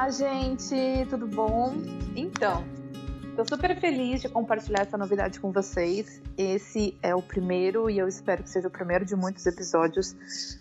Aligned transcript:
Olá, 0.00 0.08
gente, 0.08 1.06
tudo 1.10 1.26
bom? 1.26 1.74
Então, 2.16 2.64
estou 3.28 3.46
super 3.46 3.78
feliz 3.78 4.22
de 4.22 4.30
compartilhar 4.30 4.80
essa 4.80 4.96
novidade 4.96 5.38
com 5.38 5.52
vocês. 5.52 6.22
Esse 6.38 6.98
é 7.02 7.14
o 7.14 7.20
primeiro, 7.20 7.90
e 7.90 7.98
eu 7.98 8.08
espero 8.08 8.42
que 8.42 8.48
seja 8.48 8.68
o 8.68 8.70
primeiro 8.70 9.04
de 9.04 9.14
muitos 9.14 9.44
episódios 9.44 10.14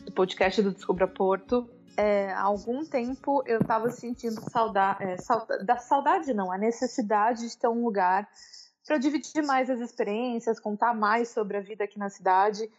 do 0.04 0.12
podcast 0.12 0.62
do 0.62 0.74
Descubra 0.74 1.08
Porto. 1.08 1.70
É, 1.96 2.34
há 2.34 2.42
algum 2.42 2.84
tempo 2.84 3.42
eu 3.46 3.62
estava 3.62 3.90
sentindo 3.92 4.42
saudade, 4.52 5.06
é, 5.06 5.16
saudade, 5.16 5.66
da 5.66 5.78
saudade 5.78 6.34
não, 6.34 6.52
a 6.52 6.58
necessidade 6.58 7.48
de 7.48 7.58
ter 7.58 7.70
um 7.70 7.86
lugar 7.86 8.28
para 8.86 8.98
dividir 8.98 9.42
mais 9.42 9.70
as 9.70 9.80
experiências, 9.80 10.60
contar 10.60 10.94
mais 10.94 11.30
sobre 11.30 11.56
a 11.56 11.62
vida 11.62 11.86
aqui 11.86 11.98
na 11.98 12.10
cidade. 12.10 12.70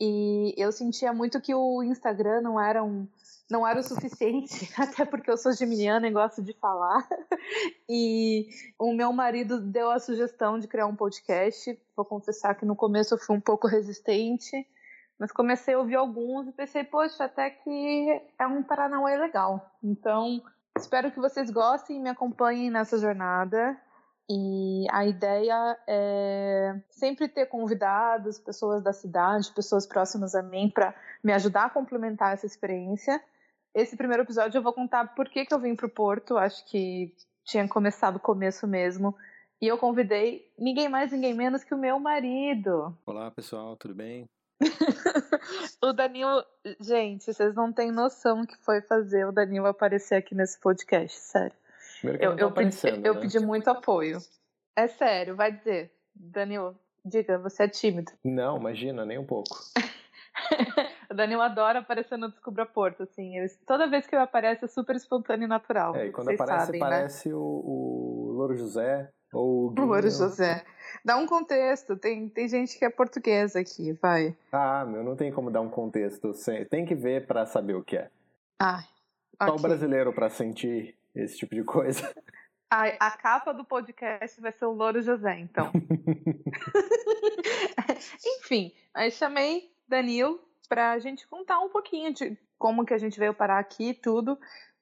E 0.00 0.54
eu 0.56 0.70
sentia 0.70 1.12
muito 1.12 1.40
que 1.40 1.52
o 1.52 1.82
Instagram 1.82 2.40
não 2.40 2.60
era 2.60 2.84
um 2.84 3.04
não 3.50 3.66
era 3.66 3.78
o 3.78 3.82
suficiente, 3.82 4.70
até 4.78 5.04
porque 5.04 5.30
eu 5.30 5.36
sou 5.36 5.52
geminiana 5.52 6.08
e 6.08 6.12
gosto 6.12 6.42
de 6.42 6.52
falar. 6.54 7.06
E 7.88 8.48
o 8.78 8.92
meu 8.94 9.12
marido 9.12 9.60
deu 9.60 9.90
a 9.90 9.98
sugestão 9.98 10.58
de 10.58 10.66
criar 10.66 10.86
um 10.86 10.96
podcast. 10.96 11.78
Vou 11.94 12.04
confessar 12.04 12.54
que 12.54 12.64
no 12.64 12.74
começo 12.74 13.14
eu 13.14 13.18
fui 13.18 13.36
um 13.36 13.40
pouco 13.40 13.66
resistente, 13.66 14.66
mas 15.18 15.30
comecei 15.30 15.74
a 15.74 15.78
ouvir 15.78 15.96
alguns 15.96 16.48
e 16.48 16.52
pensei, 16.52 16.84
poxa, 16.84 17.24
até 17.24 17.50
que 17.50 18.22
é 18.38 18.46
um 18.46 18.62
Paranauê 18.62 19.16
legal. 19.16 19.70
Então, 19.82 20.42
espero 20.78 21.10
que 21.10 21.20
vocês 21.20 21.50
gostem 21.50 21.96
e 21.96 22.00
me 22.00 22.08
acompanhem 22.08 22.70
nessa 22.70 22.98
jornada. 22.98 23.78
E 24.28 24.86
a 24.90 25.04
ideia 25.04 25.78
é 25.86 26.80
sempre 26.88 27.28
ter 27.28 27.44
convidados, 27.44 28.38
pessoas 28.38 28.82
da 28.82 28.92
cidade, 28.92 29.52
pessoas 29.52 29.86
próximas 29.86 30.34
a 30.34 30.42
mim, 30.42 30.70
para 30.74 30.94
me 31.22 31.30
ajudar 31.34 31.66
a 31.66 31.70
complementar 31.70 32.32
essa 32.32 32.46
experiência. 32.46 33.22
Esse 33.74 33.96
primeiro 33.96 34.22
episódio 34.22 34.56
eu 34.56 34.62
vou 34.62 34.72
contar 34.72 35.14
por 35.16 35.28
que, 35.28 35.44
que 35.44 35.52
eu 35.52 35.58
vim 35.58 35.74
para 35.74 35.86
o 35.86 35.90
Porto, 35.90 36.38
acho 36.38 36.64
que 36.66 37.12
tinha 37.44 37.66
começado 37.66 38.16
o 38.16 38.20
começo 38.20 38.68
mesmo. 38.68 39.16
E 39.60 39.66
eu 39.66 39.76
convidei 39.76 40.48
ninguém 40.56 40.88
mais, 40.88 41.10
ninguém 41.10 41.34
menos 41.34 41.64
que 41.64 41.74
o 41.74 41.78
meu 41.78 41.98
marido. 41.98 42.96
Olá, 43.04 43.30
pessoal, 43.32 43.76
tudo 43.76 43.92
bem? 43.92 44.28
o 45.82 45.92
Danilo, 45.92 46.44
gente, 46.80 47.32
vocês 47.32 47.52
não 47.56 47.72
têm 47.72 47.90
noção 47.90 48.46
que 48.46 48.56
foi 48.58 48.80
fazer 48.80 49.26
o 49.26 49.32
Danilo 49.32 49.66
aparecer 49.66 50.14
aqui 50.14 50.36
nesse 50.36 50.60
podcast, 50.60 51.18
sério. 51.18 51.56
Eu, 52.20 52.36
eu, 52.36 52.52
pedi, 52.52 52.76
eu 53.02 53.14
né? 53.14 53.20
pedi 53.20 53.40
muito 53.40 53.68
apoio. 53.68 54.18
É 54.76 54.86
sério, 54.86 55.34
vai 55.34 55.50
dizer. 55.50 55.90
Danilo, 56.14 56.78
diga, 57.04 57.38
você 57.38 57.64
é 57.64 57.68
tímido. 57.68 58.12
Não, 58.22 58.56
imagina, 58.56 59.04
nem 59.04 59.18
um 59.18 59.26
pouco. 59.26 59.58
O 61.14 61.16
Daniel 61.16 61.42
adora 61.42 61.78
aparecer 61.78 62.18
no 62.18 62.28
Descubra 62.28 62.66
Porto, 62.66 63.04
assim. 63.04 63.34
Toda 63.64 63.86
vez 63.86 64.04
que 64.04 64.16
ele 64.16 64.22
aparece 64.24 64.64
é 64.64 64.68
super 64.68 64.96
espontâneo 64.96 65.44
e 65.44 65.48
natural. 65.48 65.94
É, 65.94 66.08
e 66.08 66.10
quando 66.10 66.30
aparece, 66.30 66.66
sabem, 66.66 66.80
parece 66.80 67.28
né? 67.28 67.34
o, 67.36 67.38
o 67.38 68.32
Louro 68.32 68.56
José 68.56 69.08
ou 69.32 69.66
o 69.66 69.70
Guinho. 69.78 69.86
Louro 69.86 70.10
José. 70.10 70.64
Dá 71.04 71.16
um 71.16 71.24
contexto, 71.24 71.96
tem, 71.96 72.28
tem 72.28 72.48
gente 72.48 72.76
que 72.76 72.84
é 72.84 72.90
portuguesa 72.90 73.60
aqui, 73.60 73.92
vai. 73.92 74.36
Ah, 74.50 74.84
meu, 74.84 75.04
não 75.04 75.14
tem 75.14 75.30
como 75.30 75.52
dar 75.52 75.60
um 75.60 75.70
contexto. 75.70 76.32
Tem 76.68 76.84
que 76.84 76.96
ver 76.96 77.28
para 77.28 77.46
saber 77.46 77.74
o 77.74 77.84
que 77.84 77.96
é. 77.96 78.10
Ah, 78.58 78.82
Só 79.40 79.50
okay. 79.50 79.56
o 79.56 79.62
brasileiro 79.62 80.12
para 80.12 80.28
sentir 80.28 80.96
esse 81.14 81.36
tipo 81.38 81.54
de 81.54 81.62
coisa. 81.62 82.12
A, 82.68 82.86
a 82.98 83.10
capa 83.12 83.54
do 83.54 83.64
podcast 83.64 84.40
vai 84.40 84.50
ser 84.50 84.64
o 84.64 84.72
Louro 84.72 85.00
José, 85.00 85.38
então. 85.38 85.70
Enfim, 88.26 88.72
aí 88.92 89.12
chamei 89.12 89.70
Danilo 89.86 90.40
para 90.68 90.92
a 90.92 90.98
gente 90.98 91.26
contar 91.26 91.60
um 91.60 91.68
pouquinho 91.68 92.12
de 92.12 92.36
como 92.58 92.84
que 92.84 92.94
a 92.94 92.98
gente 92.98 93.18
veio 93.18 93.34
parar 93.34 93.58
aqui 93.58 93.90
e 93.90 93.94
tudo, 93.94 94.38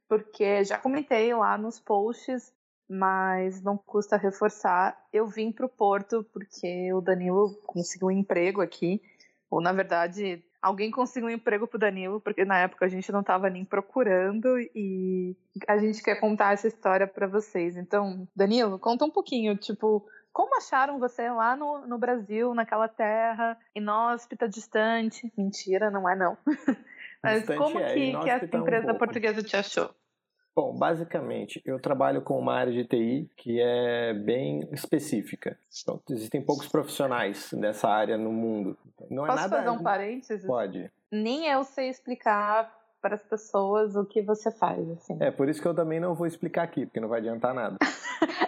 porque 0.09 0.65
já 0.65 0.79
comentei 0.79 1.35
lá 1.35 1.57
nos 1.57 1.81
posts, 1.81 2.53
mas 2.89 3.63
não 3.63 3.77
custa 3.77 4.17
reforçar. 4.17 4.97
Eu 5.13 5.27
vim 5.27 5.51
para 5.51 5.67
o 5.67 5.69
Porto 5.69 6.25
porque 6.33 6.93
o 6.93 7.01
Danilo 7.01 7.55
conseguiu 7.67 8.09
um 8.09 8.13
emprego 8.13 8.61
aqui, 8.61 9.03
ou 9.51 9.61
na 9.61 9.73
verdade 9.73 10.45
alguém 10.63 10.93
conseguiu 10.93 11.29
um 11.29 11.33
emprego 11.33 11.67
para 11.67 11.77
o 11.77 11.81
Danilo, 11.81 12.21
porque 12.21 12.45
na 12.45 12.59
época 12.59 12.87
a 12.87 12.89
gente 12.89 13.11
não 13.11 13.21
estava 13.21 13.51
nem 13.51 13.65
procurando 13.65 14.59
e 14.75 15.37
a 15.67 15.77
gente 15.77 16.01
quer 16.01 16.21
contar 16.21 16.53
essa 16.53 16.69
história 16.69 17.07
para 17.07 17.27
vocês. 17.27 17.77
Então, 17.77 18.29
Danilo, 18.35 18.79
conta 18.79 19.05
um 19.05 19.11
pouquinho, 19.11 19.57
tipo, 19.57 20.07
como 20.33 20.57
acharam 20.57 20.99
você 20.99 21.31
lá 21.31 21.55
no, 21.57 21.87
no 21.87 21.99
Brasil, 21.99 22.55
naquela 22.55 22.89
terra, 22.89 23.59
inóspita, 23.75 24.49
distante? 24.49 25.33
Mentira, 25.37 25.91
não 25.91 26.09
é 26.09 26.17
não. 26.17 26.37
Mas 27.23 27.39
Distante 27.41 27.59
como 27.59 27.79
é, 27.79 27.95
que, 27.95 28.19
que 28.19 28.31
essa 28.31 28.57
um 28.57 28.61
empresa 28.61 28.87
pouco. 28.87 28.99
portuguesa 28.99 29.43
te 29.43 29.57
achou? 29.57 29.95
Bom, 30.55 30.77
basicamente, 30.77 31.63
eu 31.65 31.81
trabalho 31.81 32.21
com 32.21 32.39
uma 32.39 32.55
área 32.55 32.73
de 32.73 32.85
TI 32.85 33.31
que 33.37 33.59
é 33.61 34.13
bem 34.13 34.69
específica. 34.73 35.57
Então, 35.81 36.01
existem 36.11 36.43
poucos 36.43 36.69
profissionais 36.69 37.53
nessa 37.53 37.89
área 37.89 38.19
no 38.19 38.31
mundo. 38.31 38.77
Não 39.09 39.25
é 39.25 39.29
Posso 39.29 39.43
nada. 39.43 39.57
fazer 39.57 39.71
um 39.71 39.83
parênteses? 39.83 40.47
Pode. 40.47 40.91
Nem 41.11 41.47
eu 41.47 41.65
sei 41.65 41.89
explicar 41.89 42.71
para 43.01 43.15
as 43.15 43.23
pessoas 43.23 43.97
o 43.97 44.05
que 44.05 44.21
você 44.21 44.51
faz, 44.51 44.89
assim. 44.91 45.17
É, 45.21 45.31
por 45.31 45.49
isso 45.49 45.61
que 45.61 45.67
eu 45.67 45.75
também 45.75 45.99
não 45.99 46.15
vou 46.15 46.27
explicar 46.27 46.65
aqui, 46.65 46.85
porque 46.85 47.01
não 47.01 47.09
vai 47.09 47.21
adiantar 47.21 47.55
nada. 47.55 47.79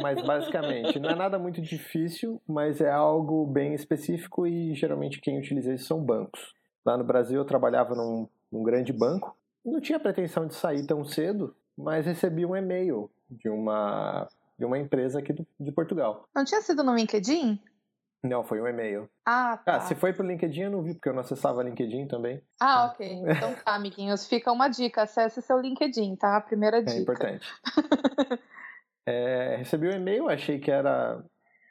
Mas 0.00 0.24
basicamente, 0.24 0.98
não 0.98 1.10
é 1.10 1.14
nada 1.14 1.38
muito 1.38 1.60
difícil, 1.60 2.40
mas 2.46 2.80
é 2.80 2.90
algo 2.90 3.46
bem 3.46 3.74
específico 3.74 4.46
e 4.46 4.74
geralmente 4.74 5.20
quem 5.20 5.38
utiliza 5.38 5.74
isso 5.74 5.86
são 5.86 6.02
bancos. 6.02 6.54
Lá 6.84 6.96
no 6.96 7.04
Brasil 7.04 7.38
eu 7.38 7.44
trabalhava 7.44 7.94
num, 7.94 8.28
num 8.50 8.62
grande 8.62 8.92
banco, 8.92 9.36
não 9.64 9.80
tinha 9.80 10.00
pretensão 10.00 10.46
de 10.46 10.54
sair 10.54 10.86
tão 10.86 11.04
cedo, 11.04 11.54
mas 11.76 12.06
recebi 12.06 12.46
um 12.46 12.56
e-mail 12.56 13.10
de 13.30 13.48
uma, 13.48 14.26
de 14.58 14.64
uma 14.64 14.78
empresa 14.78 15.18
aqui 15.18 15.32
do, 15.32 15.46
de 15.60 15.72
Portugal. 15.72 16.26
Não 16.34 16.44
tinha 16.44 16.60
sido 16.62 16.82
no 16.82 16.94
LinkedIn? 16.94 17.60
Não, 18.22 18.42
foi 18.42 18.60
um 18.60 18.66
e-mail. 18.66 19.08
Ah, 19.24 19.58
tá. 19.64 19.76
Ah, 19.76 19.80
se 19.80 19.94
foi 19.94 20.12
pro 20.12 20.26
LinkedIn 20.26 20.62
eu 20.62 20.70
não 20.70 20.82
vi, 20.82 20.94
porque 20.94 21.08
eu 21.08 21.12
não 21.12 21.20
acessava 21.20 21.62
LinkedIn 21.62 22.08
também. 22.08 22.42
Ah, 22.60 22.86
ok. 22.86 23.06
Então 23.06 23.54
tá, 23.64 23.74
amiguinhos. 23.74 24.26
Fica 24.26 24.50
uma 24.50 24.68
dica. 24.68 25.02
Acesse 25.02 25.40
seu 25.40 25.60
LinkedIn, 25.60 26.16
tá? 26.16 26.36
A 26.36 26.40
primeira 26.40 26.82
dica. 26.82 26.98
É 26.98 27.00
importante. 27.00 27.46
é, 29.08 29.56
recebi 29.56 29.88
um 29.88 29.92
e-mail, 29.92 30.28
achei 30.28 30.58
que 30.58 30.70
era, 30.70 31.22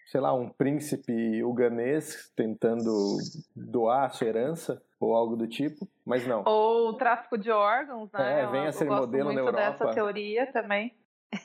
sei 0.08 0.20
lá, 0.20 0.34
um 0.34 0.50
príncipe 0.50 1.44
uganês 1.44 2.32
tentando 2.36 3.18
doar 3.56 4.06
a 4.06 4.10
sua 4.10 4.28
herança 4.28 4.82
ou 5.00 5.14
algo 5.14 5.36
do 5.36 5.48
tipo, 5.48 5.88
mas 6.04 6.26
não. 6.26 6.44
Ou 6.46 6.94
tráfico 6.96 7.38
de 7.38 7.52
órgãos, 7.52 8.12
né? 8.12 8.42
É, 8.42 8.48
venha 8.48 8.66
eu, 8.68 8.74
ser 8.74 8.88
eu 8.88 8.96
modelo 8.96 9.32
na 9.32 9.42
muito 9.42 9.56
dessa 9.56 9.84
Europa. 9.84 9.94
teoria 9.94 10.52
também. 10.52 10.96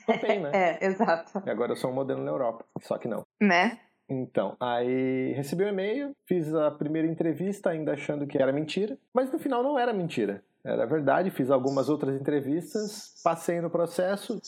Também, 0.07 0.39
né? 0.39 0.51
É, 0.53 0.85
exato. 0.85 1.43
E 1.45 1.49
agora 1.49 1.73
eu 1.73 1.75
sou 1.75 1.91
um 1.91 1.93
modelo 1.93 2.23
na 2.23 2.31
Europa, 2.31 2.65
só 2.81 2.97
que 2.97 3.07
não. 3.07 3.23
Né? 3.39 3.79
Então, 4.09 4.57
aí 4.59 5.33
recebi 5.33 5.63
o 5.63 5.67
um 5.67 5.69
e-mail, 5.69 6.15
fiz 6.25 6.53
a 6.53 6.71
primeira 6.71 7.07
entrevista 7.07 7.69
ainda 7.69 7.93
achando 7.93 8.25
que 8.25 8.37
era 8.37 8.51
mentira, 8.51 8.97
mas 9.13 9.31
no 9.31 9.37
final 9.37 9.61
não 9.61 9.77
era 9.77 9.93
mentira. 9.93 10.43
Era 10.65 10.85
verdade, 10.85 11.29
fiz 11.29 11.51
algumas 11.51 11.89
outras 11.89 12.19
entrevistas, 12.19 13.21
passei 13.23 13.61
no 13.61 13.69
processo. 13.69 14.41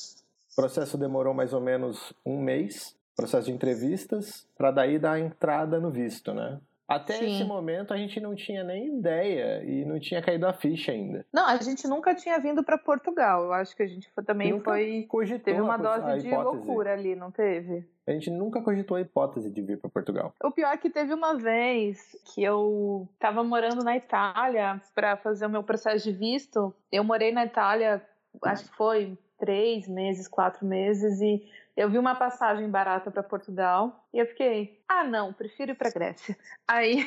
O 0.55 0.61
processo 0.61 0.97
demorou 0.97 1.33
mais 1.33 1.51
ou 1.51 1.59
menos 1.59 2.13
um 2.25 2.39
mês, 2.39 2.95
processo 3.13 3.47
de 3.47 3.51
entrevistas, 3.51 4.47
para 4.57 4.71
daí 4.71 4.97
dar 4.97 5.11
a 5.13 5.19
entrada 5.19 5.81
no 5.81 5.91
visto, 5.91 6.33
né? 6.33 6.61
Até 6.87 7.15
Sim. 7.15 7.33
esse 7.33 7.43
momento 7.43 7.93
a 7.93 7.97
gente 7.97 8.21
não 8.21 8.33
tinha 8.33 8.63
nem 8.63 8.99
ideia 8.99 9.61
e 9.65 9.83
não 9.83 9.99
tinha 9.99 10.21
caído 10.21 10.47
a 10.47 10.53
ficha 10.53 10.93
ainda. 10.93 11.25
Não, 11.33 11.45
a 11.45 11.57
gente 11.57 11.85
nunca 11.89 12.15
tinha 12.15 12.39
vindo 12.39 12.63
para 12.63 12.77
Portugal. 12.77 13.43
Eu 13.43 13.53
acho 13.53 13.75
que 13.75 13.83
a 13.83 13.87
gente 13.87 14.09
foi- 14.11 14.23
também 14.23 14.51
Nunca 14.51 14.71
foi. 14.71 15.05
Cogitou 15.09 15.43
Teve 15.43 15.59
uma 15.59 15.77
dose 15.77 16.21
de 16.21 16.33
loucura 16.33 16.93
ali, 16.93 17.15
não 17.15 17.31
teve? 17.31 17.85
A 18.07 18.11
gente 18.11 18.29
nunca 18.29 18.61
cogitou 18.61 18.95
a 18.95 19.01
hipótese 19.01 19.49
de 19.49 19.61
vir 19.61 19.77
para 19.77 19.89
Portugal. 19.89 20.33
O 20.41 20.51
pior 20.51 20.71
é 20.73 20.77
que 20.77 20.89
teve 20.89 21.13
uma 21.13 21.35
vez 21.35 22.15
que 22.33 22.41
eu 22.41 23.09
tava 23.19 23.43
morando 23.43 23.83
na 23.83 23.97
Itália 23.97 24.79
para 24.93 25.17
fazer 25.17 25.47
o 25.47 25.49
meu 25.49 25.63
processo 25.63 26.05
de 26.09 26.15
visto. 26.15 26.73
Eu 26.89 27.03
morei 27.03 27.33
na 27.33 27.45
Itália, 27.45 28.01
acho 28.43 28.69
que 28.69 28.77
foi 28.77 29.17
três 29.37 29.87
meses, 29.87 30.27
quatro 30.27 30.65
meses, 30.65 31.21
e 31.21 31.43
eu 31.75 31.89
vi 31.89 31.97
uma 31.97 32.15
passagem 32.15 32.69
barata 32.69 33.11
para 33.11 33.21
Portugal 33.21 34.05
e 34.13 34.19
eu 34.19 34.25
fiquei, 34.27 34.79
ah, 34.87 35.03
não, 35.03 35.33
prefiro 35.33 35.71
ir 35.71 35.75
para 35.75 35.91
Grécia. 35.91 36.37
Aí, 36.65 37.05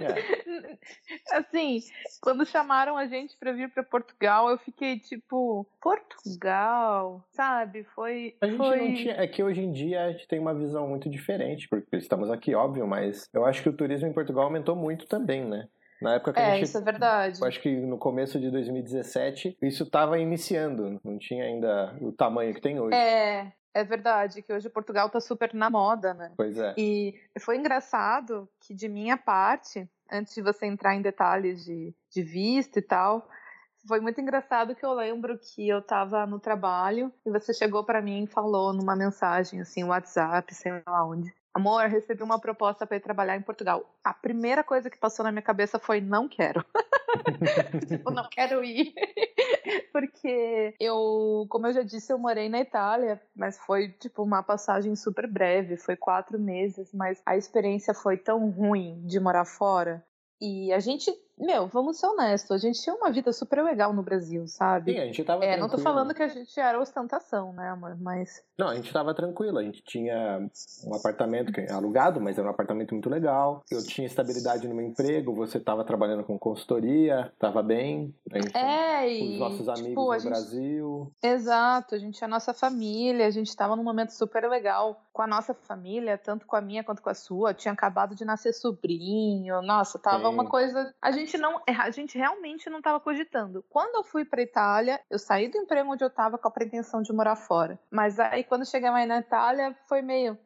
É. 0.00 0.78
assim, 1.38 1.80
quando 2.20 2.44
chamaram 2.44 2.96
a 2.96 3.06
gente 3.06 3.36
para 3.38 3.52
vir 3.52 3.70
para 3.70 3.84
Portugal, 3.84 4.50
eu 4.50 4.58
fiquei 4.58 4.98
tipo, 4.98 5.64
Portugal, 5.80 7.24
sabe? 7.30 7.84
Foi, 7.94 8.34
A 8.40 8.46
gente 8.46 8.56
foi... 8.56 8.78
não 8.78 8.94
tinha. 8.94 9.14
É 9.14 9.26
que 9.26 9.42
hoje 9.42 9.60
em 9.62 9.70
dia 9.70 10.04
a 10.04 10.12
gente 10.12 10.26
tem 10.26 10.40
uma 10.40 10.54
visão 10.54 10.88
muito 10.88 11.08
diferente, 11.08 11.68
porque 11.68 11.96
estamos 11.96 12.28
aqui, 12.30 12.54
óbvio, 12.54 12.86
mas 12.88 13.28
eu 13.32 13.44
acho 13.44 13.62
que 13.62 13.68
o 13.68 13.72
turismo 13.72 14.08
em 14.08 14.12
Portugal 14.12 14.44
aumentou 14.44 14.74
muito 14.74 15.06
também, 15.06 15.44
né? 15.44 15.68
Na 16.00 16.14
época 16.14 16.32
que 16.32 16.40
a 16.40 16.42
É, 16.42 16.54
gente. 16.54 16.64
isso 16.64 16.78
é 16.78 16.80
verdade. 16.80 17.40
Eu 17.40 17.46
acho 17.48 17.60
que 17.60 17.74
no 17.76 17.98
começo 17.98 18.38
de 18.38 18.50
2017 18.50 19.56
isso 19.62 19.82
estava 19.84 20.18
iniciando, 20.18 21.00
não 21.04 21.18
tinha 21.18 21.44
ainda 21.44 21.96
o 22.00 22.12
tamanho 22.12 22.54
que 22.54 22.60
tem 22.60 22.78
hoje. 22.78 22.94
É, 22.96 23.52
é 23.74 23.84
verdade 23.84 24.42
que 24.42 24.52
hoje 24.52 24.68
Portugal 24.68 25.10
tá 25.10 25.20
super 25.20 25.52
na 25.54 25.68
moda, 25.70 26.14
né? 26.14 26.32
Pois 26.36 26.56
é. 26.56 26.74
E 26.78 27.14
foi 27.40 27.56
engraçado 27.56 28.48
que 28.60 28.74
de 28.74 28.88
minha 28.88 29.16
parte, 29.16 29.88
antes 30.10 30.34
de 30.34 30.42
você 30.42 30.66
entrar 30.66 30.94
em 30.94 31.02
detalhes 31.02 31.64
de, 31.64 31.94
de 32.10 32.22
visto 32.22 32.78
e 32.78 32.82
tal, 32.82 33.28
foi 33.86 34.00
muito 34.00 34.20
engraçado 34.20 34.74
que 34.74 34.84
eu 34.84 34.92
lembro 34.92 35.38
que 35.38 35.68
eu 35.68 35.80
tava 35.80 36.26
no 36.26 36.38
trabalho 36.38 37.12
e 37.24 37.30
você 37.30 37.52
chegou 37.54 37.84
para 37.84 38.02
mim 38.02 38.24
e 38.24 38.26
falou 38.26 38.72
numa 38.72 38.94
mensagem, 38.96 39.60
assim, 39.60 39.84
WhatsApp, 39.84 40.54
sei 40.54 40.82
lá 40.86 41.06
onde. 41.06 41.32
Amor, 41.58 41.88
recebi 41.88 42.22
uma 42.22 42.38
proposta 42.40 42.86
para 42.86 42.96
ir 42.96 43.00
trabalhar 43.00 43.36
em 43.36 43.42
Portugal. 43.42 43.84
A 44.04 44.14
primeira 44.14 44.62
coisa 44.62 44.88
que 44.88 44.96
passou 44.96 45.24
na 45.24 45.32
minha 45.32 45.42
cabeça 45.42 45.76
foi: 45.76 46.00
não 46.00 46.28
quero. 46.28 46.64
tipo, 47.88 48.12
não 48.12 48.28
quero 48.30 48.62
ir. 48.62 48.94
Porque 49.92 50.76
eu, 50.78 51.46
como 51.48 51.66
eu 51.66 51.72
já 51.72 51.82
disse, 51.82 52.12
eu 52.12 52.18
morei 52.18 52.48
na 52.48 52.60
Itália, 52.60 53.20
mas 53.34 53.58
foi 53.58 53.88
tipo 53.88 54.22
uma 54.22 54.40
passagem 54.40 54.94
super 54.94 55.26
breve, 55.26 55.76
foi 55.76 55.96
quatro 55.96 56.38
meses, 56.38 56.94
mas 56.94 57.20
a 57.26 57.36
experiência 57.36 57.92
foi 57.92 58.16
tão 58.16 58.48
ruim 58.50 59.04
de 59.04 59.18
morar 59.18 59.44
fora. 59.44 60.04
E 60.40 60.72
a 60.72 60.78
gente 60.78 61.12
meu, 61.40 61.66
vamos 61.66 61.98
ser 61.98 62.06
honestos, 62.06 62.50
a 62.50 62.58
gente 62.58 62.80
tinha 62.82 62.94
uma 62.94 63.10
vida 63.10 63.32
super 63.32 63.62
legal 63.62 63.92
no 63.92 64.02
Brasil, 64.02 64.46
sabe? 64.46 64.92
Sim, 64.92 64.98
a 65.00 65.04
gente 65.06 65.24
tava 65.24 65.44
É, 65.44 65.48
tranquilo. 65.56 65.68
não 65.68 65.76
tô 65.76 65.82
falando 65.82 66.14
que 66.14 66.22
a 66.22 66.28
gente 66.28 66.58
era 66.58 66.78
ostentação, 66.80 67.52
né, 67.52 67.68
amor? 67.70 67.96
Mas. 68.00 68.42
Não, 68.58 68.68
a 68.68 68.74
gente 68.74 68.92
tava 68.92 69.14
tranquilo, 69.14 69.58
a 69.58 69.62
gente 69.62 69.82
tinha 69.82 70.48
um 70.86 70.94
apartamento 70.94 71.52
que- 71.52 71.70
alugado, 71.72 72.20
mas 72.20 72.38
era 72.38 72.46
um 72.46 72.50
apartamento 72.50 72.92
muito 72.92 73.08
legal. 73.08 73.62
Eu 73.70 73.84
tinha 73.84 74.06
estabilidade 74.06 74.66
no 74.66 74.74
meu 74.74 74.86
emprego, 74.86 75.34
você 75.34 75.60
tava 75.60 75.84
trabalhando 75.84 76.24
com 76.24 76.38
consultoria, 76.38 77.32
tava 77.38 77.62
bem. 77.62 78.14
A 78.32 78.38
gente 78.40 78.56
É, 78.56 79.00
com 79.02 79.24
e. 79.24 79.32
os 79.34 79.38
nossos 79.38 79.68
amigos 79.68 79.88
tipo, 79.88 80.12
no 80.12 80.18
gente... 80.18 80.28
Brasil. 80.30 81.12
Exato, 81.22 81.94
a 81.94 81.98
gente 81.98 82.16
tinha 82.16 82.26
a 82.26 82.30
nossa 82.30 82.52
família, 82.52 83.26
a 83.26 83.30
gente 83.30 83.54
tava 83.56 83.76
num 83.76 83.84
momento 83.84 84.10
super 84.10 84.48
legal 84.48 85.00
com 85.12 85.22
a 85.22 85.26
nossa 85.26 85.52
família, 85.54 86.16
tanto 86.18 86.46
com 86.46 86.54
a 86.56 86.60
minha 86.60 86.82
quanto 86.84 87.02
com 87.02 87.10
a 87.10 87.14
sua. 87.14 87.52
Tinha 87.54 87.72
acabado 87.72 88.14
de 88.14 88.24
nascer 88.24 88.52
sobrinho, 88.52 89.60
nossa, 89.62 89.98
tava 89.98 90.28
Sim. 90.28 90.34
uma 90.34 90.44
coisa. 90.46 90.94
A 91.02 91.10
gente 91.10 91.27
não. 91.36 91.60
A 91.66 91.90
gente 91.90 92.16
realmente 92.16 92.70
não 92.70 92.80
tava 92.80 93.00
cogitando. 93.00 93.64
Quando 93.68 93.96
eu 93.96 94.04
fui 94.04 94.24
pra 94.24 94.40
Itália, 94.40 95.00
eu 95.10 95.18
saí 95.18 95.48
do 95.48 95.58
emprego 95.58 95.92
onde 95.92 96.04
eu 96.04 96.10
tava 96.10 96.38
com 96.38 96.48
a 96.48 96.50
pretensão 96.50 97.02
de 97.02 97.12
morar 97.12 97.36
fora. 97.36 97.78
Mas 97.90 98.18
aí 98.18 98.44
quando 98.44 98.64
chegamos 98.64 99.00
aí 99.00 99.06
na 99.06 99.18
Itália, 99.18 99.76
foi 99.88 100.00
meio. 100.00 100.38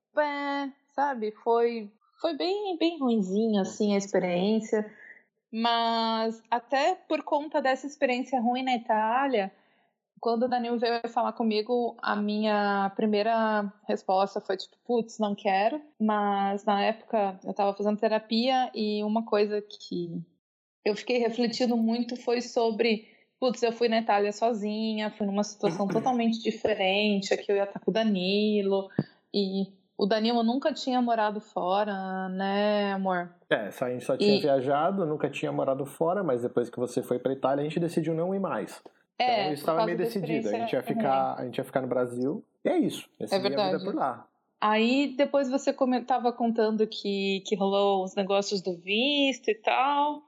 Sabe? 0.95 1.33
Foi. 1.45 1.91
Foi 2.21 2.37
bem, 2.37 2.77
bem 2.79 2.99
ruinzinho, 2.99 3.61
assim, 3.61 3.95
a 3.95 3.99
experiência. 3.99 4.91
Mas 5.53 6.43
até 6.51 6.95
por 6.95 7.23
conta 7.23 7.61
dessa 7.61 7.87
experiência 7.87 8.41
ruim 8.41 8.63
na 8.63 8.77
Itália, 8.77 9.53
quando 10.21 10.45
o 10.45 10.49
Danilo 10.49 10.79
veio 10.79 11.01
falar 11.09 11.33
comigo, 11.33 11.97
a 12.01 12.15
minha 12.15 12.93
primeira 12.95 13.71
resposta 13.89 14.41
foi 14.41 14.57
tipo, 14.57 14.77
putz, 14.85 15.19
não 15.19 15.35
quero. 15.35 15.83
Mas 16.01 16.65
na 16.65 16.81
época 16.81 17.39
eu 17.45 17.53
tava 17.53 17.75
fazendo 17.75 17.99
terapia 17.99 18.71
e 18.73 19.03
uma 19.03 19.25
coisa 19.25 19.61
que 19.61 20.23
eu 20.85 20.97
fiquei 20.97 21.19
refletindo 21.19 21.77
muito 21.77 22.17
foi 22.17 22.41
sobre, 22.41 23.07
putz, 23.39 23.63
eu 23.63 23.73
fui 23.73 23.89
na 23.89 23.99
Itália 24.01 24.33
sozinha, 24.33 25.11
fui 25.11 25.27
numa 25.27 25.45
situação 25.45 25.87
totalmente 25.89 26.41
diferente, 26.43 27.33
aqui 27.33 27.51
eu 27.51 27.57
ia 27.57 27.65
estar 27.65 27.81
com 27.81 27.91
o 27.91 27.95
Danilo 27.95 28.89
e 29.33 29.67
o 29.97 30.07
Danilo 30.07 30.43
nunca 30.43 30.73
tinha 30.73 31.01
morado 31.01 31.41
fora, 31.41 32.29
né, 32.31 32.93
amor? 32.93 33.31
É, 33.49 33.71
só- 33.71 33.85
a 33.85 33.91
gente 33.91 34.05
só 34.05 34.17
tinha 34.17 34.37
E- 34.37 34.41
viajado, 34.41 35.07
nunca 35.07 35.29
tinha 35.31 35.53
morado 35.53 35.85
fora, 35.87 36.25
mas 36.25 36.43
depois 36.43 36.69
que 36.69 36.79
você 36.79 37.03
foi 37.03 37.19
pra 37.19 37.33
Itália, 37.33 37.63
a 37.63 37.65
gente 37.65 37.79
decidiu 37.79 38.15
não 38.15 38.35
ir 38.35 38.41
mais. 38.41 38.83
É, 39.19 39.41
então 39.43 39.53
isso 39.53 39.63
estava 39.63 39.85
meio 39.85 39.97
decidido. 39.99 40.49
A 40.49 40.53
gente, 40.53 40.73
ia 40.73 40.83
ficar, 40.83 41.35
a 41.39 41.45
gente 41.45 41.59
ia 41.59 41.65
ficar 41.65 41.81
no 41.83 41.87
Brasil. 41.87 42.45
E 42.65 42.69
é 42.69 42.79
isso. 42.79 43.09
Ia 43.21 43.29
seguir 43.29 43.47
a 43.47 43.49
verdade. 43.51 43.73
vida 43.79 43.85
por 43.85 43.95
lá. 43.95 44.27
Aí 44.61 45.15
depois 45.17 45.49
você 45.49 45.71
estava 45.71 46.33
contando 46.33 46.87
que, 46.87 47.41
que 47.47 47.55
rolou 47.55 48.03
os 48.03 48.15
negócios 48.17 48.61
do 48.61 48.75
visto 48.77 49.49
e 49.49 49.55
tal. 49.55 50.23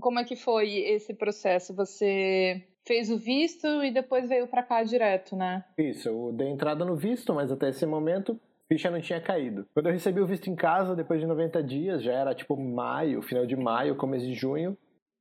Como 0.00 0.18
é 0.18 0.24
que 0.24 0.36
foi 0.36 0.76
esse 0.76 1.14
processo? 1.14 1.74
Você 1.74 2.62
fez 2.86 3.10
o 3.10 3.18
visto 3.18 3.66
e 3.82 3.90
depois 3.90 4.28
veio 4.28 4.46
pra 4.46 4.62
cá 4.62 4.82
direto, 4.82 5.34
né? 5.34 5.64
Isso, 5.78 6.08
eu 6.08 6.32
dei 6.32 6.48
entrada 6.48 6.84
no 6.84 6.96
visto, 6.96 7.34
mas 7.34 7.50
até 7.50 7.70
esse 7.70 7.84
momento 7.84 8.38
ficha 8.70 8.90
não 8.90 9.00
tinha 9.00 9.20
caído. 9.20 9.66
Quando 9.74 9.86
eu 9.86 9.92
recebi 9.92 10.20
o 10.20 10.26
visto 10.26 10.48
em 10.48 10.54
casa, 10.54 10.94
depois 10.94 11.20
de 11.20 11.26
90 11.26 11.62
dias, 11.62 12.02
já 12.02 12.12
era 12.12 12.34
tipo 12.34 12.56
maio, 12.56 13.22
final 13.22 13.46
de 13.46 13.56
maio, 13.56 13.96
começo 13.96 14.26
de 14.26 14.34
junho, 14.34 14.76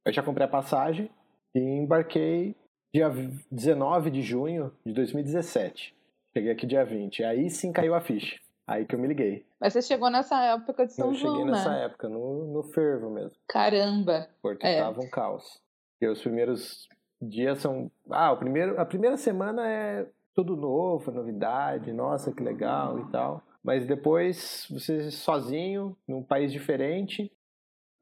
eu 0.06 0.14
já 0.14 0.22
comprei 0.22 0.46
a 0.46 0.50
passagem 0.50 1.10
e 1.56 1.60
embarquei 1.60 2.56
dia 2.94 3.10
19 3.52 4.12
de 4.12 4.22
junho 4.22 4.72
de 4.86 4.94
2017. 4.94 5.96
Cheguei 6.36 6.52
aqui 6.52 6.66
dia 6.68 6.84
20. 6.84 7.24
Aí 7.24 7.50
sim 7.50 7.72
caiu 7.72 7.96
a 7.96 8.02
ficha. 8.02 8.40
Aí 8.68 8.86
que 8.86 8.96
eu 8.96 9.00
me 9.00 9.08
liguei. 9.08 9.46
Mas 9.60 9.74
você 9.74 9.82
chegou 9.82 10.10
nessa 10.10 10.42
época 10.44 10.86
de 10.88 10.94
São 10.94 11.10
eu 11.10 11.14
João, 11.14 11.34
cheguei 11.36 11.52
nessa 11.52 11.70
né? 11.72 11.86
época, 11.86 12.10
no, 12.10 12.46
no 12.52 12.64
fervo 12.64 13.10
mesmo. 13.12 13.38
Caramba! 13.48 14.28
Porque 14.42 14.66
É. 14.66 14.80
tava 14.82 15.02
um 15.02 15.10
caos. 15.10 15.62
E 16.02 16.08
os 16.08 16.22
primeiros 16.22 16.88
dias 17.22 17.60
são. 17.60 17.92
Ah, 18.10 18.32
o 18.32 18.38
primeiro, 18.38 18.80
a 18.80 18.86
primeira 18.86 19.18
semana 19.18 19.70
é 19.70 20.10
tudo 20.34 20.56
novo, 20.56 21.12
novidade, 21.12 21.94
nossa, 21.94 22.34
que 22.34 22.44
legal 22.44 23.00
e 23.00 23.12
tal. 23.12 23.42
Mas 23.64 23.86
depois 23.86 24.68
você 24.70 25.10
sozinho, 25.12 25.96
num 26.08 26.24
país 26.24 26.52
diferente, 26.52 27.32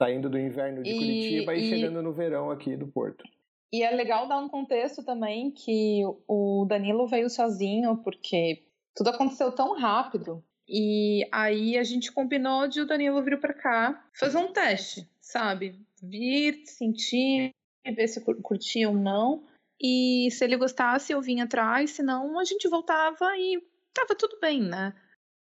saindo 0.01 0.29
do 0.29 0.39
inverno 0.39 0.81
de 0.81 0.89
E- 0.91 0.97
Curitiba 0.97 1.53
e, 1.55 1.59
e- 1.59 1.69
chegando 1.69 2.01
no 2.01 2.13
verão 2.13 2.49
aqui 2.49 2.75
do 2.75 2.87
Porto. 2.87 3.23
E 3.71 3.83
é 3.83 3.91
legal 3.91 4.27
dar 4.27 4.37
um 4.37 4.47
contexto 4.49 5.03
também 5.03 5.51
que 5.51 6.01
o 6.27 6.65
Danilo 6.67 7.07
veio 7.07 7.29
sozinho, 7.29 7.97
porque 8.03 8.63
tudo 8.95 9.09
aconteceu 9.09 9.51
tão 9.51 9.75
rápido. 9.77 10.43
E 10.67 11.27
aí 11.31 11.77
a 11.77 11.83
gente 11.83 12.11
combinou 12.11 12.67
de 12.67 12.81
o 12.81 12.85
Danilo 12.87 13.21
vir 13.23 13.39
pra 13.39 13.53
cá 13.53 14.05
fazer 14.13 14.37
um 14.37 14.51
teste, 14.53 15.07
sabe? 15.19 15.79
Vir, 16.01 16.63
sentir, 16.65 17.51
ver 17.85 18.07
se 18.07 18.23
cur- 18.23 18.41
curtia 18.41 18.89
ou 18.89 18.95
não. 18.95 19.43
E 19.81 20.29
se 20.31 20.43
ele 20.43 20.55
gostasse, 20.57 21.11
eu 21.11 21.21
vinha 21.21 21.43
atrás, 21.43 21.91
senão 21.91 22.39
a 22.39 22.43
gente 22.45 22.67
voltava 22.69 23.35
e 23.37 23.61
tava 23.93 24.15
tudo 24.15 24.39
bem, 24.39 24.61
né? 24.61 24.93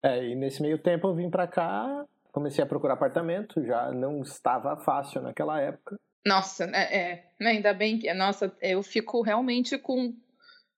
É, 0.02 0.24
e 0.24 0.34
nesse 0.34 0.62
meio 0.62 0.78
tempo 0.78 1.06
eu 1.08 1.14
vim 1.14 1.30
pra 1.30 1.46
cá, 1.46 2.04
comecei 2.32 2.62
a 2.62 2.66
procurar 2.66 2.94
apartamento, 2.94 3.62
já 3.64 3.90
não 3.92 4.22
estava 4.22 4.76
fácil 4.76 5.22
naquela 5.22 5.60
época. 5.60 5.96
Nossa, 6.26 6.64
é, 6.64 6.96
é, 6.96 7.30
ainda 7.40 7.74
bem 7.74 7.98
que. 7.98 8.12
Nossa, 8.14 8.54
eu 8.62 8.82
fico 8.82 9.20
realmente 9.20 9.76
com, 9.76 10.14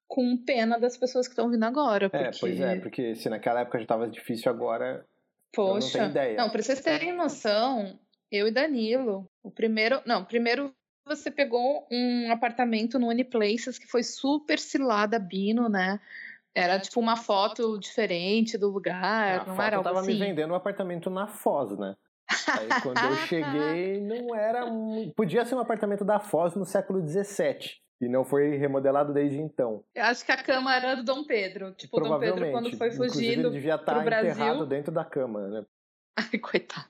com 0.07 0.37
pena 0.37 0.79
das 0.79 0.97
pessoas 0.97 1.27
que 1.27 1.33
estão 1.33 1.51
vindo 1.51 1.65
agora. 1.65 2.09
Porque... 2.09 2.27
É, 2.27 2.31
pois 2.39 2.61
é, 2.61 2.77
porque 2.81 3.15
se 3.15 3.29
naquela 3.29 3.61
época 3.61 3.79
já 3.79 3.85
estava 3.85 4.09
difícil 4.09 4.51
agora, 4.51 5.05
Poxa, 5.57 5.67
Eu 5.67 5.75
não 5.75 5.91
tenho 5.91 6.11
ideia. 6.11 6.37
Não, 6.37 6.51
pra 6.51 6.63
vocês 6.63 6.81
terem 6.83 7.17
noção, 7.17 7.99
eu 8.31 8.47
e 8.47 8.51
Danilo, 8.51 9.27
o 9.43 9.51
primeiro. 9.51 10.03
Não, 10.05 10.23
primeiro 10.23 10.71
você 11.07 11.31
pegou 11.31 11.87
um 11.91 12.31
apartamento 12.31 12.99
no 12.99 13.09
Uniplaces 13.09 13.79
que 13.79 13.87
foi 13.87 14.03
super 14.03 14.59
cilada 14.59 15.19
Bino, 15.19 15.69
né? 15.69 15.99
Era 16.55 16.79
tipo 16.79 17.01
uma 17.01 17.17
foto 17.17 17.79
diferente 17.79 18.59
do 18.59 18.69
lugar, 18.69 19.41
a 19.41 19.45
não 19.45 19.55
foto 19.55 19.63
era 19.63 19.77
algo 19.77 19.89
tava 19.89 20.01
assim. 20.01 20.13
me 20.13 20.19
vendendo 20.19 20.53
um 20.53 20.57
apartamento 20.57 21.09
na 21.09 21.27
Foz, 21.27 21.77
né? 21.79 21.97
Aí 22.49 22.69
quando 22.83 22.99
eu 22.99 23.17
cheguei, 23.29 24.01
não 24.01 24.35
era. 24.35 24.67
Podia 25.15 25.45
ser 25.45 25.55
um 25.55 25.61
apartamento 25.61 26.05
da 26.05 26.19
Foz 26.19 26.55
no 26.55 26.65
século 26.65 27.07
XVII. 27.07 27.77
E 28.01 28.09
não 28.09 28.25
foi 28.25 28.57
remodelado 28.57 29.13
desde 29.15 29.39
então. 29.39 29.83
Eu 29.95 30.05
acho 30.05 30.25
que 30.25 30.31
a 30.33 30.43
cama 30.43 30.75
era 30.77 30.97
do 30.97 31.03
Dom 31.03 31.25
Pedro. 31.25 31.73
Tipo, 31.73 31.97
o 31.99 32.01
Dom. 32.01 32.19
Pedro, 32.19 32.51
quando 32.51 32.77
foi 32.77 32.91
fugindo. 32.93 33.49
ele 33.49 33.51
devia 33.51 33.77
estar 33.77 34.05
Brasil. 34.05 34.31
enterrado 34.33 34.67
dentro 34.67 34.93
da 34.93 35.05
cama, 35.05 35.49
né? 35.49 35.65
Ai, 36.19 36.39
coitado. 36.39 36.87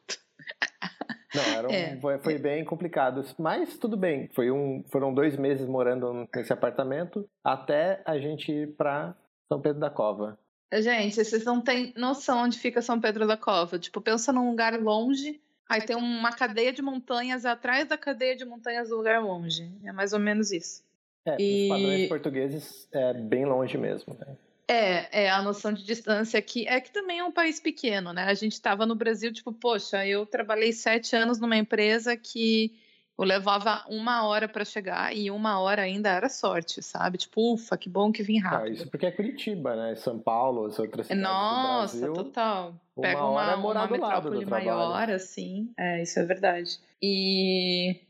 Não, 1.34 1.42
era 1.42 1.68
um- 1.68 1.72
É. 1.72 1.96
foi, 2.00 2.18
foi 2.18 2.38
bem 2.38 2.64
complicado. 2.64 3.24
Mas 3.38 3.76
tudo 3.78 3.96
bem. 3.96 4.28
Foi 4.34 4.50
um, 4.50 4.84
foram 4.90 5.12
dois 5.14 5.36
meses 5.36 5.66
morando 5.68 6.26
nesse 6.34 6.52
apartamento 6.52 7.28
até 7.44 8.02
a 8.04 8.18
gente 8.18 8.50
ir 8.50 8.74
pra 8.76 9.14
São 9.48 9.60
Pedro 9.60 9.78
da 9.80 9.90
Cova. 9.90 10.38
Gente, 10.72 11.14
vocês 11.24 11.44
não 11.44 11.60
têm 11.60 11.92
noção 11.96 12.38
onde 12.44 12.58
fica 12.58 12.82
São 12.82 13.00
Pedro 13.00 13.26
da 13.26 13.36
Cova. 13.36 13.78
Tipo, 13.78 14.00
pensa 14.00 14.32
num 14.32 14.50
lugar 14.50 14.76
longe, 14.80 15.40
aí 15.68 15.80
tem 15.82 15.94
uma 15.96 16.32
cadeia 16.32 16.72
de 16.72 16.82
montanhas 16.82 17.44
atrás 17.44 17.86
da 17.88 17.96
cadeia 17.96 18.34
de 18.34 18.44
montanhas 18.44 18.88
do 18.88 18.96
lugar 18.96 19.22
longe. 19.22 19.70
É 19.84 19.92
mais 19.92 20.12
ou 20.12 20.18
menos 20.18 20.50
isso. 20.50 20.84
É, 21.26 21.36
E- 21.42 21.62
os 21.64 21.68
padrões 21.68 22.08
portugueses 22.08 22.88
é 22.92 23.12
bem 23.12 23.44
longe 23.44 23.76
mesmo. 23.76 24.14
Né? 24.14 24.36
É, 24.68 25.24
é, 25.24 25.30
a 25.30 25.42
noção 25.42 25.72
de 25.72 25.84
distância 25.84 26.38
aqui. 26.38 26.66
É 26.66 26.80
que 26.80 26.90
também 26.92 27.18
é 27.18 27.24
um 27.24 27.32
país 27.32 27.60
pequeno, 27.60 28.12
né? 28.12 28.24
A 28.24 28.34
gente 28.34 28.52
estava 28.52 28.86
no 28.86 28.94
Brasil, 28.94 29.32
tipo, 29.32 29.52
poxa, 29.52 30.06
eu 30.06 30.24
trabalhei 30.26 30.72
sete 30.72 31.14
anos 31.14 31.38
numa 31.38 31.56
empresa 31.56 32.16
que 32.16 32.74
eu 33.18 33.24
levava 33.24 33.84
uma 33.88 34.26
hora 34.26 34.46
para 34.48 34.64
chegar 34.64 35.16
e 35.16 35.30
uma 35.30 35.58
hora 35.60 35.82
ainda 35.82 36.10
era 36.10 36.28
sorte, 36.28 36.82
sabe? 36.82 37.16
Tipo, 37.16 37.54
ufa, 37.54 37.76
que 37.78 37.88
bom 37.88 38.12
que 38.12 38.22
vim 38.22 38.38
Ah, 38.40 38.48
rápido. 38.50 38.74
isso 38.74 38.90
porque 38.90 39.06
é 39.06 39.10
Curitiba, 39.12 39.74
né? 39.74 39.94
São 39.94 40.18
Paulo, 40.18 40.66
as 40.66 40.78
outras 40.78 41.06
cidades 41.06 41.26
Nossa, 41.26 41.96
do 41.96 42.00
Brasil. 42.12 42.24
total. 42.24 42.68
uma 42.96 43.02
Pega 43.02 43.24
hora 43.24 43.46
uma, 43.46 43.52
é 43.52 43.56
morar 43.56 43.80
uma 43.80 43.86
do 43.96 44.02
lado 44.02 44.30
do 44.30 44.30
metrópole 44.36 44.46
trabalho. 44.46 44.66
maior, 44.66 45.10
assim. 45.10 45.70
É, 45.78 46.02
isso 46.02 46.18
é 46.18 46.24
verdade. 46.24 46.78
E. 47.00 48.00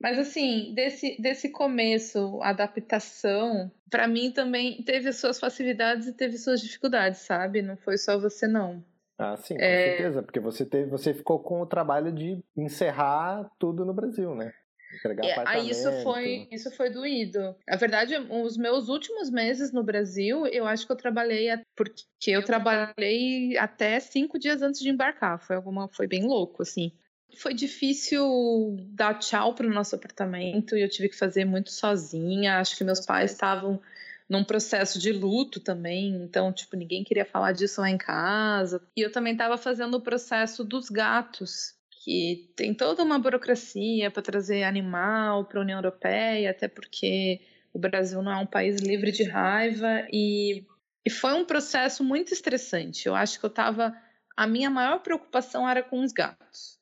Mas 0.00 0.18
assim, 0.18 0.72
desse, 0.74 1.20
desse 1.20 1.50
começo, 1.50 2.40
adaptação, 2.42 3.70
pra 3.90 4.06
mim 4.06 4.30
também 4.30 4.82
teve 4.82 5.08
as 5.08 5.16
suas 5.16 5.40
facilidades 5.40 6.06
e 6.06 6.12
teve 6.12 6.38
suas 6.38 6.60
dificuldades, 6.60 7.20
sabe? 7.20 7.62
Não 7.62 7.76
foi 7.76 7.98
só 7.98 8.18
você, 8.18 8.46
não. 8.46 8.84
Ah, 9.18 9.36
sim, 9.36 9.56
com 9.56 9.62
É. 9.62 9.82
certeza, 9.82 10.22
porque 10.22 10.38
você 10.38 10.64
teve, 10.64 10.88
você 10.88 11.12
ficou 11.12 11.40
com 11.40 11.60
o 11.60 11.66
trabalho 11.66 12.12
de 12.12 12.38
encerrar 12.56 13.50
tudo 13.58 13.84
no 13.84 13.92
Brasil, 13.92 14.32
né? 14.34 14.52
Entregar 14.94 15.26
É, 15.26 15.34
aí 15.48 15.70
isso 15.70 15.92
foi, 16.02 16.48
isso 16.52 16.70
foi 16.70 16.88
doído. 16.88 17.56
Na 17.66 17.76
verdade, 17.76 18.14
os 18.16 18.56
meus 18.56 18.88
últimos 18.88 19.28
meses 19.30 19.72
no 19.72 19.82
Brasil, 19.82 20.46
eu 20.46 20.66
acho 20.66 20.86
que 20.86 20.92
eu 20.92 20.96
trabalhei, 20.96 21.48
porque 21.76 22.04
eu 22.30 22.44
trabalhei 22.44 23.58
até 23.58 23.98
cinco 24.00 24.38
dias 24.38 24.62
antes 24.62 24.80
de 24.80 24.88
embarcar. 24.88 25.40
Foi 25.40 25.56
alguma, 25.56 25.88
foi 25.88 26.06
bem 26.06 26.24
louco, 26.24 26.62
assim. 26.62 26.92
Foi 27.36 27.54
difícil 27.54 28.76
dar 28.90 29.14
tchau 29.18 29.54
pro 29.54 29.72
nosso 29.72 29.94
apartamento 29.94 30.76
e 30.76 30.82
eu 30.82 30.88
tive 30.88 31.08
que 31.08 31.16
fazer 31.16 31.44
muito 31.44 31.70
sozinha. 31.70 32.58
Acho 32.58 32.76
que 32.76 32.84
meus 32.84 33.04
pais 33.04 33.32
estavam 33.32 33.80
num 34.28 34.44
processo 34.44 34.98
de 34.98 35.10
luto 35.10 35.58
também, 35.58 36.14
então, 36.16 36.52
tipo, 36.52 36.76
ninguém 36.76 37.02
queria 37.02 37.24
falar 37.24 37.52
disso 37.52 37.80
lá 37.80 37.88
em 37.88 37.96
casa. 37.96 38.82
E 38.96 39.00
eu 39.00 39.10
também 39.10 39.32
estava 39.32 39.56
fazendo 39.56 39.96
o 39.96 40.00
processo 40.00 40.62
dos 40.62 40.90
gatos, 40.90 41.74
que 42.04 42.50
tem 42.54 42.74
toda 42.74 43.02
uma 43.02 43.18
burocracia 43.18 44.10
para 44.10 44.22
trazer 44.22 44.64
animal 44.64 45.46
para 45.46 45.58
a 45.58 45.62
União 45.62 45.78
Europeia, 45.78 46.50
até 46.50 46.68
porque 46.68 47.40
o 47.72 47.78
Brasil 47.78 48.22
não 48.22 48.32
é 48.32 48.36
um 48.36 48.46
país 48.46 48.80
livre 48.80 49.12
de 49.12 49.24
raiva 49.24 50.06
e, 50.12 50.64
e 51.04 51.10
foi 51.10 51.32
um 51.32 51.44
processo 51.44 52.04
muito 52.04 52.32
estressante. 52.32 53.06
Eu 53.06 53.14
acho 53.14 53.38
que 53.38 53.44
eu 53.46 53.50
estava 53.50 53.96
a 54.36 54.46
minha 54.46 54.70
maior 54.70 55.00
preocupação 55.00 55.68
era 55.68 55.82
com 55.82 56.02
os 56.02 56.12
gatos. 56.12 56.77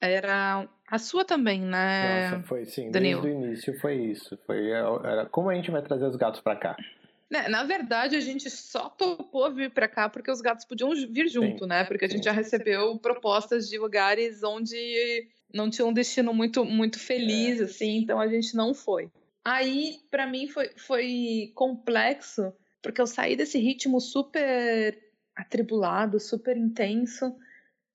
Era 0.00 0.66
a 0.88 0.98
sua 0.98 1.24
também, 1.24 1.60
né? 1.60 2.30
Nossa, 2.30 2.42
foi 2.46 2.64
sim, 2.64 2.90
Danilo. 2.90 3.22
desde 3.22 3.38
o 3.40 3.44
início 3.44 3.80
foi 3.80 3.96
isso. 3.96 4.38
Foi, 4.46 4.70
era 4.70 5.26
como 5.26 5.50
a 5.50 5.54
gente 5.54 5.70
vai 5.70 5.82
trazer 5.82 6.06
os 6.06 6.16
gatos 6.16 6.40
pra 6.40 6.56
cá. 6.56 6.76
Né, 7.30 7.46
Na 7.48 7.62
verdade, 7.62 8.16
a 8.16 8.20
gente 8.20 8.48
só 8.50 8.88
topou 8.88 9.52
vir 9.52 9.70
para 9.70 9.86
cá 9.86 10.08
porque 10.08 10.30
os 10.30 10.40
gatos 10.40 10.64
podiam 10.64 10.90
vir 10.90 11.28
junto, 11.28 11.64
Sim, 11.64 11.68
né? 11.68 11.84
Porque 11.84 12.06
a 12.06 12.08
gente 12.08 12.18
sim. 12.18 12.24
já 12.24 12.32
recebeu 12.32 12.98
propostas 12.98 13.68
de 13.68 13.78
lugares 13.78 14.42
onde 14.42 15.28
não 15.52 15.68
tinha 15.70 15.86
um 15.86 15.92
destino 15.92 16.32
muito, 16.34 16.64
muito 16.64 16.98
feliz, 16.98 17.60
É. 17.60 17.64
assim, 17.64 17.98
então 17.98 18.18
a 18.18 18.26
gente 18.26 18.56
não 18.56 18.74
foi. 18.74 19.10
Aí, 19.44 19.98
para 20.10 20.26
mim, 20.26 20.48
foi, 20.48 20.70
foi 20.76 21.52
complexo, 21.54 22.52
porque 22.82 23.00
eu 23.00 23.06
saí 23.06 23.36
desse 23.36 23.58
ritmo 23.58 24.00
super 24.00 24.98
atribulado, 25.36 26.18
super 26.18 26.56
intenso 26.56 27.34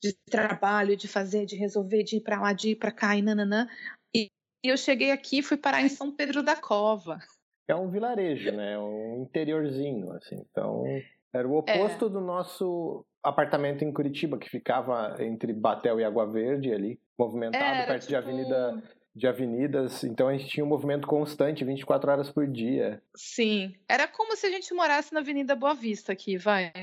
de 0.09 0.13
trabalho, 0.29 0.95
de 0.95 1.07
fazer, 1.07 1.45
de 1.45 1.55
resolver, 1.55 2.03
de 2.03 2.17
ir 2.17 2.21
para 2.21 2.41
lá, 2.41 2.53
de 2.53 2.71
ir 2.71 2.75
para 2.75 2.91
cá 2.91 3.15
e 3.15 3.21
nananã. 3.21 3.67
E, 4.15 4.29
eu 4.63 4.77
cheguei 4.77 5.11
aqui 5.11 5.39
e 5.39 5.43
fui 5.43 5.57
parar 5.57 5.81
em 5.81 5.89
São 5.89 6.11
Pedro 6.11 6.43
da 6.43 6.55
Cova. 6.55 7.19
É 7.67 7.75
um 7.75 7.89
vilarejo, 7.89 8.51
né? 8.51 8.77
Um 8.77 9.23
interiorzinho, 9.23 10.11
assim. 10.11 10.43
Então, 10.49 10.83
era 11.33 11.47
o 11.47 11.57
oposto 11.57 12.09
do 12.09 12.21
nosso 12.21 13.05
apartamento 13.23 13.83
em 13.83 13.91
Curitiba, 13.91 14.37
que 14.37 14.49
ficava 14.49 15.15
entre 15.19 15.51
Batel 15.51 15.99
e 15.99 16.03
Água 16.03 16.27
Verde 16.27 16.71
ali, 16.71 16.99
movimentado 17.17 17.63
Era, 17.63 17.87
perto 17.87 18.01
de 18.01 18.07
tipo, 18.07 18.19
avenida 18.19 18.83
de 19.15 19.27
avenidas, 19.27 20.03
então 20.03 20.27
a 20.27 20.35
gente 20.35 20.49
tinha 20.49 20.65
um 20.65 20.67
movimento 20.67 21.07
constante, 21.07 21.63
24 21.63 22.11
horas 22.11 22.29
por 22.29 22.45
dia. 22.45 23.01
Sim. 23.15 23.73
Era 23.87 24.07
como 24.07 24.35
se 24.35 24.45
a 24.45 24.49
gente 24.49 24.73
morasse 24.73 25.13
na 25.13 25.21
Avenida 25.21 25.55
Boa 25.55 25.73
Vista 25.73 26.11
aqui, 26.11 26.37
vai. 26.37 26.73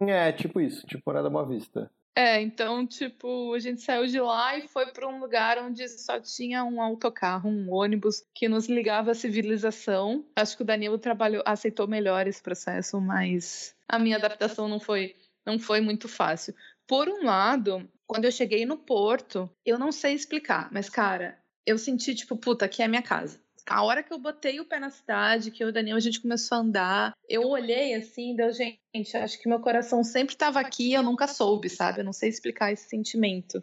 É, 0.00 0.30
tipo 0.30 0.60
isso, 0.60 0.86
tipo 0.86 1.02
Morada 1.04 1.28
Boa 1.28 1.44
Vista. 1.44 1.90
É, 2.14 2.40
então, 2.42 2.86
tipo, 2.86 3.54
a 3.54 3.58
gente 3.58 3.80
saiu 3.80 4.06
de 4.06 4.20
lá 4.20 4.56
e 4.58 4.68
foi 4.68 4.86
para 4.86 5.08
um 5.08 5.18
lugar 5.18 5.58
onde 5.58 5.88
só 5.88 6.20
tinha 6.20 6.62
um 6.62 6.82
autocarro, 6.82 7.48
um 7.48 7.72
ônibus 7.72 8.22
que 8.34 8.48
nos 8.48 8.68
ligava 8.68 9.12
à 9.12 9.14
civilização. 9.14 10.24
Acho 10.36 10.56
que 10.56 10.62
o 10.62 10.66
Danilo 10.66 10.98
trabalhou, 10.98 11.42
aceitou 11.46 11.88
melhor 11.88 12.26
esse 12.26 12.42
processo, 12.42 13.00
mas 13.00 13.74
a 13.88 13.98
minha 13.98 14.16
adaptação 14.16 14.68
não 14.68 14.78
foi, 14.78 15.16
não 15.44 15.58
foi 15.58 15.80
muito 15.80 16.06
fácil. 16.06 16.54
Por 16.86 17.08
um 17.08 17.24
lado, 17.24 17.88
quando 18.06 18.26
eu 18.26 18.32
cheguei 18.32 18.66
no 18.66 18.76
Porto, 18.76 19.48
eu 19.64 19.78
não 19.78 19.90
sei 19.90 20.12
explicar, 20.12 20.68
mas 20.70 20.90
cara, 20.90 21.38
eu 21.64 21.78
senti 21.78 22.14
tipo, 22.14 22.36
puta, 22.36 22.66
aqui 22.66 22.82
é 22.82 22.84
a 22.84 22.88
minha 22.88 23.02
casa. 23.02 23.40
A 23.68 23.82
hora 23.82 24.02
que 24.02 24.12
eu 24.12 24.18
botei 24.18 24.60
o 24.60 24.64
pé 24.64 24.78
na 24.78 24.90
cidade, 24.90 25.50
que 25.50 25.62
eu 25.62 25.68
e 25.68 25.70
o 25.70 25.72
Daniel 25.72 25.96
a 25.96 26.00
gente 26.00 26.20
começou 26.20 26.58
a 26.58 26.60
andar, 26.60 27.12
eu 27.28 27.48
olhei 27.48 27.94
assim, 27.94 28.34
deu, 28.34 28.50
gente, 28.52 29.16
acho 29.16 29.40
que 29.40 29.48
meu 29.48 29.60
coração 29.60 30.02
sempre 30.02 30.34
estava 30.34 30.60
aqui 30.60 30.90
e 30.90 30.94
eu 30.94 31.02
nunca 31.02 31.26
soube, 31.26 31.68
sabe? 31.68 32.00
Eu 32.00 32.04
não 32.04 32.12
sei 32.12 32.28
explicar 32.28 32.72
esse 32.72 32.88
sentimento. 32.88 33.62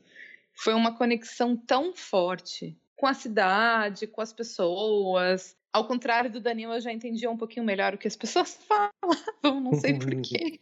Foi 0.53 0.74
uma 0.74 0.96
conexão 0.96 1.56
tão 1.56 1.94
forte 1.94 2.77
com 2.96 3.08
a 3.08 3.13
cidade, 3.13 4.08
com 4.08 4.22
as 4.22 4.34
pessoas. 4.34 5.56
Ao 5.72 5.88
contrário 5.88 6.32
do 6.32 6.41
Danilo, 6.41 6.74
eu 6.74 6.82
já 6.82 6.91
entendia 6.91 7.29
um 7.29 7.38
pouquinho 7.38 7.65
melhor 7.65 7.94
o 7.94 7.98
que 7.98 8.08
as 8.08 8.15
pessoas 8.15 8.60
falavam, 8.68 9.62
não 9.62 9.74
sei 9.74 9.98
porquê. 9.98 10.60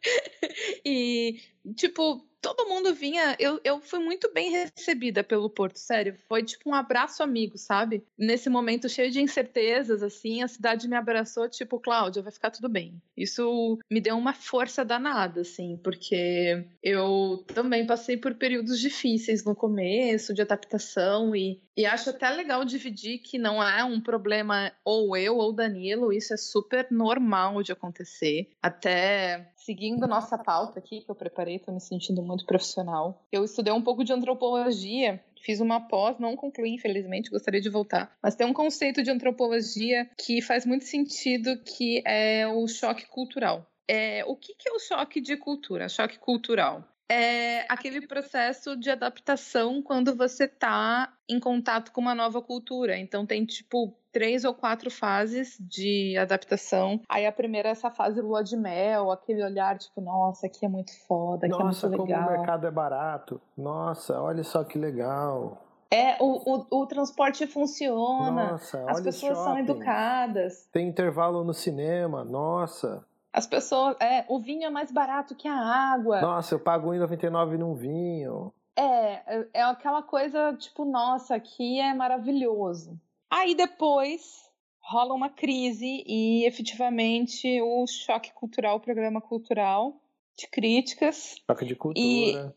e, 0.84 1.40
tipo, 1.76 2.26
todo 2.40 2.68
mundo 2.68 2.94
vinha. 2.94 3.36
Eu, 3.38 3.60
eu 3.62 3.80
fui 3.80 3.98
muito 3.98 4.32
bem 4.32 4.50
recebida 4.50 5.22
pelo 5.22 5.50
Porto, 5.50 5.78
sério. 5.78 6.16
Foi 6.28 6.42
tipo 6.42 6.68
um 6.70 6.74
abraço 6.74 7.22
amigo, 7.22 7.56
sabe? 7.58 8.04
Nesse 8.18 8.48
momento 8.48 8.88
cheio 8.88 9.10
de 9.10 9.20
incertezas, 9.20 10.02
assim, 10.02 10.42
a 10.42 10.48
cidade 10.48 10.88
me 10.88 10.96
abraçou, 10.96 11.48
tipo, 11.48 11.78
Cláudia, 11.78 12.22
vai 12.22 12.32
ficar 12.32 12.50
tudo 12.50 12.68
bem. 12.68 13.00
Isso 13.16 13.78
me 13.90 14.00
deu 14.00 14.16
uma 14.16 14.32
força 14.32 14.84
danada, 14.84 15.42
assim, 15.42 15.78
porque 15.82 16.64
eu 16.82 17.44
também 17.54 17.86
passei 17.86 18.16
por 18.16 18.34
períodos 18.34 18.80
difíceis 18.80 19.44
no 19.44 19.54
começo, 19.54 20.32
de 20.32 20.42
adaptação, 20.42 21.34
e, 21.36 21.60
e 21.76 21.84
acho 21.84 22.10
até 22.10 22.28
legal 22.30 22.64
dividir 22.64 23.18
que 23.18 23.38
não 23.38 23.62
é 23.62 23.84
um 23.84 24.00
problema 24.00 24.72
ou 24.84 25.16
eu 25.16 25.36
ou 25.36 25.52
Danilo, 25.52 26.12
isso 26.12 26.32
é 26.32 26.36
super 26.36 26.86
normal 26.90 27.62
de 27.62 27.72
acontecer. 27.72 28.50
Até 28.62 29.52
seguindo 29.56 30.06
nossa 30.06 30.38
pauta 30.38 30.78
aqui, 30.78 31.00
que 31.00 31.10
eu 31.10 31.14
preparei, 31.14 31.58
tô 31.58 31.72
me 31.72 31.80
sentindo 31.80 32.22
muito 32.22 32.29
profissional. 32.38 33.24
Eu 33.30 33.44
estudei 33.44 33.72
um 33.72 33.82
pouco 33.82 34.04
de 34.04 34.12
antropologia, 34.12 35.22
fiz 35.42 35.60
uma 35.60 35.80
pós, 35.80 36.18
não 36.18 36.36
concluí, 36.36 36.74
infelizmente, 36.74 37.30
gostaria 37.30 37.60
de 37.60 37.68
voltar. 37.68 38.16
Mas 38.22 38.34
tem 38.34 38.46
um 38.46 38.52
conceito 38.52 39.02
de 39.02 39.10
antropologia 39.10 40.08
que 40.18 40.40
faz 40.40 40.64
muito 40.64 40.84
sentido, 40.84 41.58
que 41.58 42.02
é 42.06 42.46
o 42.46 42.66
choque 42.68 43.06
cultural. 43.06 43.66
É, 43.88 44.24
o 44.24 44.36
que, 44.36 44.54
que 44.54 44.68
é 44.68 44.72
o 44.72 44.78
choque 44.78 45.20
de 45.20 45.36
cultura? 45.36 45.88
Choque 45.88 46.18
cultural. 46.18 46.84
É 47.10 47.66
aquele 47.68 48.06
processo 48.06 48.76
de 48.76 48.88
adaptação 48.88 49.82
quando 49.82 50.14
você 50.14 50.44
está 50.44 51.12
em 51.28 51.40
contato 51.40 51.90
com 51.90 52.00
uma 52.00 52.14
nova 52.14 52.40
cultura. 52.40 52.96
Então 52.96 53.26
tem 53.26 53.44
tipo 53.44 53.99
três 54.12 54.44
ou 54.44 54.54
quatro 54.54 54.90
fases 54.90 55.56
de 55.60 56.16
adaptação. 56.18 57.00
Aí 57.08 57.26
a 57.26 57.32
primeira 57.32 57.68
é 57.68 57.72
essa 57.72 57.90
fase 57.90 58.20
lua 58.20 58.42
de 58.42 58.56
mel, 58.56 59.10
aquele 59.10 59.42
olhar 59.44 59.78
tipo, 59.78 60.00
nossa, 60.00 60.46
aqui 60.46 60.64
é 60.64 60.68
muito 60.68 60.92
foda, 61.06 61.46
aqui 61.46 61.58
Nossa, 61.58 61.86
é 61.86 61.88
muito 61.88 62.00
como 62.00 62.12
legal. 62.12 62.28
o 62.28 62.32
mercado 62.32 62.66
é 62.66 62.70
barato. 62.70 63.40
Nossa, 63.56 64.20
olha 64.20 64.42
só 64.44 64.64
que 64.64 64.78
legal. 64.78 65.64
É, 65.92 66.16
o, 66.22 66.66
o, 66.70 66.82
o 66.82 66.86
transporte 66.86 67.46
funciona. 67.48 68.52
Nossa, 68.52 68.84
As 68.88 69.00
pessoas 69.00 69.38
são 69.38 69.58
educadas. 69.58 70.68
Tem 70.72 70.86
intervalo 70.88 71.42
no 71.42 71.52
cinema. 71.52 72.24
Nossa. 72.24 73.04
As 73.32 73.46
pessoas. 73.46 73.96
É, 74.00 74.24
o 74.28 74.38
vinho 74.38 74.64
é 74.66 74.70
mais 74.70 74.92
barato 74.92 75.34
que 75.34 75.48
a 75.48 75.54
água. 75.54 76.20
Nossa, 76.20 76.54
eu 76.54 76.60
pago 76.60 76.90
1,99 76.90 77.56
num 77.58 77.74
vinho. 77.74 78.52
É, 78.76 79.38
é- 79.40 79.48
é 79.54 79.62
aquela 79.62 80.02
coisa 80.02 80.54
tipo, 80.54 80.84
nossa, 80.84 81.34
aqui 81.34 81.80
é 81.80 81.92
maravilhoso. 81.92 82.96
Aí 83.30 83.54
depois 83.54 84.50
rola 84.80 85.14
uma 85.14 85.30
crise 85.30 86.02
e 86.04 86.44
efetivamente 86.44 87.60
o 87.62 87.86
choque 87.86 88.32
cultural, 88.32 88.76
o 88.76 88.80
programa 88.80 89.20
cultural 89.20 90.00
de 90.36 90.48
críticas. 90.48 91.36
Choque 91.48 91.64
de 91.64 91.76
cultura. 91.76 92.56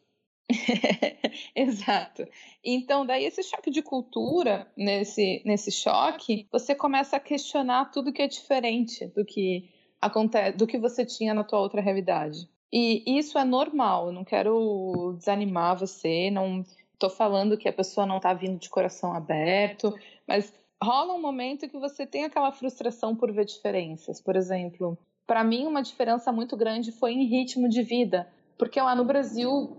Exato. 1.55 2.27
Então, 2.63 3.05
daí 3.05 3.25
esse 3.25 3.43
choque 3.43 3.69
de 3.69 3.81
cultura, 3.81 4.67
nesse, 4.75 5.41
nesse 5.45 5.71
choque, 5.71 6.47
você 6.51 6.73
começa 6.73 7.17
a 7.17 7.19
questionar 7.19 7.91
tudo 7.91 8.11
que 8.11 8.21
é 8.21 8.27
diferente 8.27 9.05
do 9.07 9.23
que 9.23 9.69
acontece, 10.01 10.57
do 10.57 10.67
que 10.67 10.77
você 10.77 11.05
tinha 11.05 11.33
na 11.33 11.43
tua 11.43 11.59
outra 11.59 11.81
realidade. 11.81 12.49
E 12.71 13.03
isso 13.17 13.37
é 13.37 13.45
normal, 13.45 14.07
eu 14.07 14.11
não 14.11 14.23
quero 14.23 15.13
desanimar 15.17 15.77
você, 15.77 16.31
não 16.31 16.65
tô 16.97 17.09
falando 17.09 17.57
que 17.57 17.69
a 17.69 17.73
pessoa 17.73 18.05
não 18.05 18.19
tá 18.19 18.33
vindo 18.33 18.57
de 18.57 18.69
coração 18.69 19.13
aberto, 19.13 19.93
mas 20.27 20.51
rola 20.83 21.13
um 21.13 21.21
momento 21.21 21.67
que 21.69 21.77
você 21.77 22.05
tem 22.05 22.25
aquela 22.25 22.51
frustração 22.51 23.15
por 23.15 23.31
ver 23.31 23.45
diferenças. 23.45 24.21
Por 24.21 24.35
exemplo, 24.35 24.97
para 25.25 25.43
mim 25.43 25.65
uma 25.65 25.81
diferença 25.81 26.31
muito 26.31 26.55
grande 26.57 26.91
foi 26.91 27.13
em 27.13 27.25
ritmo 27.25 27.67
de 27.69 27.81
vida, 27.81 28.27
porque 28.57 28.79
lá 28.79 28.93
no 28.95 29.05
Brasil 29.05 29.75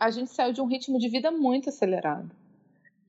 a 0.00 0.10
gente 0.10 0.30
saiu 0.30 0.52
de 0.52 0.60
um 0.60 0.66
ritmo 0.66 0.98
de 0.98 1.08
vida 1.08 1.30
muito 1.30 1.68
acelerado. 1.68 2.30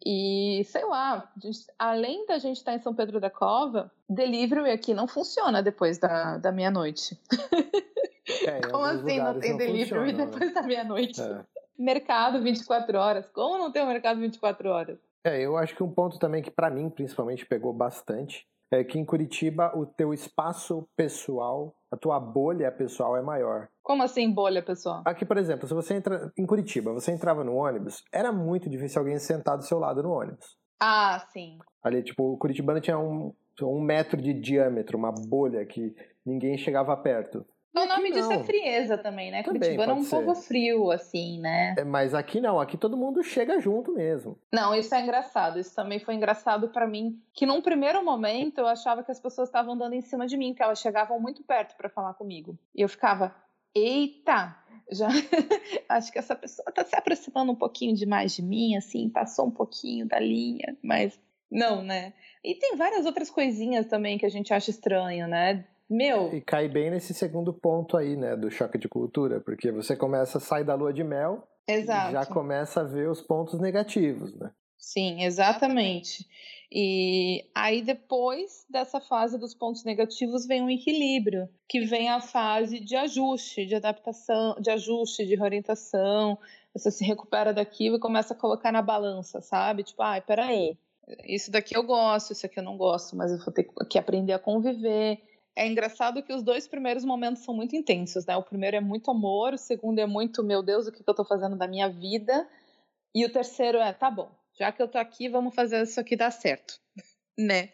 E, 0.05 0.63
sei 0.65 0.85
lá, 0.85 1.29
gente- 1.41 1.65
além 1.77 2.25
da 2.27 2.37
gente 2.37 2.57
estar 2.57 2.73
em 2.73 2.79
São 2.79 2.93
Pedro 2.93 3.19
da 3.19 3.29
Cova, 3.29 3.91
delivery 4.07 4.69
aqui 4.69 4.93
não 4.93 5.07
funciona 5.07 5.61
depois 5.61 5.97
da, 5.97 6.37
da 6.37 6.51
meia-noite. 6.51 7.19
É, 8.45 8.61
Como 8.71 8.85
assim 8.85 9.19
não 9.19 9.39
tem 9.39 9.57
delivery 9.57 9.81
funciona, 9.81 10.11
né? 10.13 10.25
depois 10.25 10.53
da 10.53 10.61
meia-noite? 10.61 11.19
É. 11.21 11.43
Mercado 11.77 12.41
24 12.41 12.97
horas. 12.97 13.27
Como 13.29 13.57
não 13.57 13.71
tem 13.71 13.83
um 13.83 13.87
mercado 13.87 14.19
24 14.19 14.69
horas? 14.69 14.97
É, 15.27 15.41
eu 15.41 15.57
acho 15.57 15.75
que 15.75 15.83
um 15.83 15.91
ponto 15.91 16.17
também 16.17 16.41
que 16.41 16.49
pra 16.49 16.69
mim, 16.69 16.89
principalmente, 16.89 17.45
pegou 17.45 17.73
bastante 17.73 18.47
é 18.71 18.81
que 18.83 18.97
em 18.97 19.03
Curitiba 19.03 19.71
o 19.77 19.85
teu 19.85 20.13
espaço 20.13 20.87
pessoal, 20.95 21.75
a 21.91 21.97
tua 21.97 22.17
bolha 22.17 22.71
pessoal 22.71 23.17
é 23.17 23.21
maior. 23.21 23.67
Como 23.83 24.03
assim 24.03 24.31
bolha, 24.33 24.63
pessoal? 24.63 25.03
Aqui, 25.05 25.25
por 25.25 25.37
exemplo, 25.37 25.67
se 25.67 25.73
você 25.73 25.95
entra 25.95 26.31
em 26.37 26.45
Curitiba, 26.45 26.93
você 26.93 27.11
entrava 27.11 27.43
no 27.43 27.55
ônibus, 27.55 28.03
era 28.11 28.31
muito 28.31 28.69
difícil 28.69 28.99
alguém 28.99 29.19
sentar 29.19 29.57
do 29.57 29.63
seu 29.63 29.79
lado 29.79 30.01
no 30.01 30.11
ônibus. 30.11 30.57
Ah, 30.79 31.19
sim. 31.33 31.57
Ali, 31.83 32.03
tipo, 32.03 32.33
o 32.33 32.37
Curitibano 32.37 32.79
tinha 32.79 32.97
um, 32.97 33.33
um 33.61 33.81
metro 33.81 34.21
de 34.21 34.33
diâmetro, 34.33 34.97
uma 34.97 35.11
bolha 35.11 35.65
que 35.65 35.93
ninguém 36.25 36.57
chegava 36.57 36.95
perto. 36.95 37.45
O 37.83 37.85
nome 37.85 38.11
disso 38.11 38.31
é 38.31 38.43
frieza 38.43 38.97
também, 38.97 39.31
né? 39.31 39.43
Também, 39.43 39.59
Curitibano 39.59 39.91
é 39.91 39.95
um 39.95 40.03
ser. 40.03 40.15
povo 40.15 40.35
frio, 40.35 40.91
assim, 40.91 41.39
né? 41.39 41.75
É, 41.77 41.83
mas 41.83 42.13
aqui 42.13 42.41
não, 42.41 42.59
aqui 42.59 42.77
todo 42.77 42.97
mundo 42.97 43.23
chega 43.23 43.59
junto 43.59 43.91
mesmo. 43.91 44.37
Não, 44.51 44.73
isso 44.73 44.93
é 44.93 45.01
engraçado. 45.01 45.59
Isso 45.59 45.75
também 45.75 45.99
foi 45.99 46.15
engraçado 46.15 46.69
para 46.69 46.87
mim, 46.87 47.21
que 47.33 47.45
num 47.45 47.61
primeiro 47.61 48.03
momento 48.03 48.59
eu 48.59 48.67
achava 48.67 49.03
que 49.03 49.11
as 49.11 49.19
pessoas 49.19 49.47
estavam 49.47 49.73
andando 49.73 49.93
em 49.93 50.01
cima 50.01 50.25
de 50.27 50.37
mim, 50.37 50.53
que 50.53 50.63
elas 50.63 50.79
chegavam 50.79 51.19
muito 51.19 51.43
perto 51.43 51.75
para 51.75 51.89
falar 51.89 52.13
comigo. 52.13 52.57
E 52.75 52.81
eu 52.81 52.89
ficava, 52.89 53.35
eita, 53.75 54.55
já 54.91 55.07
acho 55.89 56.11
que 56.11 56.19
essa 56.19 56.35
pessoa 56.35 56.71
tá 56.71 56.83
se 56.83 56.95
aproximando 56.95 57.51
um 57.51 57.55
pouquinho 57.55 57.95
demais 57.95 58.35
de 58.35 58.41
mim, 58.41 58.75
assim, 58.75 59.09
passou 59.09 59.47
um 59.47 59.51
pouquinho 59.51 60.07
da 60.07 60.19
linha, 60.19 60.77
mas 60.81 61.19
não, 61.49 61.81
né? 61.81 62.13
E 62.43 62.55
tem 62.55 62.75
várias 62.75 63.05
outras 63.05 63.29
coisinhas 63.29 63.85
também 63.87 64.17
que 64.17 64.25
a 64.25 64.29
gente 64.29 64.53
acha 64.53 64.69
estranho, 64.69 65.27
né? 65.27 65.65
Meu. 65.89 66.33
E 66.33 66.41
cai 66.41 66.67
bem 66.67 66.89
nesse 66.89 67.13
segundo 67.13 67.53
ponto 67.53 67.95
aí, 67.95 68.15
né, 68.15 68.35
do 68.35 68.51
choque 68.51 68.77
de 68.77 68.89
cultura, 68.89 69.39
porque 69.39 69.71
você 69.71 69.95
começa 69.95 70.37
a 70.37 70.41
sair 70.41 70.63
da 70.63 70.75
lua 70.75 70.91
de 70.91 71.03
mel 71.03 71.47
Exato. 71.67 72.09
e 72.09 72.11
já 72.11 72.25
começa 72.25 72.81
a 72.81 72.83
ver 72.83 73.09
os 73.09 73.21
pontos 73.21 73.59
negativos, 73.59 74.33
né? 74.35 74.51
Sim, 74.77 75.23
exatamente. 75.23 76.25
E 76.71 77.49
aí 77.55 77.81
depois 77.81 78.65
dessa 78.69 78.99
fase 78.99 79.37
dos 79.37 79.53
pontos 79.53 79.83
negativos 79.83 80.45
vem 80.45 80.61
um 80.61 80.69
equilíbrio, 80.69 81.47
que 81.67 81.81
vem 81.81 82.09
a 82.09 82.19
fase 82.19 82.79
de 82.79 82.95
ajuste, 82.95 83.65
de 83.65 83.75
adaptação, 83.75 84.55
de 84.59 84.69
ajuste, 84.69 85.25
de 85.25 85.35
reorientação. 85.35 86.37
Você 86.73 86.91
se 86.91 87.03
recupera 87.05 87.53
daquilo 87.53 87.95
e 87.95 87.99
começa 87.99 88.33
a 88.33 88.37
colocar 88.37 88.71
na 88.71 88.81
balança, 88.81 89.41
sabe? 89.41 89.83
Tipo, 89.83 90.03
ai, 90.03 90.21
peraí, 90.21 90.77
isso 91.25 91.49
daqui 91.49 91.75
eu 91.75 91.83
gosto, 91.83 92.33
isso 92.33 92.45
aqui 92.45 92.59
eu 92.59 92.63
não 92.63 92.77
gosto, 92.77 93.15
mas 93.15 93.31
eu 93.31 93.39
vou 93.39 93.53
ter 93.53 93.63
que 93.89 93.97
aprender 93.97 94.33
a 94.33 94.39
conviver. 94.39 95.21
É 95.57 95.65
engraçado 95.65 96.21
que 96.21 96.31
os 96.31 96.43
dois 96.43 96.67
primeiros 96.67 97.03
momentos 97.03 97.41
são 97.41 97.51
muito 97.51 97.75
intensos, 97.75 98.27
né? 98.27 98.37
O 98.37 98.43
primeiro 98.43 98.77
é 98.77 98.79
muito 98.79 99.09
amor, 99.09 99.55
o 99.55 99.57
segundo 99.57 99.97
é 99.97 100.05
muito, 100.05 100.43
meu 100.43 100.61
Deus, 100.61 100.85
o 100.85 100.91
que 100.91 101.01
eu 101.03 101.15
tô 101.15 101.25
fazendo 101.25 101.55
da 101.57 101.67
minha 101.67 101.89
vida? 101.89 102.47
E 103.15 103.25
o 103.25 103.31
terceiro 103.31 103.79
é, 103.79 103.91
tá 103.91 104.11
bom, 104.11 104.29
já 104.53 104.71
que 104.71 104.79
eu 104.79 104.87
tô 104.87 104.99
aqui, 104.99 105.27
vamos 105.27 105.55
fazer 105.55 105.81
isso 105.81 105.99
aqui 105.99 106.15
dar 106.15 106.29
certo, 106.29 106.79
né? 107.35 107.69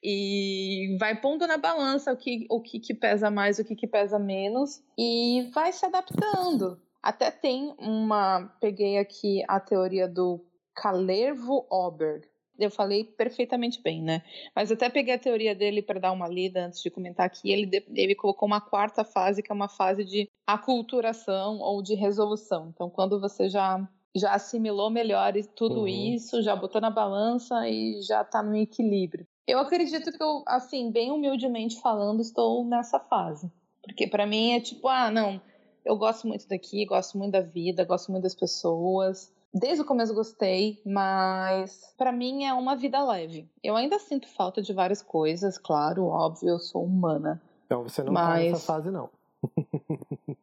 E 0.00 0.96
vai 1.00 1.20
pondo 1.20 1.44
na 1.44 1.58
balança 1.58 2.12
o 2.12 2.16
que, 2.16 2.46
o 2.48 2.60
que, 2.60 2.78
que 2.78 2.94
pesa 2.94 3.28
mais, 3.32 3.58
o 3.58 3.64
que, 3.64 3.74
que 3.74 3.88
pesa 3.88 4.16
menos, 4.16 4.80
e 4.96 5.50
vai 5.52 5.72
se 5.72 5.84
adaptando. 5.84 6.80
Até 7.02 7.32
tem 7.32 7.74
uma. 7.80 8.44
Peguei 8.60 8.96
aqui 8.96 9.42
a 9.48 9.58
teoria 9.58 10.06
do 10.06 10.40
Calervo 10.72 11.66
Oberg, 11.68 12.28
eu 12.58 12.70
falei 12.70 13.04
perfeitamente 13.04 13.82
bem, 13.82 14.02
né? 14.02 14.22
Mas 14.54 14.70
até 14.70 14.88
peguei 14.88 15.14
a 15.14 15.18
teoria 15.18 15.54
dele 15.54 15.82
para 15.82 16.00
dar 16.00 16.12
uma 16.12 16.28
lida 16.28 16.66
antes 16.66 16.82
de 16.82 16.90
comentar 16.90 17.26
aqui. 17.26 17.50
Ele, 17.50 17.68
ele 17.94 18.14
colocou 18.14 18.46
uma 18.46 18.60
quarta 18.60 19.04
fase, 19.04 19.42
que 19.42 19.50
é 19.50 19.54
uma 19.54 19.68
fase 19.68 20.04
de 20.04 20.28
aculturação 20.46 21.58
ou 21.58 21.82
de 21.82 21.94
resolução. 21.94 22.70
Então, 22.72 22.88
quando 22.88 23.20
você 23.20 23.48
já, 23.48 23.86
já 24.14 24.34
assimilou 24.34 24.90
melhor 24.90 25.32
tudo 25.56 25.80
uhum. 25.80 25.88
isso, 25.88 26.42
já 26.42 26.54
botou 26.54 26.80
na 26.80 26.90
balança 26.90 27.68
e 27.68 28.00
já 28.02 28.22
está 28.22 28.42
no 28.42 28.56
equilíbrio. 28.56 29.26
Eu 29.46 29.58
acredito 29.58 30.10
que 30.10 30.22
eu, 30.22 30.42
assim, 30.46 30.90
bem 30.90 31.10
humildemente 31.10 31.80
falando, 31.80 32.20
estou 32.20 32.64
nessa 32.64 32.98
fase. 32.98 33.50
Porque 33.82 34.06
para 34.06 34.26
mim 34.26 34.52
é 34.52 34.60
tipo, 34.60 34.88
ah, 34.88 35.10
não, 35.10 35.40
eu 35.84 35.96
gosto 35.96 36.26
muito 36.26 36.48
daqui, 36.48 36.86
gosto 36.86 37.18
muito 37.18 37.32
da 37.32 37.42
vida, 37.42 37.84
gosto 37.84 38.10
muito 38.10 38.22
das 38.22 38.34
pessoas 38.34 39.33
Desde 39.56 39.82
o 39.82 39.84
começo 39.84 40.12
gostei, 40.12 40.82
mas 40.84 41.94
para 41.96 42.10
mim 42.10 42.44
é 42.44 42.52
uma 42.52 42.74
vida 42.74 43.00
leve. 43.04 43.48
Eu 43.62 43.76
ainda 43.76 44.00
sinto 44.00 44.26
falta 44.26 44.60
de 44.60 44.72
várias 44.72 45.00
coisas, 45.00 45.56
claro, 45.56 46.06
óbvio, 46.06 46.48
eu 46.48 46.58
sou 46.58 46.84
humana. 46.84 47.40
Então 47.64 47.84
você 47.84 48.02
não 48.02 48.12
mas... 48.12 48.26
tá 48.26 48.50
nessa 48.50 48.66
fase, 48.66 48.90
não. 48.90 49.08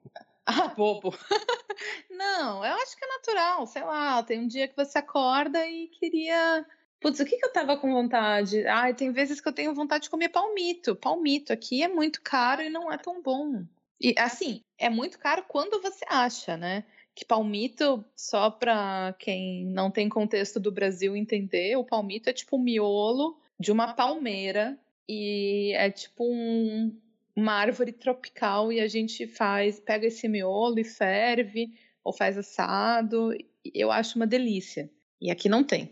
ah, 0.48 0.70
bobo. 0.70 1.14
não, 2.10 2.64
eu 2.64 2.74
acho 2.76 2.96
que 2.96 3.04
é 3.04 3.08
natural, 3.10 3.68
sei 3.68 3.84
lá, 3.84 4.24
tem 4.24 4.40
um 4.40 4.48
dia 4.48 4.70
que 4.70 4.78
você 4.78 5.00
acorda 5.00 5.68
e 5.68 5.90
queria. 5.90 6.66
Putz, 7.02 7.20
o 7.20 7.26
que, 7.26 7.36
que 7.36 7.46
eu 7.46 7.52
tava 7.52 7.76
com 7.76 7.92
vontade? 7.92 8.66
Ai, 8.66 8.94
tem 8.94 9.12
vezes 9.12 9.42
que 9.42 9.50
eu 9.50 9.54
tenho 9.54 9.76
vontade 9.76 10.04
de 10.04 10.10
comer 10.10 10.30
palmito. 10.30 10.96
Palmito 10.96 11.52
aqui 11.52 11.84
é 11.84 11.90
muito 11.90 12.22
caro 12.22 12.62
e 12.62 12.70
não 12.70 12.90
é 12.90 12.98
tão 12.98 13.22
bom. 13.22 13.66
E 14.00 14.16
assim, 14.18 14.62
é 14.78 14.90
muito 14.90 15.20
caro 15.20 15.44
quando 15.50 15.82
você 15.82 16.06
acha, 16.08 16.56
né? 16.56 16.86
Que 17.14 17.26
palmito, 17.26 18.04
só 18.16 18.50
para 18.50 19.14
quem 19.20 19.66
não 19.66 19.92
tem 19.92 20.08
contexto 20.08 20.60
do 20.60 20.72
Brasil 20.72 21.16
entender, 21.16 21.76
o 21.76 21.84
palmito 21.84 22.30
é 22.30 22.34
tipo 22.34 22.58
um 22.58 22.64
miolo 22.64 23.38
de 23.60 23.72
uma 23.72 23.94
palmeira 23.94 24.78
e 25.08 25.74
é 25.76 25.92
tipo 25.92 26.24
um, 26.26 26.98
uma 27.36 27.54
árvore 27.54 27.92
tropical 27.92 28.72
e 28.72 28.80
a 28.80 28.88
gente 28.88 29.28
faz, 29.28 29.80
pega 29.80 30.08
esse 30.08 30.28
miolo 30.28 30.80
e 30.80 30.84
ferve 30.84 31.74
ou 32.04 32.14
faz 32.14 32.38
assado. 32.38 33.32
Eu 33.74 33.92
acho 33.92 34.16
uma 34.18 34.26
delícia. 34.26 34.90
E 35.20 35.30
aqui 35.30 35.50
não 35.50 35.64
tem. 35.64 35.92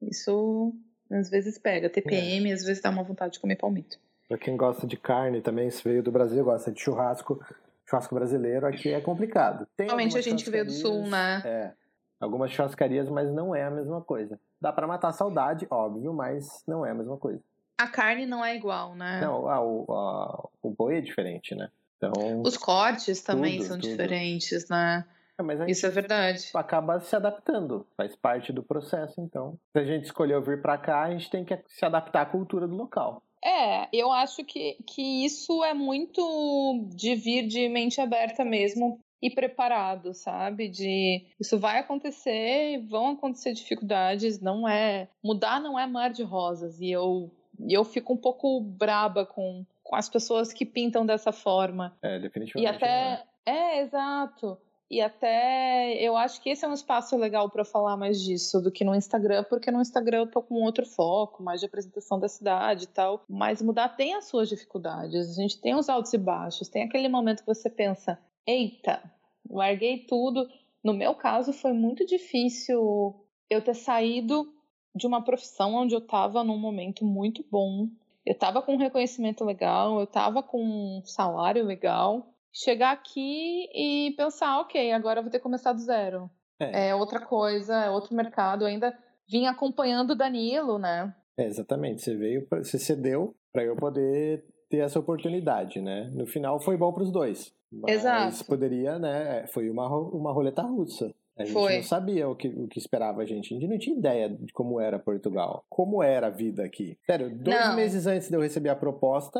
Isso 0.00 0.72
às 1.10 1.28
vezes 1.28 1.58
pega 1.58 1.90
TPM, 1.90 2.50
é. 2.50 2.52
às 2.52 2.64
vezes 2.64 2.82
dá 2.82 2.90
uma 2.90 3.02
vontade 3.02 3.34
de 3.34 3.40
comer 3.40 3.56
palmito. 3.56 3.98
Para 4.28 4.38
quem 4.38 4.56
gosta 4.56 4.86
de 4.86 4.96
carne 4.96 5.40
também, 5.40 5.70
se 5.70 5.82
veio 5.84 6.02
do 6.02 6.10
Brasil, 6.10 6.44
gosta 6.44 6.72
de 6.72 6.80
churrasco, 6.80 7.40
churrasco 7.88 8.14
brasileiro 8.14 8.66
aqui 8.66 8.92
é 8.92 9.00
complicado. 9.00 9.66
Tem 9.76 9.86
Realmente 9.86 10.18
a 10.18 10.20
gente 10.20 10.44
que 10.44 10.50
veio 10.50 10.64
do 10.64 10.72
sul, 10.72 11.06
né? 11.06 11.42
É. 11.44 11.72
Algumas 12.20 12.50
churrascarias, 12.50 13.08
mas 13.08 13.32
não 13.32 13.54
é 13.54 13.64
a 13.64 13.70
mesma 13.70 14.00
coisa. 14.00 14.38
Dá 14.60 14.72
para 14.72 14.86
matar 14.86 15.08
a 15.08 15.12
saudade, 15.12 15.66
óbvio, 15.70 16.12
mas 16.12 16.62
não 16.66 16.84
é 16.84 16.90
a 16.90 16.94
mesma 16.94 17.16
coisa. 17.16 17.40
A 17.78 17.86
carne 17.86 18.24
não 18.24 18.44
é 18.44 18.56
igual, 18.56 18.94
né? 18.94 19.20
Não, 19.20 19.42
o, 19.44 19.92
a, 19.92 20.48
o 20.62 20.70
boi 20.70 20.96
é 20.96 21.00
diferente, 21.00 21.54
né? 21.54 21.68
Então, 21.98 22.42
Os 22.42 22.56
cortes 22.56 23.22
também 23.22 23.58
tudo, 23.58 23.66
são 23.66 23.78
tudo. 23.78 23.90
diferentes, 23.90 24.68
né? 24.68 25.04
É, 25.38 25.70
Isso 25.70 25.86
é 25.86 25.90
verdade. 25.90 26.50
Acaba 26.54 26.98
se 27.00 27.14
adaptando, 27.14 27.86
faz 27.96 28.16
parte 28.16 28.52
do 28.52 28.62
processo, 28.62 29.20
então. 29.20 29.58
Se 29.72 29.78
a 29.78 29.84
gente 29.84 30.04
escolheu 30.04 30.40
vir 30.42 30.62
para 30.62 30.78
cá, 30.78 31.02
a 31.02 31.10
gente 31.10 31.30
tem 31.30 31.44
que 31.44 31.58
se 31.68 31.84
adaptar 31.84 32.22
à 32.22 32.26
cultura 32.26 32.66
do 32.66 32.74
local. 32.74 33.22
É, 33.46 33.88
eu 33.92 34.10
acho 34.10 34.44
que, 34.44 34.76
que 34.84 35.24
isso 35.24 35.62
é 35.62 35.72
muito 35.72 36.88
de 36.96 37.14
vir 37.14 37.46
de 37.46 37.68
mente 37.68 38.00
aberta 38.00 38.44
mesmo 38.44 38.98
e 39.22 39.30
preparado, 39.30 40.12
sabe? 40.12 40.68
De 40.68 41.24
isso 41.38 41.56
vai 41.56 41.78
acontecer, 41.78 42.84
vão 42.88 43.10
acontecer 43.10 43.52
dificuldades, 43.52 44.40
não 44.40 44.68
é. 44.68 45.08
Mudar 45.22 45.60
não 45.60 45.78
é 45.78 45.86
mar 45.86 46.10
de 46.10 46.24
rosas. 46.24 46.80
E 46.80 46.90
eu, 46.90 47.30
eu 47.70 47.84
fico 47.84 48.14
um 48.14 48.16
pouco 48.16 48.60
braba 48.60 49.24
com, 49.24 49.64
com 49.84 49.94
as 49.94 50.08
pessoas 50.08 50.52
que 50.52 50.66
pintam 50.66 51.06
dessa 51.06 51.30
forma. 51.30 51.96
É, 52.02 52.18
definitivamente. 52.18 52.72
E 52.72 52.76
até. 52.76 53.22
É, 53.46 53.80
exato. 53.80 54.58
E 54.88 55.00
até 55.00 56.00
eu 56.00 56.16
acho 56.16 56.40
que 56.40 56.50
esse 56.50 56.64
é 56.64 56.68
um 56.68 56.72
espaço 56.72 57.16
legal 57.16 57.50
para 57.50 57.64
falar 57.64 57.96
mais 57.96 58.20
disso 58.20 58.60
do 58.60 58.70
que 58.70 58.84
no 58.84 58.94
Instagram, 58.94 59.44
porque 59.44 59.70
no 59.70 59.80
Instagram 59.80 60.18
eu 60.18 60.30
tô 60.30 60.40
com 60.40 60.62
outro 60.62 60.86
foco, 60.86 61.42
mais 61.42 61.60
de 61.60 61.66
apresentação 61.66 62.20
da 62.20 62.28
cidade 62.28 62.84
e 62.84 62.88
tal. 62.88 63.24
Mas 63.28 63.60
mudar 63.60 63.88
tem 63.90 64.14
as 64.14 64.26
suas 64.26 64.48
dificuldades. 64.48 65.30
A 65.30 65.42
gente 65.42 65.60
tem 65.60 65.74
os 65.74 65.88
altos 65.88 66.12
e 66.12 66.18
baixos, 66.18 66.68
tem 66.68 66.84
aquele 66.84 67.08
momento 67.08 67.40
que 67.40 67.52
você 67.52 67.68
pensa: 67.68 68.18
eita, 68.46 69.02
larguei 69.50 70.06
tudo. 70.06 70.48
No 70.84 70.94
meu 70.94 71.14
caso, 71.14 71.52
foi 71.52 71.72
muito 71.72 72.06
difícil 72.06 73.26
eu 73.50 73.62
ter 73.62 73.74
saído 73.74 74.52
de 74.94 75.06
uma 75.06 75.22
profissão 75.22 75.74
onde 75.74 75.94
eu 75.94 75.98
estava 75.98 76.44
num 76.44 76.58
momento 76.58 77.04
muito 77.04 77.44
bom. 77.50 77.88
Eu 78.24 78.32
estava 78.32 78.62
com 78.62 78.74
um 78.74 78.78
reconhecimento 78.78 79.44
legal, 79.44 79.98
eu 79.98 80.04
estava 80.04 80.42
com 80.42 80.62
um 80.62 81.02
salário 81.04 81.64
legal, 81.64 82.34
chegar 82.56 82.92
aqui 82.92 83.68
e 83.74 84.14
pensar, 84.16 84.60
ok, 84.60 84.92
agora 84.92 85.18
eu 85.18 85.22
vou 85.22 85.30
ter 85.30 85.38
que 85.38 85.42
começar 85.42 85.72
do 85.72 85.80
zero. 85.80 86.30
É, 86.58 86.88
é 86.88 86.94
outra 86.94 87.20
coisa, 87.20 87.74
é 87.84 87.90
outro 87.90 88.16
mercado. 88.16 88.62
Eu 88.62 88.68
ainda 88.68 88.96
vim 89.28 89.46
acompanhando 89.46 90.12
o 90.12 90.16
Danilo, 90.16 90.78
né? 90.78 91.14
É, 91.36 91.44
exatamente. 91.44 92.00
Você 92.00 92.16
veio, 92.16 92.46
você 92.50 92.78
cedeu 92.78 93.36
para 93.52 93.62
eu 93.62 93.76
poder 93.76 94.44
ter 94.70 94.78
essa 94.78 94.98
oportunidade, 94.98 95.80
né? 95.80 96.10
No 96.14 96.26
final 96.26 96.58
foi 96.58 96.76
bom 96.76 96.92
para 96.92 97.02
os 97.02 97.12
dois. 97.12 97.54
Mas 97.70 97.96
Exato. 97.96 98.46
poderia, 98.46 98.98
né? 98.98 99.46
Foi 99.48 99.68
uma, 99.68 99.86
uma 99.88 100.32
roleta 100.32 100.62
russa. 100.62 101.14
A 101.38 101.44
gente 101.44 101.52
Foi. 101.52 101.76
não 101.76 101.82
sabia 101.82 102.26
o 102.26 102.34
que, 102.34 102.48
o 102.48 102.66
que 102.66 102.78
esperava 102.78 103.20
a 103.20 103.26
gente. 103.26 103.54
A 103.54 103.58
gente 103.58 103.68
não 103.68 103.78
tinha 103.78 103.98
ideia 103.98 104.30
de 104.30 104.50
como 104.54 104.80
era 104.80 104.98
Portugal. 104.98 105.66
Como 105.68 106.02
era 106.02 106.28
a 106.28 106.30
vida 106.30 106.64
aqui. 106.64 106.98
Sério, 107.04 107.28
dois 107.38 107.66
não. 107.66 107.76
meses 107.76 108.06
antes 108.06 108.30
de 108.30 108.34
eu 108.34 108.40
receber 108.40 108.70
a 108.70 108.76
proposta, 108.76 109.38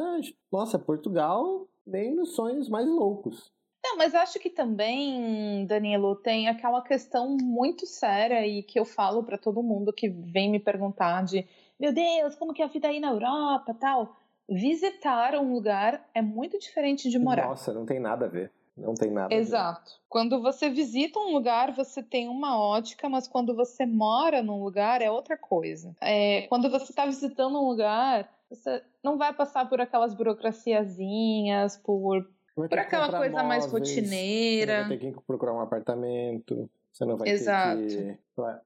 nossa, 0.53 0.79
Portugal 0.79 1.67
nem 1.87 2.15
nos 2.15 2.35
sonhos 2.35 2.69
mais 2.69 2.87
loucos. 2.87 3.53
Não, 3.85 3.97
mas 3.97 4.15
acho 4.15 4.41
que 4.41 4.51
também, 4.51 5.65
Danilo, 5.67 6.17
tem 6.17 6.49
aquela 6.49 6.83
questão 6.83 7.37
muito 7.41 7.87
séria 7.87 8.45
e 8.45 8.63
que 8.63 8.81
eu 8.81 8.85
falo 8.85 9.23
para 9.23 9.39
todo 9.39 9.63
mundo 9.63 9.93
que 9.93 10.09
vem 10.09 10.51
me 10.51 10.59
perguntar 10.59 11.25
de 11.25 11.47
meu 11.79 11.93
Deus, 11.93 12.35
como 12.35 12.53
que 12.53 12.63
é 12.63 12.65
a 12.65 12.69
vida 12.69 12.89
aí 12.89 12.99
na 12.99 13.11
Europa 13.11 13.75
tal. 13.79 14.17
Visitar 14.49 15.35
um 15.35 15.53
lugar 15.53 16.09
é 16.15 16.23
muito 16.23 16.59
diferente 16.59 17.11
de 17.11 17.19
morar. 17.19 17.49
Nossa, 17.49 17.73
não 17.73 17.85
tem 17.85 18.01
nada 18.01 18.27
a 18.27 18.29
ver. 18.29 18.51
Não 18.77 18.95
tem 18.95 19.11
nada. 19.11 19.35
Exato. 19.35 19.93
Quando 20.09 20.41
você 20.43 20.69
visita 20.69 21.19
um 21.19 21.33
lugar, 21.33 21.73
você 21.75 22.03
tem 22.03 22.29
uma 22.29 22.61
ótica, 22.61 23.09
mas 23.09 23.27
quando 23.27 23.55
você 23.55 23.87
mora 23.87 24.43
num 24.43 24.63
lugar 24.63 25.01
é 25.01 25.11
outra 25.11 25.37
coisa. 25.37 25.97
É, 26.01 26.43
quando 26.49 26.69
você 26.69 26.93
está 26.93 27.07
visitando 27.07 27.59
um 27.59 27.67
lugar, 27.67 28.29
você 28.51 28.83
não 29.03 29.17
vai 29.17 29.33
passar 29.33 29.69
por 29.69 29.81
aquelas 29.81 30.15
burocraciazinhas, 30.15 31.79
por, 31.79 32.29
por 32.55 32.79
aquela 32.79 33.09
coisa 33.09 33.43
móveis, 33.43 33.49
mais 33.49 33.67
rotineira. 33.67 34.85
Você 34.85 34.89
vai 34.89 34.99
ter 34.99 35.13
que 35.13 35.21
procurar 35.27 35.55
um 35.55 35.61
apartamento. 35.61 36.69
Você 36.93 37.05
não 37.05 37.17
vai 37.17 37.29
Exato. 37.29 37.83
ter 37.83 38.19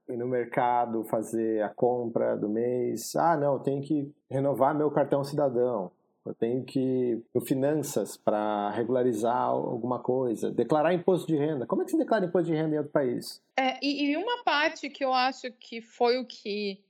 que 0.07 0.12
ir 0.12 0.16
no 0.16 0.27
mercado 0.27 1.03
fazer 1.05 1.62
a 1.62 1.68
compra 1.68 2.37
do 2.37 2.49
mês. 2.49 3.16
Ah, 3.16 3.37
não, 3.37 3.55
eu 3.55 3.59
tenho 3.61 3.83
que 3.83 4.12
renovar 4.31 4.75
meu 4.75 4.90
cartão 4.90 5.25
cidadão. 5.25 5.90
Eu 6.25 6.35
tenho 6.35 6.65
que 6.65 7.23
finanças 7.47 8.17
para 8.17 8.71
regularizar 8.71 9.37
alguma 9.37 9.99
coisa, 9.99 10.51
declarar 10.51 10.93
imposto 10.93 11.27
de 11.27 11.37
renda. 11.37 11.67
Como 11.67 11.83
é 11.83 11.85
que 11.85 11.91
se 11.91 11.99
declara 11.99 12.27
imposto 12.27 12.51
de 12.51 12.57
renda 12.57 12.75
em 12.75 12.79
outro 12.79 12.93
país? 12.93 13.43
É, 13.57 13.79
e, 13.83 14.11
e 14.11 14.17
uma 14.17 14.45
parte 14.45 14.91
que 14.91 15.05
eu 15.05 15.15
acho 15.15 15.51
que 15.53 15.81
foi 15.81 16.19
o 16.19 16.27
que 16.27 16.85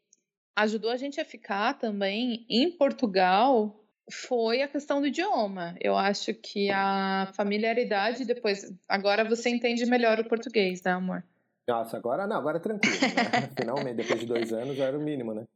ajudou 0.56 0.90
a 0.90 0.96
gente 0.96 1.20
a 1.20 1.24
ficar 1.24 1.74
também 1.74 2.44
em 2.48 2.70
Portugal 2.70 3.76
foi 4.10 4.62
a 4.62 4.68
questão 4.68 5.00
do 5.00 5.06
idioma. 5.06 5.76
Eu 5.80 5.96
acho 5.96 6.34
que 6.34 6.70
a 6.70 7.30
familiaridade 7.34 8.24
depois. 8.24 8.72
Agora 8.88 9.24
você 9.24 9.48
entende 9.48 9.86
melhor 9.86 10.18
o 10.18 10.28
português, 10.28 10.82
né, 10.82 10.92
amor? 10.92 11.22
Nossa, 11.68 11.96
agora 11.96 12.26
não, 12.26 12.36
agora 12.36 12.56
é 12.56 12.60
tranquilo. 12.60 12.96
Né? 12.96 13.50
Finalmente, 13.56 13.96
depois 13.96 14.20
de 14.20 14.26
dois 14.26 14.52
anos, 14.52 14.78
era 14.78 14.98
o 14.98 15.00
mínimo, 15.00 15.32
né? 15.32 15.46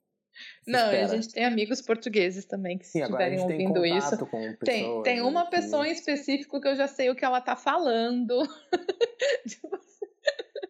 Se 0.63 0.71
não, 0.71 0.85
espera. 0.85 1.05
a 1.05 1.09
gente 1.09 1.33
tem 1.33 1.45
amigos 1.45 1.81
portugueses 1.81 2.45
também 2.45 2.79
que 2.79 2.87
se 2.87 3.01
estiverem 3.01 3.41
ouvindo 3.41 3.85
isso. 3.85 4.17
tem, 4.65 5.03
tem 5.03 5.21
uma 5.21 5.47
pessoa 5.47 5.87
em 5.87 5.93
específico 5.93 6.61
que 6.61 6.69
eu 6.69 6.77
já 6.77 6.87
sei 6.87 7.11
o 7.11 7.15
que 7.15 7.25
ela 7.25 7.41
tá 7.41 7.57
falando. 7.57 8.43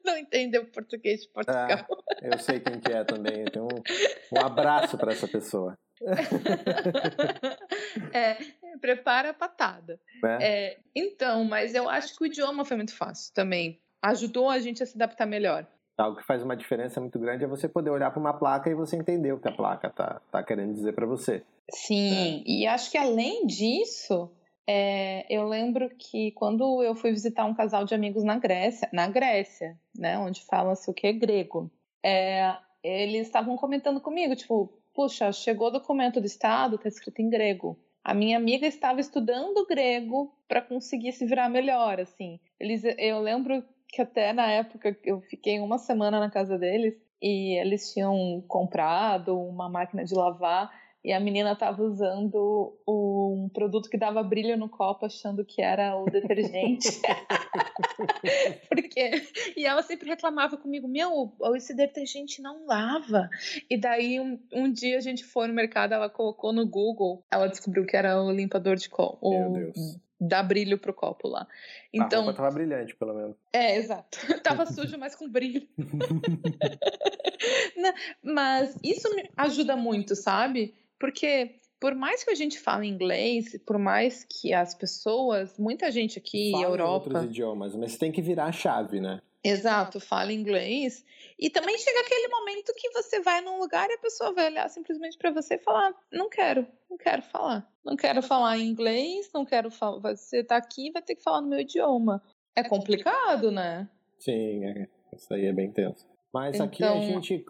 não 0.04 0.18
entendeu 0.18 0.66
português 0.66 1.22
de 1.22 1.28
Portugal. 1.28 1.66
Ah, 1.70 1.86
eu 2.22 2.38
sei 2.38 2.60
quem 2.60 2.78
que 2.78 2.92
é 2.92 3.02
também. 3.04 3.42
Então, 3.42 3.66
um, 3.66 4.38
um 4.38 4.44
abraço 4.44 4.98
para 4.98 5.12
essa 5.12 5.26
pessoa. 5.26 5.78
é, 8.12 8.36
prepara 8.80 9.30
a 9.30 9.34
patada. 9.34 9.98
É. 10.40 10.46
É, 10.46 10.78
então, 10.94 11.44
mas 11.44 11.74
eu 11.74 11.88
acho 11.88 12.14
que 12.16 12.22
o 12.22 12.26
idioma 12.26 12.64
foi 12.64 12.76
muito 12.76 12.94
fácil 12.94 13.32
também. 13.32 13.80
Ajudou 14.02 14.50
a 14.50 14.58
gente 14.58 14.82
a 14.82 14.86
se 14.86 14.96
adaptar 14.96 15.26
melhor. 15.26 15.66
Algo 15.96 16.16
que 16.16 16.26
faz 16.26 16.42
uma 16.42 16.56
diferença 16.56 17.00
muito 17.00 17.18
grande 17.18 17.44
é 17.44 17.48
você 17.48 17.68
poder 17.68 17.90
olhar 17.90 18.10
para 18.10 18.20
uma 18.20 18.32
placa 18.32 18.68
e 18.68 18.74
você 18.74 18.96
entender 18.96 19.32
o 19.32 19.38
que 19.38 19.48
a 19.48 19.52
placa 19.52 19.90
tá, 19.90 20.20
tá 20.30 20.42
querendo 20.42 20.74
dizer 20.74 20.92
para 20.92 21.06
você. 21.06 21.44
Sim, 21.70 22.40
é. 22.40 22.42
e 22.44 22.66
acho 22.66 22.90
que 22.90 22.98
além 22.98 23.46
disso, 23.46 24.30
é, 24.66 25.24
eu 25.32 25.46
lembro 25.46 25.88
que 25.96 26.32
quando 26.32 26.82
eu 26.82 26.94
fui 26.94 27.10
visitar 27.10 27.44
um 27.44 27.54
casal 27.54 27.84
de 27.84 27.94
amigos 27.94 28.24
na 28.24 28.38
Grécia, 28.38 28.88
na 28.92 29.06
Grécia, 29.06 29.78
né, 29.96 30.18
onde 30.18 30.44
fala-se 30.44 30.90
o 30.90 30.94
que 30.94 31.06
é 31.06 31.12
grego, 31.12 31.70
é, 32.04 32.56
eles 32.82 33.26
estavam 33.26 33.56
comentando 33.56 34.00
comigo, 34.00 34.34
tipo, 34.34 34.72
puxa, 34.94 35.32
chegou 35.32 35.68
o 35.68 35.72
documento 35.72 36.20
do 36.20 36.26
Estado, 36.26 36.78
tá 36.78 36.88
escrito 36.88 37.20
em 37.20 37.30
grego. 37.30 37.78
A 38.02 38.12
minha 38.12 38.36
amiga 38.36 38.66
estava 38.66 39.00
estudando 39.00 39.66
grego 39.66 40.34
para 40.46 40.60
conseguir 40.60 41.12
se 41.12 41.24
virar 41.24 41.48
melhor, 41.48 41.98
assim. 41.98 42.38
Eles, 42.60 42.82
eu 42.98 43.20
lembro 43.20 43.64
que 43.94 44.02
até 44.02 44.32
na 44.32 44.50
época 44.50 44.96
eu 45.04 45.20
fiquei 45.20 45.60
uma 45.60 45.78
semana 45.78 46.18
na 46.18 46.28
casa 46.28 46.58
deles 46.58 46.94
e 47.22 47.56
eles 47.60 47.92
tinham 47.92 48.44
comprado 48.48 49.38
uma 49.38 49.68
máquina 49.68 50.04
de 50.04 50.14
lavar 50.14 50.68
e 51.04 51.12
a 51.12 51.20
menina 51.20 51.52
estava 51.52 51.82
usando 51.82 52.76
um 52.88 53.48
produto 53.52 53.90
que 53.90 53.98
dava 53.98 54.22
brilho 54.22 54.56
no 54.56 54.70
copo, 54.70 55.04
achando 55.04 55.44
que 55.44 55.60
era 55.60 55.94
o 55.96 56.06
detergente. 56.06 56.88
Porque 58.70 59.22
e 59.54 59.66
ela 59.66 59.82
sempre 59.82 60.08
reclamava 60.08 60.56
comigo: 60.56 60.88
"Meu, 60.88 61.30
esse 61.54 61.74
detergente 61.74 62.40
não 62.40 62.64
lava". 62.64 63.28
E 63.68 63.76
daí 63.76 64.18
um, 64.18 64.40
um 64.50 64.72
dia 64.72 64.96
a 64.96 65.00
gente 65.00 65.24
foi 65.24 65.46
no 65.46 65.52
mercado, 65.52 65.92
ela 65.92 66.08
colocou 66.08 66.54
no 66.54 66.66
Google, 66.66 67.22
ela 67.30 67.48
descobriu 67.48 67.84
que 67.84 67.96
era 67.96 68.20
o 68.22 68.32
limpador 68.32 68.76
de 68.76 68.88
copo. 68.88 69.28
Deus 69.52 70.03
dá 70.20 70.42
brilho 70.42 70.78
pro 70.78 70.94
copo 70.94 71.28
lá. 71.28 71.46
Então, 71.92 72.22
a 72.22 72.24
roupa 72.26 72.42
tava 72.42 72.54
brilhante, 72.54 72.94
pelo 72.96 73.14
menos. 73.14 73.36
É, 73.52 73.76
exato. 73.76 74.18
tava 74.42 74.66
sujo, 74.66 74.98
mas 74.98 75.14
com 75.14 75.28
brilho. 75.28 75.66
mas 78.22 78.76
isso 78.82 79.14
me 79.14 79.28
ajuda 79.36 79.76
muito, 79.76 80.14
sabe? 80.14 80.74
Porque 80.98 81.56
por 81.80 81.94
mais 81.94 82.24
que 82.24 82.30
a 82.30 82.34
gente 82.34 82.58
fale 82.58 82.86
inglês, 82.86 83.58
por 83.66 83.78
mais 83.78 84.24
que 84.24 84.54
as 84.54 84.74
pessoas, 84.74 85.58
muita 85.58 85.90
gente 85.90 86.18
aqui, 86.18 86.52
Fala 86.52 86.64
Europa, 86.64 86.92
outros 86.92 87.24
idiomas, 87.24 87.76
mas 87.76 87.98
tem 87.98 88.10
que 88.10 88.22
virar 88.22 88.46
a 88.46 88.52
chave, 88.52 89.00
né? 89.00 89.20
Exato, 89.44 90.00
fala 90.00 90.32
inglês. 90.32 91.04
E 91.38 91.50
também 91.50 91.76
chega 91.76 92.00
aquele 92.00 92.28
momento 92.28 92.72
que 92.74 92.90
você 92.90 93.20
vai 93.20 93.42
num 93.42 93.58
lugar 93.58 93.90
e 93.90 93.92
a 93.92 93.98
pessoa 93.98 94.32
vai 94.32 94.46
olhar 94.46 94.70
simplesmente 94.70 95.18
para 95.18 95.30
você 95.30 95.56
e 95.56 95.58
falar: 95.58 95.94
"Não 96.10 96.30
quero, 96.30 96.66
não 96.88 96.96
quero 96.96 97.20
falar. 97.22 97.70
Não 97.84 97.94
quero 97.94 98.22
falar 98.22 98.58
inglês, 98.58 99.28
não 99.34 99.44
quero 99.44 99.70
falar, 99.70 100.16
você 100.16 100.42
tá 100.42 100.56
aqui, 100.56 100.90
vai 100.90 101.02
ter 101.02 101.14
que 101.14 101.22
falar 101.22 101.42
no 101.42 101.48
meu 101.48 101.60
idioma". 101.60 102.22
É 102.56 102.62
complicado, 102.66 103.50
né? 103.50 103.86
Sim, 104.18 104.64
é, 104.64 104.88
isso 105.14 105.34
aí 105.34 105.44
é 105.44 105.52
bem 105.52 105.70
tenso. 105.70 106.06
Mas 106.32 106.54
então... 106.54 106.66
aqui 106.66 106.82
a 106.82 106.96
então 106.96 107.02
gente 107.22 107.44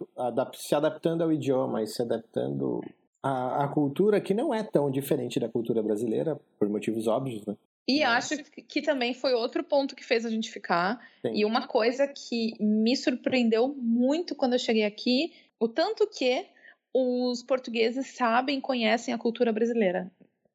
se 0.55 0.75
adaptando 0.75 1.23
ao 1.23 1.33
idioma 1.33 1.83
e 1.83 1.87
se 1.87 2.03
adaptando 2.03 2.81
a, 3.23 3.65
a 3.65 3.69
cultura 3.69 4.21
que 4.21 4.35
não 4.35 4.53
é 4.53 4.63
tão 4.63 4.91
diferente 4.91 5.39
da 5.39 5.49
cultura 5.49 5.83
brasileira, 5.83 6.39
por 6.59 6.69
motivos 6.69 7.07
óbvios, 7.07 7.47
né? 7.47 7.57
E 7.87 8.03
acho 8.03 8.43
que 8.67 8.81
também 8.81 9.13
foi 9.13 9.35
outro 9.35 9.63
ponto 9.63 9.95
que 9.95 10.05
fez 10.05 10.25
a 10.25 10.31
gente 10.31 10.51
ficar. 10.51 10.99
Sim. 11.21 11.33
E 11.35 11.45
uma 11.45 11.67
coisa 11.67 12.09
que 12.09 12.55
me 12.59 12.97
surpreendeu 12.97 13.69
muito 13.77 14.35
quando 14.35 14.55
eu 14.55 14.59
cheguei 14.59 14.85
aqui, 14.85 15.35
o 15.61 15.69
tanto 15.69 16.07
que 16.07 16.47
os 16.95 17.43
portugueses 17.43 18.15
sabem, 18.15 18.61
conhecem 18.61 19.13
a 19.13 19.19
cultura 19.19 19.53
brasileira. 19.53 20.11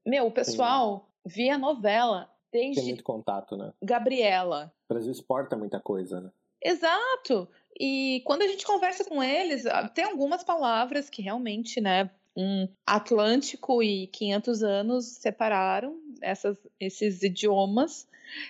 Meu, 0.05 0.25
o 0.25 0.31
pessoal 0.31 1.07
Sim. 1.27 1.33
via 1.35 1.57
novela 1.57 2.33
desde. 2.51 2.75
Tem 2.75 2.85
muito 2.85 3.03
contato, 3.03 3.55
né? 3.55 3.73
Gabriela. 3.81 4.73
O 4.89 4.93
Brasil 4.93 5.11
exporta 5.11 5.55
muita 5.55 5.79
coisa, 5.79 6.21
né? 6.21 6.31
Exato. 6.63 7.47
E 7.79 8.21
quando 8.25 8.41
a 8.41 8.47
gente 8.47 8.65
conversa 8.65 9.05
com 9.05 9.23
eles, 9.23 9.65
ah, 9.65 9.87
tem 9.87 10.03
algumas 10.03 10.43
palavras 10.43 11.09
que 11.09 11.21
realmente, 11.21 11.79
né, 11.79 12.09
um 12.35 12.67
Atlântico 12.85 13.81
e 13.83 14.07
500 14.07 14.63
anos 14.63 15.05
separaram 15.05 15.99
essas, 16.21 16.57
esses 16.79 17.23
idiomas. 17.23 18.07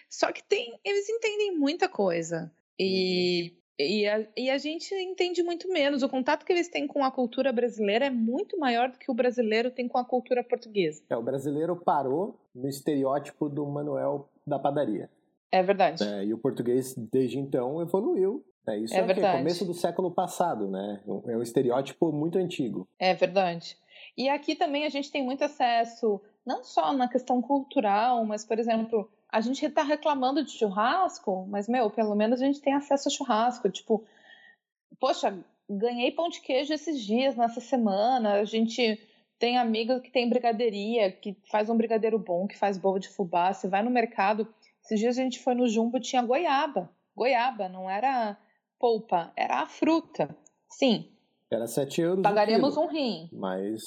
Só 0.10 0.32
que 0.32 0.44
tem, 0.44 0.80
eles 0.84 1.10
entendem 1.10 1.58
muita 1.58 1.88
coisa. 1.88 2.52
E, 2.78 3.54
uhum. 3.80 3.86
e, 3.86 4.08
a, 4.08 4.28
e 4.38 4.50
a 4.50 4.58
gente 4.58 4.94
entende 4.94 5.42
muito 5.44 5.68
menos. 5.70 6.04
O 6.04 6.10
contato 6.10 6.46
que 6.46 6.54
eles 6.54 6.68
têm 6.68 6.88
com 6.88 7.04
a 7.04 7.12
cultura 7.12 7.52
brasileira 7.52 8.06
é 8.06 8.10
muito 8.10 8.58
maior 8.60 8.90
do 8.90 8.98
que 8.98 9.10
o 9.10 9.14
brasileiro 9.14 9.72
tem 9.72 9.88
com 9.88 9.98
a 9.98 10.06
cultura 10.06 10.44
portuguesa. 10.44 11.04
É, 11.10 11.18
o 11.18 11.24
brasileiro 11.24 11.76
parou 11.76 12.40
no 12.54 12.68
estereótipo 12.68 13.50
do 13.50 13.66
Manuel 13.66 14.30
da 14.46 14.60
padaria. 14.60 15.10
É 15.52 15.64
verdade. 15.64 16.04
É, 16.04 16.26
e 16.26 16.34
o 16.34 16.38
português, 16.38 16.94
desde 16.96 17.40
então, 17.40 17.82
evoluiu 17.82 18.46
é, 18.68 18.78
isso 18.78 18.94
é, 18.94 19.00
é 19.00 19.04
verdade. 19.04 19.38
começo 19.40 19.66
do 19.66 19.74
século 19.74 20.12
passado, 20.12 20.70
né? 20.70 21.02
É 21.28 21.36
um 21.36 21.42
estereótipo 21.42 22.12
muito 22.12 22.38
antigo. 22.38 22.88
É 23.00 23.14
verdade. 23.14 23.78
E 24.18 24.30
aqui 24.30 24.56
também 24.56 24.86
a 24.86 24.90
gente 24.90 25.12
tem 25.12 25.24
muito 25.24 25.44
acesso, 25.44 26.22
não 26.46 26.64
só 26.64 26.94
na 26.94 27.08
questão 27.08 27.42
cultural, 27.42 28.24
mas, 28.26 28.46
por 28.46 28.60
exemplo, 28.60 29.10
a 29.32 29.42
gente 29.42 29.66
está 29.66 29.84
reclamando 29.84 30.44
de 30.44 30.52
churrasco, 30.52 31.46
mas, 31.48 31.68
meu, 31.68 31.90
pelo 31.90 32.16
menos 32.16 32.42
a 32.42 32.46
gente 32.46 32.62
tem 32.62 32.74
acesso 32.74 33.08
a 33.08 33.12
churrasco. 33.12 33.70
Tipo, 33.70 34.04
poxa, 35.00 35.38
ganhei 35.70 36.12
pão 36.12 36.30
de 36.30 36.42
queijo 36.42 36.74
esses 36.74 37.02
dias, 37.02 37.36
nessa 37.36 37.62
semana. 37.62 38.34
A 38.34 38.46
gente 38.46 39.00
tem 39.38 39.58
amigo 39.58 40.02
que 40.02 40.12
tem 40.12 40.30
brigadeiria, 40.30 41.12
que 41.12 41.38
faz 41.50 41.70
um 41.70 41.78
brigadeiro 41.78 42.20
bom, 42.20 42.46
que 42.46 42.58
faz 42.58 42.78
bolo 42.78 43.00
de 43.00 43.08
fubá. 43.08 43.54
Você 43.54 43.68
vai 43.68 43.82
no 43.82 43.90
mercado. 43.90 44.48
Esses 44.84 45.00
dias 45.00 45.18
a 45.18 45.22
gente 45.22 45.40
foi 45.40 45.56
no 45.56 45.68
Jumbo, 45.68 46.00
tinha 46.00 46.22
goiaba. 46.22 46.90
Goiaba, 47.16 47.68
não 47.68 47.90
era 47.90 48.38
polpa, 48.80 49.32
era 49.36 49.62
a 49.62 49.66
fruta. 49.66 50.36
Sim. 50.70 51.12
Era 51.52 51.68
7 51.68 52.02
euros. 52.02 52.24
Pagaríamos 52.24 52.78
um 52.78 52.88
rim. 52.88 53.30
Mas 53.34 53.82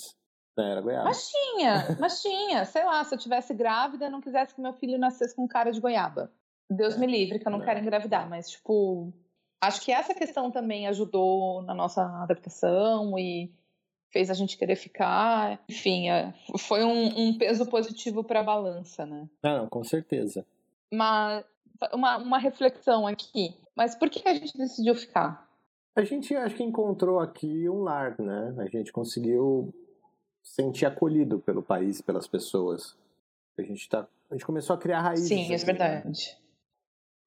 não 0.56 0.64
era 0.64 0.80
goiaba. 0.80 1.04
Mas 1.04 1.28
tinha, 1.28 1.96
mas 1.98 2.20
tinha. 2.20 2.64
Sei 2.64 2.84
lá, 2.84 3.02
se 3.04 3.14
eu 3.14 3.18
tivesse 3.18 3.54
grávida, 3.54 4.10
não 4.10 4.20
quisesse 4.20 4.54
que 4.54 4.60
meu 4.60 4.74
filho 4.74 4.98
nascesse 4.98 5.34
com 5.34 5.48
cara 5.48 5.70
de 5.70 5.80
goiaba. 5.80 6.30
Deus 6.68 6.94
é. 6.94 6.98
me 6.98 7.06
livre, 7.06 7.38
que 7.38 7.46
eu 7.46 7.50
não, 7.50 7.58
não, 7.58 7.64
quero 7.64 7.80
engravidar, 7.80 8.28
mas, 8.28 8.50
tipo, 8.50 9.12
acho 9.60 9.80
que 9.82 9.92
essa 9.92 10.14
questão 10.14 10.50
também 10.50 10.86
ajudou 10.88 11.62
na 11.62 11.74
nossa 11.74 12.02
adaptação 12.22 13.18
e 13.18 13.52
fez 14.10 14.30
a 14.30 14.34
gente 14.34 14.56
querer 14.56 14.76
ficar. 14.76 15.62
Enfim, 15.68 16.10
é, 16.10 16.32
foi 16.58 16.84
um, 16.84 17.28
um 17.28 17.38
peso 17.38 17.66
positivo 17.66 18.22
para 18.22 18.40
a 18.40 18.44
balança, 18.44 19.06
né? 19.06 19.28
Não, 19.42 19.58
não, 19.58 19.68
com 19.68 19.82
certeza. 19.82 20.46
Mas 20.92 21.44
uma, 21.92 22.18
uma 22.18 22.38
reflexão 22.38 23.06
aqui. 23.06 23.56
Mas 23.74 23.94
por 23.94 24.10
que 24.10 24.26
a 24.28 24.34
gente 24.34 24.56
decidiu 24.56 24.94
ficar? 24.94 25.48
A 25.96 26.04
gente 26.04 26.34
acho 26.34 26.54
que 26.54 26.62
encontrou 26.62 27.18
aqui 27.18 27.68
um 27.68 27.82
lar, 27.82 28.18
né? 28.18 28.54
A 28.58 28.66
gente 28.66 28.92
conseguiu 28.92 29.74
sentir 30.42 30.86
acolhido 30.86 31.38
pelo 31.38 31.62
país, 31.62 32.00
pelas 32.00 32.26
pessoas. 32.26 32.96
A 33.58 33.62
gente 33.62 33.88
tá, 33.88 34.06
a 34.30 34.34
gente 34.34 34.46
começou 34.46 34.74
a 34.74 34.78
criar 34.78 35.00
raízes. 35.00 35.28
Sim, 35.28 35.52
é 35.52 35.56
verdade. 35.56 36.38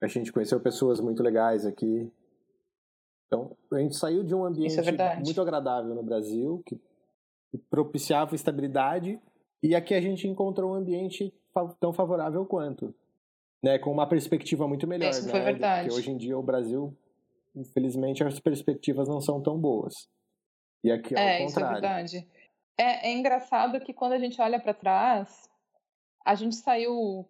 A 0.01 0.07
gente 0.07 0.31
conheceu 0.31 0.59
pessoas 0.59 0.99
muito 0.99 1.21
legais 1.23 1.65
aqui. 1.65 2.11
Então, 3.27 3.55
a 3.71 3.79
gente 3.79 3.95
saiu 3.95 4.23
de 4.23 4.35
um 4.35 4.45
ambiente 4.45 4.79
é 4.79 5.15
muito 5.15 5.41
agradável 5.41 5.95
no 5.95 6.03
Brasil, 6.03 6.61
que 6.65 6.79
propiciava 7.69 8.35
estabilidade, 8.35 9.19
e 9.63 9.73
aqui 9.73 9.93
a 9.93 10.01
gente 10.01 10.27
encontrou 10.27 10.71
um 10.71 10.75
ambiente 10.75 11.33
tão 11.79 11.93
favorável 11.93 12.45
quanto. 12.45 12.93
Né, 13.65 13.79
com 13.79 13.91
uma 13.91 14.07
perspectiva 14.07 14.67
muito 14.67 14.85
melhor. 14.85 15.09
Isso 15.09 15.25
né? 15.25 15.31
foi 15.31 15.39
verdade. 15.39 15.87
Porque 15.87 15.99
hoje 15.99 16.11
em 16.11 16.17
dia 16.17 16.37
o 16.37 16.43
Brasil, 16.43 16.95
infelizmente, 17.55 18.23
as 18.23 18.39
perspectivas 18.39 19.07
não 19.07 19.19
são 19.19 19.41
tão 19.41 19.57
boas. 19.57 20.07
E 20.83 20.91
aqui 20.91 21.17
é, 21.17 21.41
é 21.41 21.45
isso 21.47 21.59
é 21.59 21.67
verdade. 21.67 22.27
É, 22.77 23.09
é 23.09 23.13
engraçado 23.13 23.79
que 23.79 23.91
quando 23.91 24.11
a 24.11 24.19
gente 24.19 24.39
olha 24.39 24.59
para 24.59 24.71
trás, 24.71 25.49
a 26.23 26.35
gente 26.35 26.55
saiu 26.57 27.27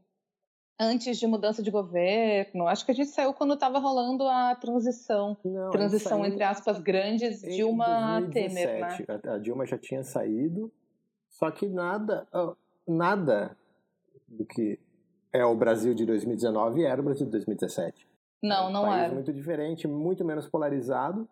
antes 0.78 1.18
de 1.18 1.26
mudança 1.26 1.64
de 1.64 1.72
governo. 1.72 2.68
Acho 2.68 2.86
que 2.86 2.92
a 2.92 2.96
gente 2.96 3.12
saiu 3.12 3.34
quando 3.34 3.54
estava 3.54 3.80
rolando 3.80 4.28
a 4.28 4.56
transição, 4.56 5.38
Não, 5.42 5.72
transição 5.72 6.26
entre 6.26 6.44
aspas 6.44 6.80
grandes 6.80 7.40
Dilma 7.44 8.20
2017. 8.20 9.06
Temer, 9.06 9.24
né? 9.24 9.34
A 9.34 9.38
Dilma 9.38 9.66
já 9.66 9.78
tinha 9.78 10.04
saído, 10.04 10.70
só 11.30 11.50
que 11.50 11.66
nada, 11.66 12.28
nada 12.86 13.56
do 14.28 14.46
que 14.46 14.78
é 15.36 15.46
o 15.46 15.56
Brasil 15.56 15.94
de 15.94 16.06
2019 16.06 16.84
era 16.84 17.02
o 17.02 17.04
Brasil 17.04 17.26
de 17.26 17.32
2017. 17.32 18.08
Não, 18.42 18.70
não 18.70 18.84
um 18.84 18.86
país 18.86 19.04
era. 19.04 19.14
muito 19.14 19.34
diferente, 19.34 19.88
muito 19.88 20.24
menos 20.24 20.48
polarizado. 20.48 21.28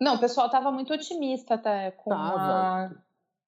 Não, 0.00 0.16
o 0.16 0.20
pessoal 0.20 0.46
estava 0.46 0.70
muito 0.70 0.92
otimista 0.92 1.54
até 1.54 1.90
com 1.90 2.12
a, 2.12 2.90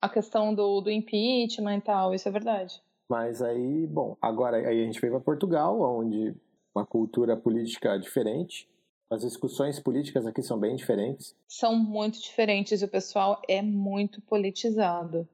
a 0.01 0.09
questão 0.09 0.55
do, 0.55 0.81
do 0.81 0.91
impeachment 0.91 1.79
e 1.79 1.81
tal, 1.83 2.15
isso 2.15 2.29
é 2.29 2.33
verdade. 2.33 2.81
Mas 3.09 3.43
aí, 3.43 3.87
bom, 3.87 4.17
agora 4.21 4.57
aí 4.57 4.83
a 4.83 4.85
gente 4.85 5.01
veio 5.01 5.15
para 5.15 5.21
Portugal, 5.21 5.81
onde 5.81 6.35
uma 6.75 6.87
cultura 6.87 7.37
política 7.37 7.99
diferente. 7.99 8.69
As 9.11 9.23
discussões 9.23 9.81
políticas 9.81 10.27
aqui 10.27 10.43
são 10.43 10.59
bem 10.59 10.77
diferentes. 10.77 11.35
São 11.49 11.75
muito 11.75 12.21
diferentes 12.21 12.83
e 12.83 12.85
o 12.85 12.89
pessoal 12.89 13.41
é 13.49 13.63
muito 13.63 14.21
politizado. 14.21 15.27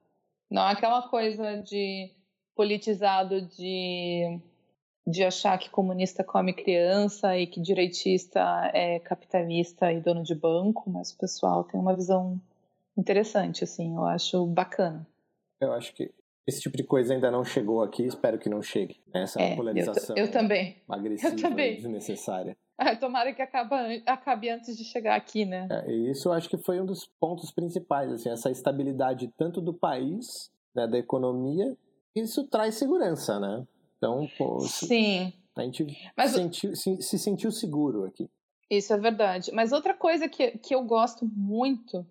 Não 0.50 0.62
é 0.62 0.72
aquela 0.72 1.08
coisa 1.08 1.56
de 1.56 2.12
politizado 2.54 3.42
de, 3.42 4.40
de 5.06 5.22
achar 5.22 5.58
que 5.58 5.68
comunista 5.68 6.24
come 6.24 6.54
criança 6.54 7.36
e 7.38 7.46
que 7.46 7.60
direitista 7.60 8.40
é 8.72 8.98
capitalista 8.98 9.92
e 9.92 10.00
dono 10.00 10.22
de 10.22 10.34
banco, 10.34 10.88
mas 10.88 11.12
o 11.12 11.18
pessoal 11.18 11.64
tem 11.64 11.78
uma 11.78 11.94
visão 11.94 12.40
interessante, 12.96 13.64
assim, 13.64 13.94
eu 13.94 14.04
acho 14.04 14.46
bacana. 14.46 15.06
Eu 15.60 15.72
acho 15.72 15.94
que 15.94 16.10
esse 16.46 16.60
tipo 16.60 16.76
de 16.76 16.84
coisa 16.84 17.14
ainda 17.14 17.30
não 17.30 17.44
chegou 17.44 17.82
aqui, 17.82 18.04
espero 18.04 18.38
que 18.38 18.48
não 18.48 18.62
chegue. 18.62 19.00
Né? 19.12 19.22
Essa 19.22 19.40
é, 19.40 19.56
polarização 19.56 20.16
eu, 20.16 20.26
eu 20.26 20.30
também. 20.30 20.76
agressiva 20.88 21.34
eu 21.34 21.40
também. 21.40 21.76
desnecessária. 21.76 22.56
Ah, 22.76 22.96
tomara 22.96 23.32
que 23.32 23.40
acaba, 23.40 23.76
acabe 24.04 24.50
antes 24.50 24.76
de 24.76 24.84
chegar 24.84 25.14
aqui, 25.14 25.44
né? 25.44 25.68
É, 25.70 25.90
e 25.90 26.10
isso 26.10 26.28
eu 26.28 26.32
acho 26.32 26.48
que 26.48 26.58
foi 26.58 26.80
um 26.80 26.86
dos 26.86 27.06
pontos 27.20 27.52
principais, 27.52 28.10
assim, 28.12 28.28
essa 28.30 28.50
estabilidade 28.50 29.32
tanto 29.38 29.60
do 29.60 29.72
país, 29.72 30.50
né, 30.74 30.86
da 30.86 30.98
economia, 30.98 31.76
isso 32.16 32.46
traz 32.48 32.74
segurança, 32.74 33.38
né? 33.38 33.64
Então, 34.04 34.28
pô, 34.36 34.60
Sim. 34.60 35.32
a 35.56 35.62
gente 35.62 36.12
Mas, 36.14 36.32
sentiu, 36.32 36.76
se, 36.76 37.00
se 37.00 37.18
sentiu 37.18 37.50
seguro 37.50 38.04
aqui. 38.04 38.28
Isso 38.68 38.92
é 38.92 38.98
verdade. 38.98 39.50
Mas 39.52 39.72
outra 39.72 39.94
coisa 39.94 40.28
que, 40.28 40.58
que 40.58 40.74
eu 40.74 40.84
gosto 40.84 41.26
muito 41.26 42.06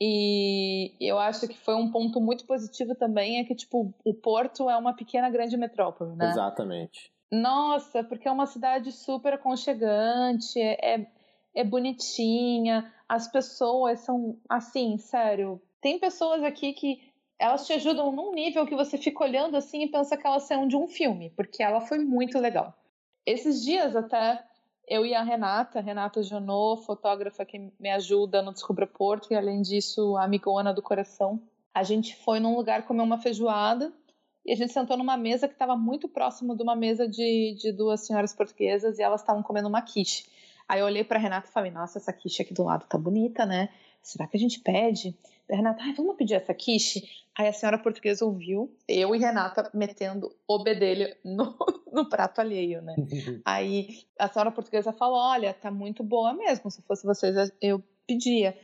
e 0.00 0.94
eu 1.00 1.18
acho 1.18 1.46
que 1.46 1.58
foi 1.58 1.74
um 1.74 1.90
ponto 1.90 2.20
muito 2.20 2.46
positivo 2.46 2.94
também 2.94 3.38
é 3.38 3.44
que, 3.44 3.54
tipo, 3.54 3.94
o 4.04 4.14
Porto 4.14 4.68
é 4.70 4.76
uma 4.76 4.94
pequena 4.94 5.28
grande 5.28 5.56
metrópole, 5.56 6.14
né? 6.16 6.30
Exatamente. 6.30 7.12
Nossa, 7.30 8.04
porque 8.04 8.28
é 8.28 8.30
uma 8.30 8.46
cidade 8.46 8.92
super 8.92 9.34
aconchegante, 9.34 10.60
é, 10.60 11.06
é 11.54 11.64
bonitinha, 11.64 12.92
as 13.08 13.26
pessoas 13.26 14.00
são, 14.00 14.38
assim, 14.48 14.96
sério, 14.98 15.60
tem 15.80 15.98
pessoas 15.98 16.44
aqui 16.44 16.72
que 16.72 17.00
elas 17.38 17.66
te 17.66 17.72
ajudam 17.74 18.12
num 18.12 18.32
nível 18.32 18.66
que 18.66 18.74
você 18.74 18.96
fica 18.96 19.24
olhando 19.24 19.56
assim 19.56 19.82
e 19.82 19.90
pensa 19.90 20.16
que 20.16 20.26
elas 20.26 20.44
são 20.44 20.66
de 20.66 20.76
um 20.76 20.88
filme, 20.88 21.30
porque 21.30 21.62
ela 21.62 21.80
foi 21.80 21.98
muito 21.98 22.38
legal. 22.38 22.74
Esses 23.24 23.62
dias 23.62 23.94
até 23.94 24.42
eu 24.88 25.04
e 25.04 25.14
a 25.14 25.22
Renata, 25.22 25.80
Renata 25.80 26.22
Jonô, 26.22 26.76
fotógrafa 26.76 27.44
que 27.44 27.72
me 27.78 27.90
ajuda 27.90 28.40
no 28.40 28.52
Descubra 28.52 28.86
Porto, 28.86 29.32
e 29.32 29.34
além 29.34 29.60
disso, 29.60 30.16
amigona 30.16 30.72
do 30.72 30.80
coração. 30.80 31.40
A 31.74 31.82
gente 31.82 32.16
foi 32.16 32.40
num 32.40 32.56
lugar 32.56 32.86
comer 32.86 33.02
uma 33.02 33.18
feijoada 33.18 33.92
e 34.44 34.52
a 34.52 34.56
gente 34.56 34.72
sentou 34.72 34.96
numa 34.96 35.16
mesa 35.16 35.48
que 35.48 35.54
estava 35.54 35.76
muito 35.76 36.08
próximo 36.08 36.56
de 36.56 36.62
uma 36.62 36.76
mesa 36.76 37.08
de, 37.08 37.56
de 37.60 37.72
duas 37.72 38.06
senhoras 38.06 38.32
portuguesas 38.32 38.98
e 38.98 39.02
elas 39.02 39.20
estavam 39.20 39.42
comendo 39.42 39.68
uma 39.68 39.82
quiche. 39.82 40.24
Aí 40.68 40.80
eu 40.80 40.86
olhei 40.86 41.04
para 41.04 41.18
Renata 41.18 41.48
e 41.48 41.52
falei: 41.52 41.70
Nossa, 41.70 41.98
essa 41.98 42.12
quiche 42.12 42.42
aqui 42.42 42.54
do 42.54 42.64
lado 42.64 42.86
tá 42.86 42.96
bonita, 42.96 43.44
né? 43.44 43.68
Será 44.06 44.28
que 44.28 44.36
a 44.36 44.40
gente 44.40 44.60
pede? 44.60 45.18
Daí 45.48 45.56
Renata, 45.56 45.82
ah, 45.82 45.92
vamos 45.96 46.14
pedir 46.14 46.34
essa 46.34 46.54
quiche? 46.54 47.02
Aí 47.36 47.48
a 47.48 47.52
senhora 47.52 47.76
portuguesa 47.76 48.24
ouviu, 48.24 48.72
eu 48.86 49.12
e 49.16 49.18
Renata 49.18 49.68
metendo 49.74 50.32
o 50.46 50.62
bedelho 50.62 51.12
no, 51.24 51.56
no 51.92 52.08
prato 52.08 52.40
alheio, 52.40 52.80
né? 52.82 52.94
Aí 53.44 54.04
a 54.16 54.28
senhora 54.28 54.52
portuguesa 54.52 54.92
falou: 54.92 55.18
Olha, 55.18 55.52
tá 55.52 55.72
muito 55.72 56.04
boa 56.04 56.32
mesmo. 56.32 56.70
Se 56.70 56.80
fosse 56.82 57.04
vocês, 57.04 57.50
eu 57.60 57.82
pedia. 58.06 58.56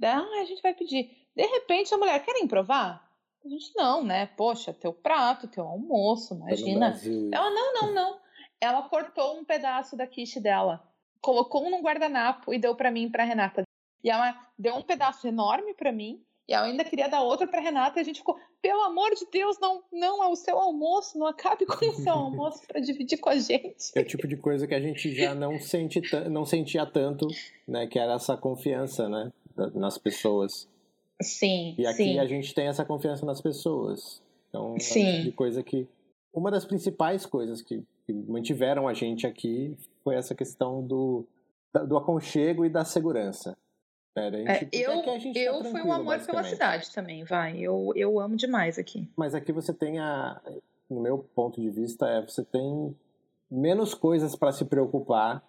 Ah, 0.00 0.24
a 0.40 0.44
gente 0.44 0.62
vai 0.62 0.72
pedir. 0.72 1.10
De 1.34 1.44
repente 1.44 1.92
a 1.92 1.98
mulher, 1.98 2.24
querem 2.24 2.46
provar? 2.46 3.04
A 3.44 3.48
gente, 3.48 3.72
não, 3.74 4.04
né? 4.04 4.26
Poxa, 4.26 4.72
teu 4.72 4.92
prato, 4.92 5.48
teu 5.48 5.64
almoço, 5.64 6.34
imagina. 6.34 6.96
Ela, 7.32 7.50
não, 7.50 7.74
não, 7.74 7.94
não. 7.94 8.20
Ela 8.60 8.82
cortou 8.82 9.40
um 9.40 9.44
pedaço 9.44 9.96
da 9.96 10.06
quiche 10.06 10.38
dela, 10.38 10.86
colocou 11.20 11.68
num 11.68 11.82
guardanapo 11.82 12.54
e 12.54 12.60
deu 12.60 12.76
para 12.76 12.92
mim 12.92 13.06
e 13.06 13.10
pra 13.10 13.24
Renata. 13.24 13.63
E 14.04 14.10
ela 14.10 14.38
deu 14.58 14.74
um 14.74 14.82
pedaço 14.82 15.26
enorme 15.26 15.72
para 15.74 15.90
mim. 15.90 16.20
E 16.46 16.52
eu 16.52 16.60
ainda 16.60 16.84
queria 16.84 17.08
dar 17.08 17.22
outra 17.22 17.46
para 17.46 17.58
Renata 17.58 17.98
e 17.98 18.02
a 18.02 18.04
gente 18.04 18.18
ficou, 18.18 18.36
pelo 18.60 18.82
amor 18.82 19.14
de 19.14 19.26
Deus, 19.32 19.58
não, 19.58 19.82
não 19.90 20.22
é 20.22 20.28
o 20.28 20.36
seu 20.36 20.58
almoço, 20.58 21.18
não 21.18 21.26
acabe 21.26 21.64
com 21.64 21.86
o 21.86 21.94
seu 21.94 22.12
almoço 22.12 22.60
para 22.66 22.80
dividir 22.80 23.16
com 23.16 23.30
a 23.30 23.38
gente. 23.38 23.92
É 23.96 24.00
o 24.00 24.04
tipo 24.04 24.28
de 24.28 24.36
coisa 24.36 24.66
que 24.66 24.74
a 24.74 24.80
gente 24.80 25.14
já 25.14 25.34
não 25.34 25.58
sente 25.58 26.02
não 26.30 26.44
sentia 26.44 26.84
tanto, 26.84 27.26
né, 27.66 27.86
que 27.86 27.98
era 27.98 28.12
essa 28.12 28.36
confiança, 28.36 29.08
né, 29.08 29.32
nas 29.74 29.96
pessoas. 29.96 30.68
Sim. 31.22 31.74
E 31.78 31.86
aqui 31.86 32.04
sim. 32.04 32.18
a 32.18 32.26
gente 32.26 32.54
tem 32.54 32.66
essa 32.66 32.84
confiança 32.84 33.24
nas 33.24 33.40
pessoas. 33.40 34.22
Então, 34.50 34.76
sim. 34.78 35.02
é 35.02 35.08
o 35.08 35.12
tipo 35.12 35.24
de 35.24 35.32
coisa 35.32 35.62
que 35.62 35.88
uma 36.30 36.50
das 36.50 36.66
principais 36.66 37.24
coisas 37.24 37.62
que, 37.62 37.82
que 38.04 38.12
mantiveram 38.12 38.86
a 38.86 38.92
gente 38.92 39.26
aqui 39.26 39.74
foi 40.02 40.16
essa 40.16 40.34
questão 40.34 40.86
do 40.86 41.26
do 41.88 41.96
aconchego 41.96 42.64
e 42.64 42.68
da 42.68 42.84
segurança. 42.84 43.56
Pera, 44.14 44.40
é, 44.40 44.60
gente, 44.60 44.76
é, 44.76 44.86
eu 44.86 44.92
é 44.92 45.38
eu 45.48 45.62
tá 45.62 45.70
fui 45.70 45.82
um 45.82 45.92
amor 45.92 46.24
pela 46.24 46.44
cidade 46.44 46.92
também, 46.92 47.24
vai. 47.24 47.58
Eu, 47.58 47.92
eu 47.96 48.20
amo 48.20 48.36
demais 48.36 48.78
aqui. 48.78 49.08
Mas 49.16 49.34
aqui 49.34 49.52
você 49.52 49.74
tem 49.74 49.98
a. 49.98 50.40
No 50.88 51.00
meu 51.00 51.18
ponto 51.34 51.60
de 51.60 51.68
vista, 51.68 52.06
é 52.06 52.22
você 52.22 52.44
tem 52.44 52.96
menos 53.50 53.92
coisas 53.92 54.36
para 54.36 54.52
se 54.52 54.64
preocupar, 54.64 55.42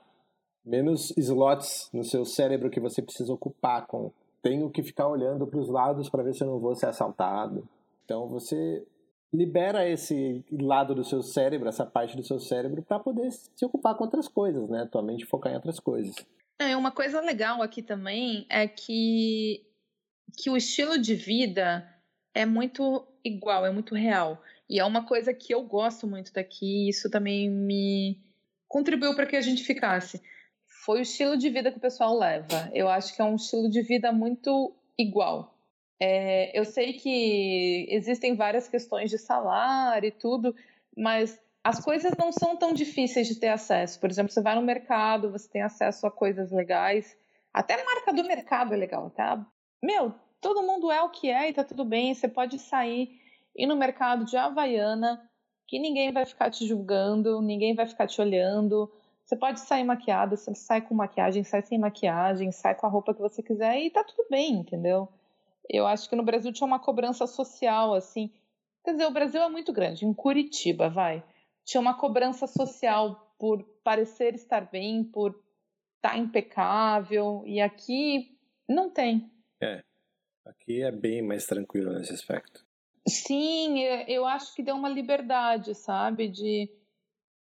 menos 0.66 1.16
slots 1.16 1.90
no 1.94 2.04
seu 2.04 2.26
cérebro 2.26 2.72
que 2.72 2.80
você 2.80 3.04
precisa 3.04 3.32
ocupar 3.32 3.86
com. 3.86 4.12
Tenho 4.42 4.70
que 4.72 4.82
ficar 4.82 5.08
olhando 5.08 5.46
para 5.46 5.60
os 5.60 5.70
lados 5.70 6.10
para 6.10 6.24
ver 6.24 6.34
se 6.34 6.44
eu 6.44 6.48
não 6.48 6.60
vou 6.60 6.74
ser 6.76 6.88
assaltado. 6.88 7.68
Então 8.04 8.28
você 8.28 8.84
libera 9.32 9.88
esse 9.88 10.44
lado 10.52 10.96
do 10.96 11.04
seu 11.04 11.22
cérebro, 11.22 11.68
essa 11.68 11.86
parte 11.86 12.16
do 12.16 12.24
seu 12.24 12.40
cérebro, 12.40 12.82
para 12.82 13.00
poder 13.00 13.32
se 13.32 13.66
ocupar 13.66 13.96
com 13.96 14.06
outras 14.06 14.28
coisas, 14.28 14.68
né? 14.70 14.88
Tua 14.92 15.04
mente 15.04 15.26
focar 15.26 15.52
em 15.52 15.56
outras 15.56 15.80
coisas. 15.80 16.16
É, 16.60 16.76
uma 16.76 16.92
coisa 16.92 17.20
legal 17.20 17.62
aqui 17.62 17.82
também 17.82 18.46
é 18.50 18.68
que, 18.68 19.66
que 20.38 20.50
o 20.50 20.56
estilo 20.56 20.98
de 20.98 21.14
vida 21.14 21.88
é 22.34 22.46
muito 22.46 23.06
igual, 23.24 23.66
é 23.66 23.72
muito 23.72 23.94
real. 23.94 24.42
E 24.70 24.80
é 24.80 24.86
uma 24.86 25.06
coisa 25.06 25.34
que 25.34 25.54
eu 25.54 25.64
gosto 25.64 26.08
muito 26.08 26.34
daqui, 26.34 26.86
e 26.86 26.90
isso 26.90 27.10
também 27.10 27.50
me 27.50 28.20
contribuiu 28.68 29.16
para 29.16 29.26
que 29.26 29.36
a 29.36 29.42
gente 29.42 29.64
ficasse. 29.64 30.22
Foi 30.86 31.00
o 31.00 31.02
estilo 31.02 31.38
de 31.38 31.50
vida 31.50 31.72
que 31.72 31.78
o 31.78 31.82
pessoal 31.82 32.18
leva. 32.18 32.70
Eu 32.74 32.88
acho 32.88 33.16
que 33.16 33.22
é 33.22 33.26
um 33.26 33.36
estilo 33.36 33.70
de 33.70 33.82
vida 33.82 34.12
muito 34.12 34.76
igual. 34.98 35.56
É, 36.00 36.58
eu 36.58 36.66
sei 36.66 36.94
que 36.94 37.88
existem 37.90 38.36
várias 38.36 38.68
questões 38.68 39.10
de 39.10 39.18
salário 39.18 40.08
e 40.08 40.12
tudo, 40.12 40.56
mas 40.96 41.40
as 41.66 41.84
coisas 41.84 42.14
não 42.16 42.32
são 42.32 42.56
tão 42.56 42.74
difíceis 42.74 43.28
de 43.28 43.40
ter 43.40 43.48
acesso. 43.48 44.00
Por 44.00 44.08
exemplo, 44.08 44.32
você 44.32 44.40
vai 44.40 44.54
no 44.54 44.62
mercado, 44.62 45.32
você 45.32 45.50
tem 45.50 45.64
acesso 45.64 46.06
a 46.06 46.12
coisas 46.12 46.52
legais. 46.52 47.18
Até 47.52 47.74
a 47.74 47.84
marca 47.84 48.14
do 48.14 48.24
mercado 48.24 48.72
é 48.76 48.78
legal, 48.78 49.10
tá? 49.10 49.44
Meu, 49.82 50.14
todo 50.40 50.62
mundo 50.62 50.92
é 50.92 51.02
o 51.02 51.10
que 51.10 51.28
é 51.28 51.50
e 51.50 51.54
tá 51.54 51.64
tudo 51.64 51.84
bem. 51.84 52.14
Você 52.14 52.28
pode 52.28 52.60
sair 52.60 53.20
ir 53.56 53.66
no 53.66 53.76
mercado 53.76 54.26
de 54.26 54.38
Havaiana, 54.38 55.20
que 55.68 55.80
ninguém 55.80 56.14
vai 56.14 56.24
ficar 56.28 56.52
te 56.52 56.68
julgando, 56.68 57.42
ninguém 57.42 57.74
vai 57.74 57.88
ficar 57.88 58.06
te 58.06 58.22
olhando. 58.22 58.88
Você 59.26 59.36
pode 59.36 59.60
sair 59.60 59.84
maquiada, 59.84 60.38
você 60.38 60.54
sai 60.54 60.82
com 60.82 60.94
maquiagem, 60.94 61.44
sai 61.44 61.64
sem 61.64 61.80
maquiagem, 61.80 62.52
sai 62.52 62.76
com 62.76 62.86
a 62.86 62.90
roupa 62.92 63.12
que 63.12 63.22
você 63.22 63.42
quiser 63.42 63.80
e 63.80 63.90
tá 63.90 64.04
tudo 64.04 64.28
bem, 64.30 64.54
entendeu? 64.54 65.10
Eu 65.68 65.88
acho 65.88 66.08
que 66.08 66.16
no 66.16 66.22
Brasil 66.22 66.54
tinha 66.54 66.68
uma 66.68 66.78
cobrança 66.78 67.26
social, 67.26 67.96
assim. 67.96 68.32
Quer 68.84 68.92
dizer, 68.92 69.08
o 69.08 69.12
Brasil 69.12 69.42
é 69.42 69.50
muito 69.50 69.74
grande. 69.74 70.06
Em 70.06 70.14
Curitiba, 70.14 70.92
vai 70.92 71.24
tinha 71.66 71.82
uma 71.82 71.98
cobrança 71.98 72.48
social 72.48 73.34
por 73.38 73.64
parecer 73.84 74.36
estar 74.36 74.62
bem, 74.62 75.04
por 75.04 75.32
estar 75.96 76.12
tá 76.12 76.18
impecável. 76.18 77.44
E 77.46 77.60
aqui 77.60 78.38
não 78.70 78.90
tem. 78.90 79.30
É. 79.60 79.84
Aqui 80.46 80.84
é 80.84 80.92
bem 80.92 81.24
mais 81.24 81.46
tranquilo 81.46 81.92
nesse 81.94 82.14
aspecto. 82.14 82.64
Sim, 83.08 83.80
eu 84.08 84.26
acho 84.26 84.54
que 84.56 84.64
deu 84.64 84.76
uma 84.76 84.90
liberdade, 84.90 85.74
sabe? 85.76 86.28
De 86.28 86.70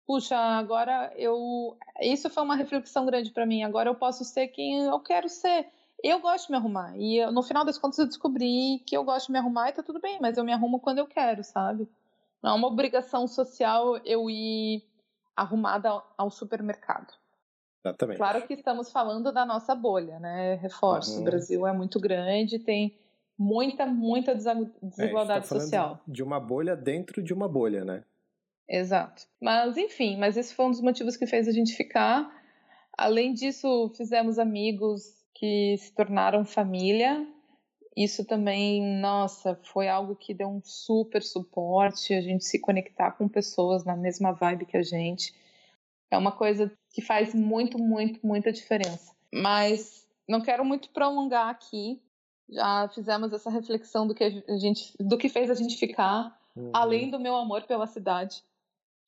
puxa, 0.06 0.36
agora 0.36 1.12
eu. 1.16 1.76
Isso 2.00 2.30
foi 2.30 2.42
uma 2.42 2.56
reflexão 2.56 3.04
grande 3.04 3.30
para 3.30 3.46
mim. 3.46 3.62
Agora 3.62 3.88
eu 3.88 3.94
posso 3.94 4.24
ser 4.24 4.48
quem 4.48 4.84
eu 4.84 5.00
quero 5.00 5.28
ser. 5.28 5.66
Eu 6.02 6.20
gosto 6.20 6.46
de 6.46 6.52
me 6.52 6.58
arrumar. 6.58 6.96
E 6.96 7.24
no 7.30 7.42
final 7.42 7.64
das 7.64 7.78
contas 7.78 7.98
eu 7.98 8.06
descobri 8.06 8.82
que 8.86 8.96
eu 8.96 9.04
gosto 9.04 9.26
de 9.26 9.32
me 9.32 9.38
arrumar 9.38 9.70
e 9.70 9.72
tá 9.72 9.82
tudo 9.82 10.00
bem, 10.00 10.18
mas 10.20 10.36
eu 10.36 10.44
me 10.44 10.52
arrumo 10.52 10.78
quando 10.78 10.98
eu 10.98 11.06
quero, 11.06 11.42
sabe? 11.42 11.88
Não 12.44 12.50
é 12.50 12.54
uma 12.56 12.68
obrigação 12.68 13.26
social 13.26 13.96
eu 14.04 14.28
ir 14.28 14.84
arrumada 15.34 16.02
ao, 16.18 16.30
supermercado. 16.30 17.14
Exatamente. 17.82 18.18
Claro 18.18 18.46
que 18.46 18.52
estamos 18.52 18.92
falando 18.92 19.32
da 19.32 19.46
nossa 19.46 19.74
bolha, 19.74 20.20
né? 20.20 20.56
Reforço. 20.56 21.14
Uhum. 21.14 21.20
O 21.22 21.24
Brasil 21.24 21.66
é 21.66 21.72
muito 21.72 21.98
grande, 21.98 22.58
tem 22.58 22.98
muita, 23.38 23.86
muita 23.86 24.32
é, 24.32 24.36
desigualdade 24.82 25.46
é, 25.46 25.48
tá 25.48 25.58
social. 25.58 26.02
De 26.06 26.22
uma 26.22 26.38
bolha 26.38 26.76
dentro 26.76 27.22
de 27.22 27.32
uma 27.32 27.48
bolha, 27.48 27.82
né? 27.82 28.04
Exato. 28.68 29.22
Mas, 29.40 29.78
enfim, 29.78 30.18
mas 30.18 30.36
esse 30.36 30.54
foi 30.54 30.66
um 30.66 30.70
dos 30.70 30.82
motivos 30.82 31.16
que 31.16 31.26
fez 31.26 31.48
a 31.48 31.52
gente 31.52 31.74
ficar. 31.74 32.30
Além 32.92 33.32
disso, 33.32 33.90
fizemos 33.96 34.38
amigos 34.38 35.02
que 35.34 35.78
se 35.78 35.94
tornaram 35.94 36.44
família. 36.44 37.26
Isso 37.96 38.24
também, 38.24 38.82
nossa, 39.00 39.58
foi 39.62 39.88
algo 39.88 40.16
que 40.16 40.34
deu 40.34 40.48
um 40.48 40.60
super 40.64 41.22
suporte, 41.22 42.12
a 42.12 42.20
gente 42.20 42.44
se 42.44 42.58
conectar 42.58 43.12
com 43.12 43.28
pessoas 43.28 43.84
na 43.84 43.96
mesma 43.96 44.32
vibe 44.32 44.66
que 44.66 44.76
a 44.76 44.82
gente. 44.82 45.32
É 46.10 46.18
uma 46.18 46.32
coisa 46.32 46.72
que 46.92 47.00
faz 47.00 47.34
muito, 47.34 47.78
muito, 47.78 48.24
muita 48.26 48.52
diferença. 48.52 49.14
Mas 49.32 50.06
não 50.28 50.40
quero 50.40 50.64
muito 50.64 50.90
prolongar 50.90 51.48
aqui. 51.48 52.00
Já 52.48 52.88
fizemos 52.88 53.32
essa 53.32 53.48
reflexão 53.48 54.06
do 54.06 54.14
que 54.14 54.24
a 54.24 54.56
gente, 54.58 54.92
do 54.98 55.16
que 55.16 55.28
fez 55.28 55.50
a 55.50 55.54
gente 55.54 55.76
ficar, 55.76 56.36
uhum. 56.54 56.70
além 56.72 57.10
do 57.10 57.18
meu 57.18 57.36
amor 57.36 57.62
pela 57.62 57.86
cidade, 57.86 58.42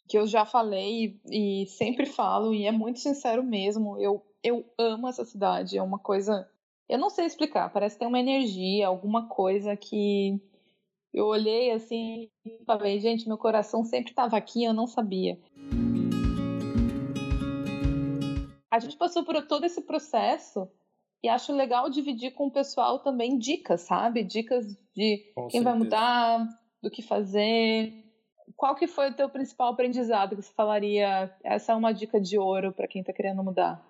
que 0.09 0.17
eu 0.17 0.27
já 0.27 0.47
falei 0.47 1.21
e, 1.29 1.63
e 1.63 1.67
sempre 1.67 2.07
falo 2.07 2.55
e 2.55 2.67
é 2.67 2.73
muito 2.73 3.01
sincero 3.01 3.43
mesmo. 3.43 3.99
Eu 3.99 4.25
eu 4.47 4.65
amo 4.79 5.09
essa 5.09 5.25
cidade. 5.25 5.77
É 5.77 5.83
uma 5.83 5.99
coisa, 5.99 6.49
eu 6.89 6.99
não 6.99 7.11
sei 7.11 7.27
explicar. 7.27 7.73
Parece 7.73 7.97
que 7.97 8.01
tem 8.01 8.09
uma 8.09 8.21
energia, 8.21 8.87
alguma 8.87 9.29
coisa 9.29 9.77
que 9.77 10.41
eu 11.13 11.27
olhei 11.27 11.71
assim 11.73 12.29
e 12.45 12.65
falei, 12.65 12.99
gente, 13.01 13.27
meu 13.27 13.39
coração 13.39 13.85
sempre 13.85 14.11
estava 14.11 14.37
aqui, 14.37 14.65
eu 14.65 14.73
não 14.73 14.87
sabia. 14.87 15.39
a 18.77 18.79
gente 18.79 18.97
passou 18.97 19.25
por 19.25 19.41
todo 19.47 19.65
esse 19.65 19.81
processo 19.83 20.69
e 21.23 21.29
acho 21.29 21.53
legal 21.55 21.89
dividir 21.89 22.33
com 22.33 22.47
o 22.47 22.51
pessoal 22.51 22.99
também 22.99 23.39
dicas, 23.39 23.83
sabe? 23.83 24.23
Dicas 24.23 24.67
de 24.95 25.33
com 25.35 25.49
quem 25.49 25.63
certeza. 25.63 25.65
vai 25.65 25.79
mudar, 25.79 26.49
do 26.83 26.91
que 26.91 27.03
fazer. 27.03 28.05
Qual 28.55 28.75
que 28.77 28.87
foi 28.87 29.11
o 29.11 29.15
teu 29.15 29.29
principal 29.29 29.73
aprendizado 29.73 30.37
que 30.37 30.43
você 30.43 30.53
falaria? 30.53 31.35
Essa 31.43 31.73
é 31.73 31.75
uma 31.75 31.93
dica 31.93 32.21
de 32.21 32.39
ouro 32.39 32.73
para 32.73 32.87
quem 32.87 33.01
está 33.01 33.13
querendo 33.13 33.43
mudar. 33.43 33.85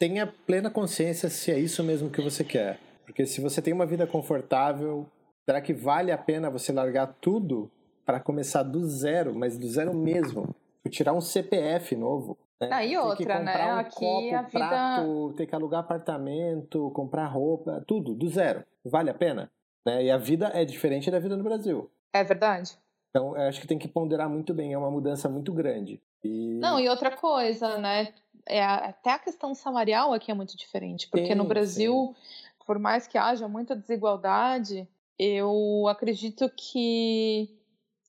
Tenha 0.00 0.26
plena 0.26 0.70
consciência 0.70 1.28
se 1.28 1.52
é 1.52 1.58
isso 1.58 1.84
mesmo 1.84 2.08
que 2.08 2.22
você 2.22 2.42
quer. 2.42 2.80
Porque 3.04 3.26
se 3.26 3.38
você 3.38 3.60
tem 3.60 3.74
uma 3.74 3.84
vida 3.84 4.06
confortável, 4.06 5.06
será 5.44 5.60
que 5.60 5.74
vale 5.74 6.10
a 6.10 6.16
pena 6.16 6.48
você 6.48 6.72
largar 6.72 7.18
tudo 7.20 7.70
para 8.06 8.18
começar 8.18 8.62
do 8.62 8.82
zero, 8.88 9.34
mas 9.34 9.58
do 9.58 9.68
zero 9.68 9.94
mesmo? 9.94 10.56
Tirar 10.88 11.12
um 11.12 11.20
CPF 11.20 11.94
novo, 11.96 12.38
né? 12.58 12.70
Ah, 12.72 12.82
e 12.82 12.96
outra, 12.96 13.40
né? 13.40 13.74
Um 13.74 13.78
Aqui 13.78 13.94
copo, 13.96 14.34
a 14.34 14.42
vida. 14.42 14.50
Prato, 14.50 15.34
ter 15.36 15.46
que 15.46 15.54
alugar 15.54 15.80
apartamento, 15.80 16.90
comprar 16.92 17.26
roupa, 17.26 17.84
tudo, 17.86 18.14
do 18.14 18.26
zero. 18.30 18.64
Vale 18.82 19.10
a 19.10 19.14
pena? 19.14 19.52
Né? 19.86 20.04
E 20.04 20.10
a 20.10 20.16
vida 20.16 20.50
é 20.54 20.64
diferente 20.64 21.10
da 21.10 21.18
vida 21.18 21.36
no 21.36 21.44
Brasil. 21.44 21.90
É 22.14 22.24
verdade. 22.24 22.78
Então, 23.10 23.36
eu 23.36 23.42
acho 23.42 23.60
que 23.60 23.66
tem 23.66 23.78
que 23.78 23.86
ponderar 23.86 24.30
muito 24.30 24.54
bem, 24.54 24.72
é 24.72 24.78
uma 24.78 24.90
mudança 24.90 25.28
muito 25.28 25.52
grande. 25.52 26.00
E... 26.24 26.58
Não, 26.58 26.80
e 26.80 26.88
outra 26.88 27.14
coisa, 27.14 27.76
né? 27.76 28.14
É, 28.50 28.64
até 28.64 29.12
a 29.12 29.18
questão 29.18 29.54
salarial 29.54 30.12
aqui 30.12 30.30
é 30.30 30.34
muito 30.34 30.56
diferente, 30.56 31.08
porque 31.08 31.28
sim, 31.28 31.34
no 31.34 31.44
Brasil, 31.44 32.14
sim. 32.16 32.64
por 32.66 32.80
mais 32.80 33.06
que 33.06 33.16
haja 33.16 33.46
muita 33.46 33.76
desigualdade, 33.76 34.88
eu 35.16 35.86
acredito 35.86 36.50
que 36.56 37.56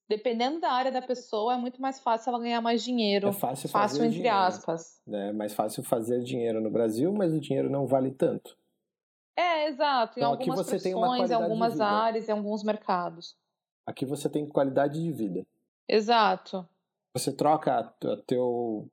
dependendo 0.10 0.60
da 0.60 0.72
área 0.72 0.92
da 0.92 1.02
pessoa, 1.02 1.54
é 1.54 1.58
muito 1.58 1.80
mais 1.80 2.00
fácil 2.00 2.32
ela 2.32 2.40
ganhar 2.40 2.60
mais 2.60 2.84
dinheiro. 2.84 3.28
É 3.28 3.32
fácil, 3.32 3.70
fácil 3.70 3.98
fazer 3.98 4.08
entre 4.08 4.18
dinheiro. 4.18 4.38
aspas. 4.38 5.02
É 5.08 5.32
mais 5.32 5.54
fácil 5.54 5.84
fazer 5.84 6.22
dinheiro 6.24 6.60
no 6.60 6.72
Brasil, 6.72 7.14
mas 7.14 7.34
o 7.34 7.40
dinheiro 7.40 7.70
não 7.70 7.86
vale 7.86 8.12
tanto. 8.12 8.58
É, 9.38 9.70
exato. 9.70 10.20
Então, 10.20 10.32
em 10.32 10.34
algumas 10.34 10.60
aqui 10.60 10.70
você 10.72 10.84
tem 10.84 10.96
uma 10.96 11.18
em 11.18 11.32
algumas 11.32 11.80
áreas, 11.80 12.28
em 12.28 12.32
alguns 12.32 12.64
mercados. 12.64 13.38
Aqui 13.86 14.06
você 14.06 14.28
tem 14.28 14.46
qualidade 14.46 15.02
de 15.02 15.12
vida. 15.12 15.46
Exato. 15.88 16.68
Você 17.14 17.32
troca 17.32 17.94
teu 18.26 18.90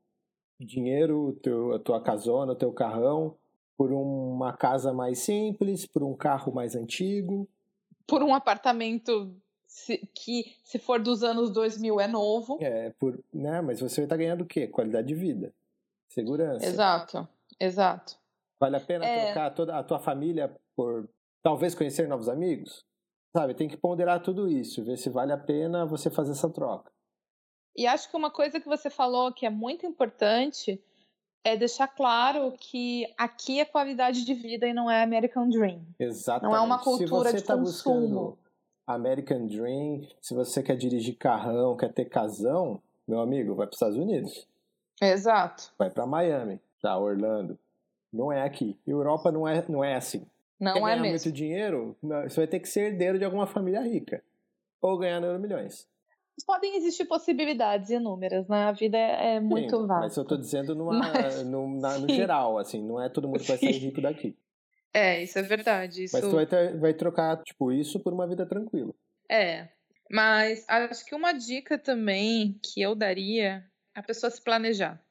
dinheiro, 0.59 1.38
teu, 1.42 1.75
a 1.75 1.79
tua 1.79 2.01
casona, 2.01 2.53
o 2.53 2.57
teu 2.57 2.73
carrão, 2.73 3.37
por 3.77 3.92
uma 3.92 4.53
casa 4.53 4.92
mais 4.92 5.21
simples, 5.21 5.87
por 5.87 6.03
um 6.03 6.14
carro 6.14 6.53
mais 6.53 6.75
antigo. 6.75 7.49
Por 8.07 8.23
um 8.23 8.35
apartamento 8.35 9.35
se, 9.66 9.99
que, 10.14 10.57
se 10.64 10.79
for 10.79 11.01
dos 11.01 11.23
anos 11.23 11.51
2000, 11.51 12.01
é 12.01 12.09
novo. 12.09 12.59
É, 12.61 12.90
por, 12.99 13.23
né, 13.33 13.61
mas 13.61 13.81
você 13.81 14.03
está 14.03 14.16
ganhando 14.16 14.42
o 14.42 14.47
quê? 14.47 14.66
Qualidade 14.66 15.07
de 15.07 15.14
vida, 15.14 15.55
segurança. 16.09 16.66
Exato, 16.66 17.29
exato. 17.61 18.18
Vale 18.59 18.77
a 18.77 18.81
pena 18.81 19.07
é... 19.07 19.27
trocar 19.27 19.51
toda 19.55 19.79
a 19.79 19.85
tua 19.85 20.01
família 20.01 20.53
por 20.75 21.09
talvez 21.42 21.75
conhecer 21.75 22.09
novos 22.09 22.29
amigos? 22.29 22.85
Sabe, 23.37 23.55
tem 23.55 23.68
que 23.68 23.77
ponderar 23.77 24.23
tudo 24.23 24.49
isso, 24.49 24.83
ver 24.83 24.97
se 24.97 25.11
vale 25.11 25.33
a 25.33 25.38
pena 25.38 25.85
você 25.85 26.11
fazer 26.11 26.33
essa 26.33 26.51
troca. 26.51 26.90
E 27.79 27.87
acho 27.87 28.11
que 28.11 28.17
uma 28.17 28.29
coisa 28.29 28.59
que 28.59 28.67
você 28.67 28.91
falou 28.91 29.33
que 29.33 29.47
é 29.47 29.51
muito 29.51 29.87
importante 29.87 30.83
é 31.45 31.57
deixar 31.57 31.87
claro 31.87 32.53
que 32.59 33.07
aqui 33.17 33.61
é 33.61 33.64
qualidade 33.64 34.25
de 34.25 34.35
vida 34.35 34.67
e 34.67 34.75
não 34.75 34.91
é 34.91 35.01
American 35.01 35.49
Dream. 35.49 35.81
Exatamente. 35.97 36.53
Não 36.53 36.57
é 36.57 36.61
uma 36.61 36.81
cultura 36.83 37.33
de 37.33 37.41
tá 37.41 37.57
consumo. 37.57 38.37
American 38.85 39.47
Dream, 39.47 40.09
se 40.21 40.35
você 40.35 40.61
quer 40.61 40.77
dirigir 40.77 41.17
carrão, 41.19 41.77
quer 41.77 41.93
ter 41.93 42.07
casão, 42.07 42.83
meu 43.07 43.21
amigo, 43.21 43.55
vai 43.55 43.69
para 43.69 43.75
os 43.75 43.77
Estados 43.77 43.97
Unidos. 43.97 44.49
Exato. 45.01 45.73
Vai 45.79 45.88
para 45.88 46.05
Miami, 46.05 46.61
tá? 46.83 46.99
Orlando. 46.99 47.57
Não 48.12 48.33
é 48.33 48.43
aqui. 48.43 48.77
Europa 48.85 49.31
não 49.31 49.47
é, 49.47 49.64
não 49.69 49.85
é 49.85 49.95
assim. 49.95 50.27
Não 50.59 50.73
quer 50.73 50.79
é 50.81 50.83
ganhar 50.83 50.97
mesmo. 50.97 51.11
muito 51.11 51.33
dinheiro, 51.33 51.97
você 52.03 52.41
vai 52.41 52.47
ter 52.49 52.59
que 52.59 52.69
ser 52.69 52.88
herdeiro 52.88 53.21
de 53.21 53.25
alguma 53.25 53.47
família 53.47 53.83
rica. 53.83 54.21
Ou 54.83 54.99
ganhar 54.99 55.21
milhões 55.38 55.87
podem 56.44 56.77
existir 56.77 57.05
possibilidades 57.05 57.90
inúmeras, 57.90 58.46
né? 58.48 58.64
A 58.64 58.72
vida 58.72 58.96
é, 58.96 59.37
é 59.37 59.40
muito 59.40 59.81
Sim, 59.81 59.87
vasta. 59.87 60.05
Mas 60.05 60.16
eu 60.16 60.24
tô 60.24 60.37
dizendo 60.37 60.74
numa, 60.74 60.98
mas, 60.98 61.42
no, 61.46 61.81
na, 61.81 61.98
no 61.98 62.09
geral, 62.09 62.59
assim, 62.59 62.83
não 62.83 63.03
é 63.03 63.09
todo 63.09 63.29
mundo 63.29 63.40
que 63.40 63.48
vai 63.48 63.59
sair 63.59 63.79
rico 63.79 64.01
daqui. 64.01 64.37
É, 64.92 65.22
isso 65.22 65.38
é 65.38 65.42
verdade. 65.42 66.05
Isso... 66.05 66.16
Mas 66.16 66.24
tu 66.24 66.35
vai, 66.35 66.46
ter, 66.46 66.79
vai 66.79 66.94
trocar, 66.94 67.42
tipo, 67.42 67.72
isso 67.72 68.01
por 68.01 68.12
uma 68.12 68.27
vida 68.27 68.46
tranquila. 68.46 68.92
É, 69.31 69.68
mas 70.11 70.64
acho 70.68 71.05
que 71.05 71.14
uma 71.14 71.33
dica 71.33 71.79
também 71.79 72.59
que 72.62 72.81
eu 72.81 72.94
daria 72.94 73.64
é 73.94 74.01
a 74.01 74.03
pessoa 74.03 74.31
se 74.31 74.42
planejar. 74.42 75.03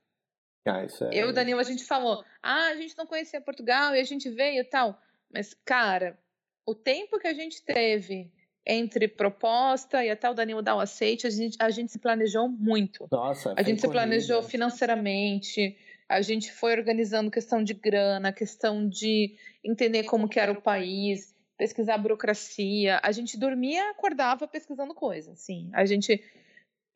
Ah, 0.65 0.83
isso 0.83 1.03
é... 1.03 1.09
Eu 1.13 1.27
e 1.27 1.29
o 1.29 1.33
Danilo, 1.33 1.59
a 1.59 1.63
gente 1.63 1.85
falou, 1.85 2.23
ah, 2.41 2.67
a 2.67 2.75
gente 2.75 2.97
não 2.97 3.05
conhecia 3.05 3.39
Portugal 3.39 3.95
e 3.95 3.99
a 3.99 4.03
gente 4.03 4.29
veio 4.29 4.61
e 4.61 4.65
tal. 4.65 4.99
Mas, 5.31 5.53
cara, 5.65 6.19
o 6.65 6.75
tempo 6.75 7.19
que 7.19 7.27
a 7.27 7.33
gente 7.33 7.63
teve 7.63 8.31
entre 8.67 9.07
proposta 9.07 10.03
e 10.03 10.09
até 10.09 10.29
o 10.29 10.33
Danilo 10.33 10.61
dar 10.61 10.75
o 10.75 10.79
aceite, 10.79 11.25
a 11.25 11.29
gente, 11.29 11.57
a 11.59 11.69
gente 11.69 11.91
se 11.91 11.99
planejou 11.99 12.49
muito. 12.49 13.07
Nossa, 13.09 13.53
a 13.55 13.63
gente 13.63 13.79
se 13.79 13.87
planejou 13.87 14.43
financeiramente, 14.43 15.77
a 16.09 16.21
gente 16.21 16.51
foi 16.51 16.73
organizando 16.73 17.31
questão 17.31 17.63
de 17.63 17.73
grana, 17.73 18.33
questão 18.33 18.87
de 18.87 19.35
entender 19.63 20.03
como 20.03 20.27
que 20.27 20.39
era 20.39 20.51
o 20.51 20.61
país, 20.61 21.33
pesquisar 21.57 21.95
a 21.95 21.97
burocracia. 21.97 22.99
A 23.01 23.11
gente 23.11 23.37
dormia 23.39 23.79
e 23.79 23.89
acordava 23.91 24.47
pesquisando 24.47 24.93
coisas, 24.93 25.39
sim. 25.39 25.69
A 25.73 25.85
gente 25.85 26.21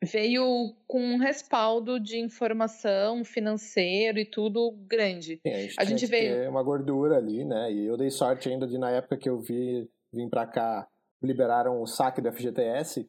veio 0.04 0.74
com 0.86 1.00
um 1.00 1.16
respaldo 1.16 1.98
de 1.98 2.18
informação 2.18 3.24
financeiro 3.24 4.18
e 4.18 4.24
tudo 4.24 4.72
grande. 4.86 5.40
Sim, 5.46 5.52
a 5.52 5.58
gente, 5.58 5.74
a 5.78 5.84
gente 5.84 6.06
veio 6.06 6.50
uma 6.50 6.62
gordura 6.62 7.16
ali, 7.16 7.44
né? 7.44 7.72
E 7.72 7.86
eu 7.86 7.96
dei 7.96 8.10
sorte 8.10 8.48
ainda 8.48 8.66
de 8.66 8.76
na 8.76 8.90
época 8.90 9.16
que 9.16 9.28
eu 9.28 9.40
vi 9.40 9.88
vim 10.12 10.28
para 10.28 10.46
cá 10.46 10.86
liberaram 11.22 11.80
o 11.80 11.86
saque 11.86 12.20
do 12.20 12.32
FGTS. 12.32 13.08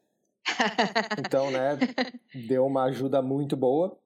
então, 1.20 1.50
né, 1.52 1.78
deu 2.48 2.66
uma 2.66 2.84
ajuda 2.86 3.22
muito 3.22 3.56
boa. 3.56 3.98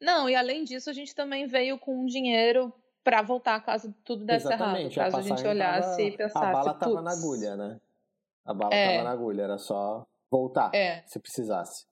Não, 0.00 0.28
e 0.28 0.34
além 0.34 0.64
disso, 0.64 0.90
a 0.90 0.92
gente 0.92 1.14
também 1.14 1.46
veio 1.46 1.78
com 1.78 2.04
dinheiro 2.06 2.72
para 3.04 3.22
voltar 3.22 3.60
caso 3.60 3.94
tudo 4.04 4.24
desse 4.24 4.46
Exatamente, 4.46 4.98
errado. 4.98 5.12
Caso 5.12 5.16
a, 5.16 5.20
a 5.20 5.36
gente 5.36 5.46
olhasse 5.46 5.90
tava, 5.90 6.02
e 6.02 6.16
pensasse. 6.16 6.46
A 6.46 6.52
bala 6.52 6.74
tava 6.74 7.02
na 7.02 7.12
agulha, 7.12 7.56
né? 7.56 7.80
A 8.44 8.54
bala 8.54 8.74
é. 8.74 8.92
tava 8.92 9.04
na 9.04 9.10
agulha, 9.10 9.42
era 9.42 9.58
só 9.58 10.06
voltar 10.30 10.74
é. 10.74 11.02
se 11.06 11.20
precisasse. 11.20 11.86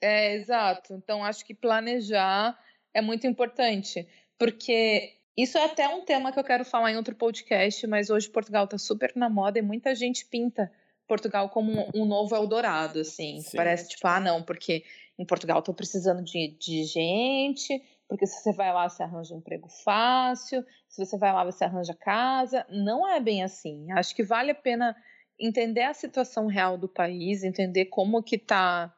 É, 0.00 0.34
exato. 0.34 0.94
Então, 0.94 1.24
acho 1.24 1.44
que 1.44 1.54
planejar 1.54 2.58
é 2.94 3.00
muito 3.00 3.26
importante, 3.26 4.06
porque 4.38 5.16
isso 5.36 5.58
é 5.58 5.64
até 5.64 5.88
um 5.88 6.04
tema 6.04 6.32
que 6.32 6.38
eu 6.38 6.44
quero 6.44 6.64
falar 6.64 6.92
em 6.92 6.96
outro 6.96 7.14
podcast, 7.14 7.86
mas 7.86 8.08
hoje 8.08 8.30
Portugal 8.30 8.64
está 8.64 8.78
super 8.78 9.12
na 9.14 9.28
moda 9.28 9.58
e 9.58 9.62
muita 9.62 9.94
gente 9.94 10.24
pinta 10.24 10.70
Portugal 11.06 11.48
como 11.48 11.88
um, 11.94 12.04
novo 12.04 12.34
Eldorado, 12.34 13.00
assim. 13.00 13.40
Sim. 13.40 13.56
Parece 13.56 13.88
tipo, 13.88 14.06
ah, 14.06 14.20
não, 14.20 14.42
porque 14.42 14.84
em 15.18 15.24
Portugal 15.24 15.60
estou 15.60 15.74
precisando 15.74 16.22
de, 16.22 16.56
de 16.58 16.84
gente, 16.84 17.82
porque 18.08 18.26
se 18.26 18.42
você 18.42 18.52
vai 18.52 18.72
lá 18.72 18.88
você 18.88 19.02
arranja 19.02 19.34
um 19.34 19.38
emprego 19.38 19.68
fácil, 19.68 20.64
se 20.88 21.04
você 21.04 21.16
vai 21.16 21.32
lá 21.32 21.44
você 21.44 21.64
arranja 21.64 21.94
casa. 21.94 22.66
Não 22.70 23.08
é 23.08 23.20
bem 23.20 23.42
assim. 23.42 23.90
Acho 23.92 24.14
que 24.14 24.22
vale 24.22 24.50
a 24.50 24.54
pena 24.54 24.96
entender 25.38 25.82
a 25.82 25.94
situação 25.94 26.46
real 26.46 26.78
do 26.78 26.88
país, 26.88 27.44
entender 27.44 27.86
como 27.86 28.22
que 28.22 28.36
está 28.36 28.94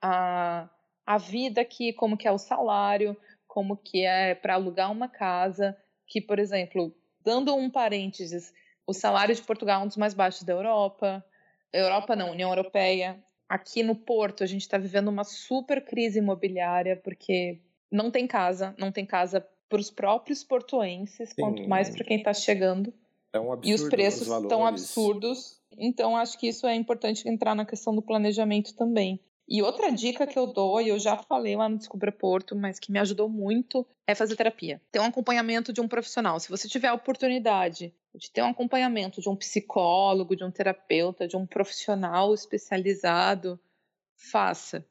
a, 0.00 0.68
a 1.06 1.18
vida 1.18 1.60
aqui, 1.60 1.92
como 1.92 2.16
que 2.16 2.26
é 2.26 2.32
o 2.32 2.38
salário, 2.38 3.16
como 3.46 3.76
que 3.76 4.04
é 4.04 4.34
para 4.34 4.54
alugar 4.54 4.90
uma 4.90 5.08
casa, 5.08 5.76
que, 6.06 6.20
por 6.20 6.38
exemplo, 6.38 6.94
dando 7.20 7.54
um 7.54 7.70
parênteses, 7.70 8.52
o 8.86 8.92
salário 8.92 9.34
de 9.34 9.42
Portugal 9.42 9.80
é 9.80 9.84
um 9.84 9.88
dos 9.88 9.96
mais 9.96 10.14
baixos 10.14 10.42
da 10.42 10.52
Europa, 10.52 11.24
Europa 11.72 12.14
não, 12.16 12.30
União 12.30 12.50
Europeia. 12.50 13.22
Aqui 13.48 13.82
no 13.82 13.94
Porto 13.94 14.42
a 14.42 14.46
gente 14.46 14.62
está 14.62 14.78
vivendo 14.78 15.08
uma 15.08 15.24
super 15.24 15.84
crise 15.84 16.18
imobiliária 16.18 16.96
porque 16.96 17.60
não 17.90 18.10
tem 18.10 18.26
casa, 18.26 18.74
não 18.78 18.90
tem 18.90 19.04
casa 19.04 19.46
para 19.68 19.80
os 19.80 19.90
próprios 19.90 20.44
portuenses, 20.44 21.30
Sim. 21.30 21.42
quanto 21.42 21.68
mais 21.68 21.90
para 21.90 22.04
quem 22.04 22.18
está 22.18 22.32
chegando. 22.32 22.92
É 23.32 23.40
um 23.40 23.52
absurdo 23.52 23.68
e 23.68 23.74
os 23.74 23.88
preços 23.88 24.28
estão 24.28 24.66
absurdos. 24.66 25.60
Então 25.78 26.16
acho 26.16 26.38
que 26.38 26.48
isso 26.48 26.66
é 26.66 26.74
importante 26.74 27.26
entrar 27.28 27.54
na 27.54 27.64
questão 27.64 27.94
do 27.94 28.02
planejamento 28.02 28.74
também. 28.74 29.18
E 29.48 29.62
outra 29.62 29.90
dica 29.90 30.26
que 30.26 30.38
eu 30.38 30.46
dou, 30.46 30.80
e 30.80 30.88
eu 30.88 30.98
já 30.98 31.16
falei 31.16 31.56
lá 31.56 31.68
no 31.68 31.76
Descubra 31.76 32.12
Porto, 32.12 32.54
mas 32.54 32.78
que 32.78 32.92
me 32.92 32.98
ajudou 32.98 33.28
muito, 33.28 33.86
é 34.06 34.14
fazer 34.14 34.36
terapia. 34.36 34.80
Ter 34.90 35.00
um 35.00 35.04
acompanhamento 35.04 35.72
de 35.72 35.80
um 35.80 35.88
profissional. 35.88 36.38
Se 36.38 36.48
você 36.48 36.68
tiver 36.68 36.88
a 36.88 36.94
oportunidade 36.94 37.92
de 38.14 38.30
ter 38.30 38.42
um 38.42 38.50
acompanhamento 38.50 39.20
de 39.20 39.28
um 39.28 39.36
psicólogo, 39.36 40.36
de 40.36 40.44
um 40.44 40.50
terapeuta, 40.50 41.26
de 41.26 41.36
um 41.36 41.46
profissional 41.46 42.34
especializado, 42.34 43.58
faça. 44.16 44.86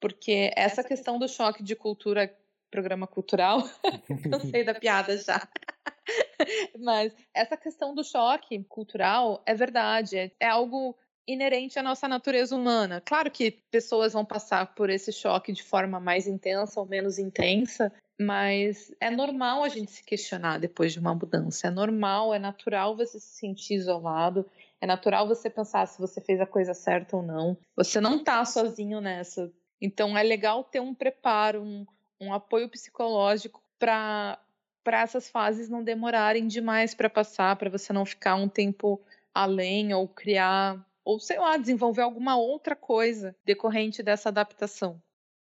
Porque 0.00 0.50
essa 0.56 0.82
questão 0.82 1.18
do 1.18 1.28
choque 1.28 1.62
de 1.62 1.76
cultura, 1.76 2.34
programa 2.70 3.06
cultural, 3.06 3.62
sei 4.50 4.64
da 4.64 4.74
piada 4.74 5.16
já. 5.16 5.46
Mas 6.78 7.14
essa 7.34 7.56
questão 7.56 7.94
do 7.94 8.04
choque 8.04 8.62
cultural 8.64 9.42
é 9.44 9.54
verdade, 9.54 10.16
é, 10.16 10.30
é 10.40 10.48
algo 10.48 10.96
inerente 11.26 11.78
à 11.78 11.82
nossa 11.82 12.08
natureza 12.08 12.56
humana. 12.56 13.00
Claro 13.04 13.30
que 13.30 13.50
pessoas 13.70 14.12
vão 14.12 14.24
passar 14.24 14.74
por 14.74 14.90
esse 14.90 15.12
choque 15.12 15.52
de 15.52 15.62
forma 15.62 16.00
mais 16.00 16.26
intensa 16.26 16.80
ou 16.80 16.86
menos 16.86 17.18
intensa, 17.18 17.92
mas 18.20 18.94
é 19.00 19.08
normal 19.08 19.64
a 19.64 19.68
gente 19.70 19.90
se 19.90 20.04
questionar 20.04 20.58
depois 20.58 20.92
de 20.92 20.98
uma 20.98 21.14
mudança. 21.14 21.68
É 21.68 21.70
normal, 21.70 22.34
é 22.34 22.38
natural 22.38 22.94
você 22.94 23.18
se 23.18 23.38
sentir 23.38 23.76
isolado. 23.76 24.44
É 24.78 24.86
natural 24.86 25.26
você 25.26 25.48
pensar 25.48 25.86
se 25.86 25.98
você 25.98 26.20
fez 26.20 26.38
a 26.38 26.46
coisa 26.46 26.74
certa 26.74 27.16
ou 27.16 27.22
não. 27.22 27.56
Você 27.74 27.98
não 27.98 28.16
está 28.16 28.44
sozinho 28.44 29.00
nessa. 29.00 29.50
Então 29.80 30.18
é 30.18 30.22
legal 30.22 30.62
ter 30.62 30.80
um 30.80 30.94
preparo, 30.94 31.62
um, 31.62 31.86
um 32.20 32.34
apoio 32.34 32.68
psicológico 32.68 33.62
para 33.78 34.38
para 34.82 35.02
essas 35.02 35.28
fases 35.28 35.68
não 35.68 35.84
demorarem 35.84 36.46
demais 36.46 36.94
para 36.94 37.10
passar, 37.10 37.54
para 37.56 37.68
você 37.68 37.92
não 37.92 38.04
ficar 38.04 38.34
um 38.34 38.48
tempo 38.48 39.00
além 39.32 39.92
ou 39.92 40.08
criar 40.08 40.82
ou 41.04 41.20
sei 41.20 41.38
lá, 41.38 41.56
desenvolver 41.56 42.02
alguma 42.02 42.36
outra 42.36 42.74
coisa 42.74 43.34
decorrente 43.44 44.02
dessa 44.02 44.28
adaptação. 44.30 45.00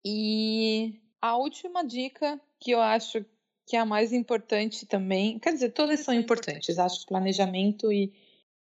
E 0.05 1.01
a 1.26 1.36
última 1.38 1.84
dica 1.84 2.39
que 2.59 2.69
eu 2.69 2.80
acho 2.80 3.26
que 3.65 3.76
é 3.76 3.80
a 3.80 3.86
mais 3.86 4.13
importante 4.13 4.86
também, 4.86 5.39
quer 5.39 5.53
dizer, 5.53 5.71
todas 5.71 6.01
são 6.01 6.13
importantes, 6.13 6.78
acho 6.78 6.99
que 6.99 7.07
planejamento 7.07 7.91
e 7.91 8.13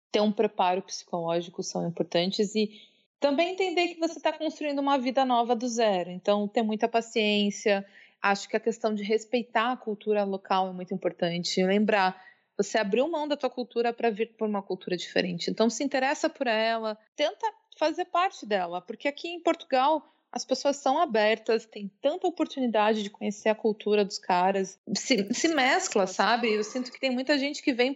ter 0.09 0.21
um 0.21 0.31
preparo 0.31 0.81
psicológico 0.81 1.61
são 1.61 1.85
importantes 1.85 2.55
e 2.55 2.71
também 3.19 3.51
entender 3.51 3.89
que 3.89 3.99
você 3.99 4.17
está 4.17 4.31
construindo 4.31 4.79
uma 4.79 4.97
vida 4.97 5.25
nova 5.25 5.53
do 5.53 5.67
zero, 5.67 6.09
então 6.09 6.47
ter 6.47 6.63
muita 6.63 6.87
paciência. 6.87 7.85
Acho 8.21 8.47
que 8.47 8.55
a 8.55 8.61
questão 8.61 8.95
de 8.95 9.03
respeitar 9.03 9.73
a 9.73 9.77
cultura 9.77 10.23
local 10.23 10.69
é 10.69 10.71
muito 10.71 10.93
importante. 10.93 11.61
Lembrar 11.61 12.21
você 12.55 12.77
abriu 12.77 13.09
mão 13.09 13.27
da 13.27 13.35
tua 13.35 13.49
cultura 13.49 13.91
para 13.91 14.09
vir 14.09 14.37
por 14.37 14.47
uma 14.47 14.61
cultura 14.61 14.95
diferente. 14.95 15.51
Então 15.51 15.69
se 15.69 15.83
interessa 15.83 16.29
por 16.29 16.47
ela, 16.47 16.97
tenta 17.13 17.45
fazer 17.77 18.05
parte 18.05 18.45
dela, 18.45 18.79
porque 18.79 19.07
aqui 19.07 19.27
em 19.27 19.41
Portugal 19.41 20.12
as 20.33 20.43
pessoas 20.43 20.77
são 20.77 20.97
abertas, 20.97 21.63
tem 21.63 21.91
tanta 22.01 22.25
oportunidade 22.25 23.03
de 23.03 23.09
conhecer 23.11 23.49
a 23.49 23.55
cultura 23.55 24.03
dos 24.03 24.17
caras, 24.17 24.79
se, 24.95 25.31
se 25.31 25.47
mescla, 25.49 26.07
sabe? 26.07 26.51
Eu 26.51 26.63
sinto 26.63 26.91
que 26.91 26.99
tem 26.99 27.11
muita 27.11 27.37
gente 27.37 27.61
que 27.61 27.71
vem 27.71 27.95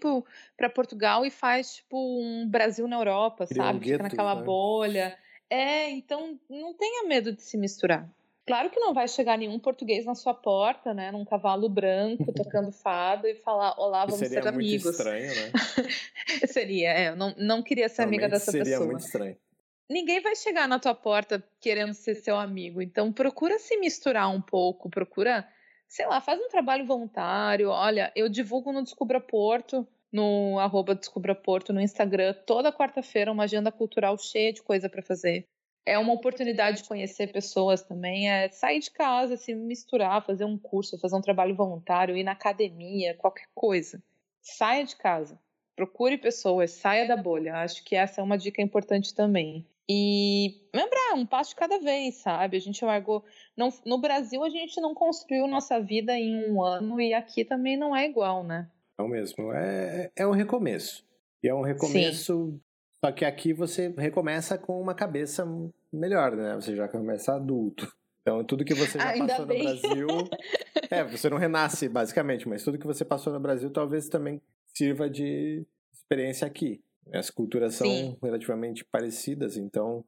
para 0.55 0.69
Portugal 0.69 1.25
e 1.25 1.31
faz 1.31 1.77
tipo 1.77 1.97
um 1.97 2.47
Brasil 2.47 2.87
na 2.87 2.97
Europa, 2.97 3.47
sabe? 3.47 3.89
Fica 3.89 4.03
naquela 4.03 4.35
né? 4.35 4.43
bolha. 4.43 5.17
É, 5.49 5.89
então 5.89 6.39
não 6.47 6.75
tenha 6.75 7.07
medo 7.07 7.33
de 7.33 7.41
se 7.41 7.57
misturar. 7.57 8.07
Claro 8.45 8.69
que 8.69 8.79
não 8.79 8.93
vai 8.93 9.07
chegar 9.07 9.35
nenhum 9.35 9.57
português 9.57 10.05
na 10.05 10.13
sua 10.13 10.33
porta, 10.33 10.93
né, 10.93 11.11
num 11.11 11.25
cavalo 11.25 11.67
branco, 11.67 12.31
tocando 12.31 12.71
fado 12.83 13.27
e 13.27 13.33
falar: 13.33 13.73
Olá, 13.79 14.05
vamos 14.05 14.19
seria 14.19 14.43
ser 14.43 14.47
amigos. 14.47 14.95
Seria 14.95 15.11
muito 15.11 15.25
estranho, 15.25 15.87
né? 15.87 16.45
seria, 16.47 16.93
é. 16.93 17.09
Eu 17.09 17.15
não, 17.15 17.33
não 17.35 17.63
queria 17.63 17.89
ser 17.89 18.03
Realmente 18.03 18.19
amiga 18.19 18.29
dessa 18.29 18.51
seria 18.51 18.63
pessoa. 18.63 18.79
Seria 18.79 18.91
muito 18.91 19.05
estranho. 19.05 19.46
Ninguém 19.89 20.21
vai 20.21 20.35
chegar 20.35 20.67
na 20.67 20.79
tua 20.79 20.93
porta 20.93 21.43
querendo 21.59 21.93
ser 21.93 22.15
seu 22.15 22.37
amigo. 22.37 22.81
Então, 22.81 23.11
procura 23.11 23.57
se 23.57 23.77
misturar 23.77 24.29
um 24.29 24.41
pouco, 24.41 24.89
procura, 24.89 25.47
sei 25.87 26.05
lá, 26.05 26.19
faz 26.19 26.39
um 26.39 26.49
trabalho 26.49 26.85
voluntário. 26.85 27.69
Olha, 27.69 28.11
eu 28.15 28.27
divulgo 28.27 28.71
no 28.71 28.83
Descubra 28.83 29.21
Porto, 29.21 29.87
no 30.11 30.59
arroba 30.59 30.93
Descubra 30.93 31.33
Porto, 31.33 31.71
no 31.71 31.81
Instagram, 31.81 32.33
toda 32.45 32.71
quarta-feira, 32.71 33.31
uma 33.31 33.43
agenda 33.43 33.71
cultural 33.71 34.17
cheia 34.17 34.51
de 34.51 34.61
coisa 34.61 34.89
para 34.89 35.01
fazer 35.01 35.47
é 35.87 35.97
uma 35.97 36.11
oportunidade 36.11 36.81
de 36.81 36.87
conhecer 36.89 37.31
pessoas 37.31 37.81
também, 37.81 38.29
é 38.29 38.49
sair 38.49 38.81
de 38.81 38.91
casa, 38.91 39.37
se 39.37 39.55
misturar, 39.55 40.21
fazer 40.21 40.43
um 40.43 40.57
curso, 40.57 40.99
fazer 40.99 41.15
um 41.15 41.21
trabalho 41.21 41.55
voluntário, 41.55 42.17
ir 42.17 42.23
na 42.23 42.33
academia, 42.33 43.15
qualquer 43.15 43.47
coisa. 43.55 44.03
Saia 44.41 44.83
de 44.83 44.97
casa, 44.97 45.39
procure 45.77 46.17
pessoas, 46.17 46.71
saia 46.71 47.07
da 47.07 47.15
bolha. 47.15 47.55
Acho 47.55 47.85
que 47.85 47.95
essa 47.95 48.19
é 48.19 48.23
uma 48.23 48.37
dica 48.37 48.61
importante 48.61 49.15
também. 49.15 49.65
E 49.89 50.67
lembrar, 50.75 51.13
um 51.15 51.25
passo 51.25 51.51
de 51.51 51.55
cada 51.55 51.79
vez, 51.79 52.15
sabe? 52.15 52.57
A 52.57 52.59
gente 52.59 52.83
largou. 52.83 53.23
Não, 53.55 53.69
no 53.85 53.99
Brasil, 53.99 54.43
a 54.43 54.49
gente 54.49 54.81
não 54.81 54.93
construiu 54.93 55.47
nossa 55.47 55.79
vida 55.79 56.13
em 56.13 56.51
um 56.51 56.61
ano 56.61 56.99
e 56.99 57.13
aqui 57.13 57.45
também 57.45 57.77
não 57.77 57.95
é 57.95 58.05
igual, 58.05 58.43
né? 58.43 58.69
Não 58.99 59.07
mesmo. 59.07 59.53
É, 59.53 60.11
é 60.15 60.27
um 60.27 60.31
recomeço. 60.31 61.05
E 61.41 61.47
é 61.47 61.53
um 61.53 61.61
recomeço 61.61 62.51
Sim. 62.51 62.61
Só 63.03 63.11
que 63.11 63.23
aqui 63.23 63.53
você 63.53 63.93
recomeça 63.97 64.57
com 64.57 64.81
uma 64.81 64.95
cabeça 64.95 65.47
melhor, 65.93 66.35
né? 66.35 66.55
Você 66.55 66.75
já 66.75 66.87
começa 66.87 67.35
adulto. 67.35 67.91
Então, 68.21 68.43
tudo 68.43 68.65
que 68.65 68.73
você 68.73 68.97
já 68.97 69.09
Ainda 69.09 69.27
passou 69.27 69.45
bem. 69.45 69.59
no 69.59 69.63
Brasil. 69.63 70.07
é, 70.89 71.03
você 71.03 71.29
não 71.29 71.37
renasce, 71.37 71.87
basicamente, 71.87 72.49
mas 72.49 72.63
tudo 72.63 72.77
que 72.77 72.87
você 72.87 73.05
passou 73.05 73.31
no 73.31 73.39
Brasil 73.39 73.69
talvez 73.69 74.09
também 74.09 74.41
sirva 74.73 75.09
de 75.09 75.65
experiência 75.93 76.45
aqui. 76.45 76.83
As 77.13 77.29
culturas 77.29 77.75
são 77.75 77.89
Sim. 77.89 78.17
relativamente 78.21 78.83
parecidas, 78.85 79.57
então. 79.57 80.03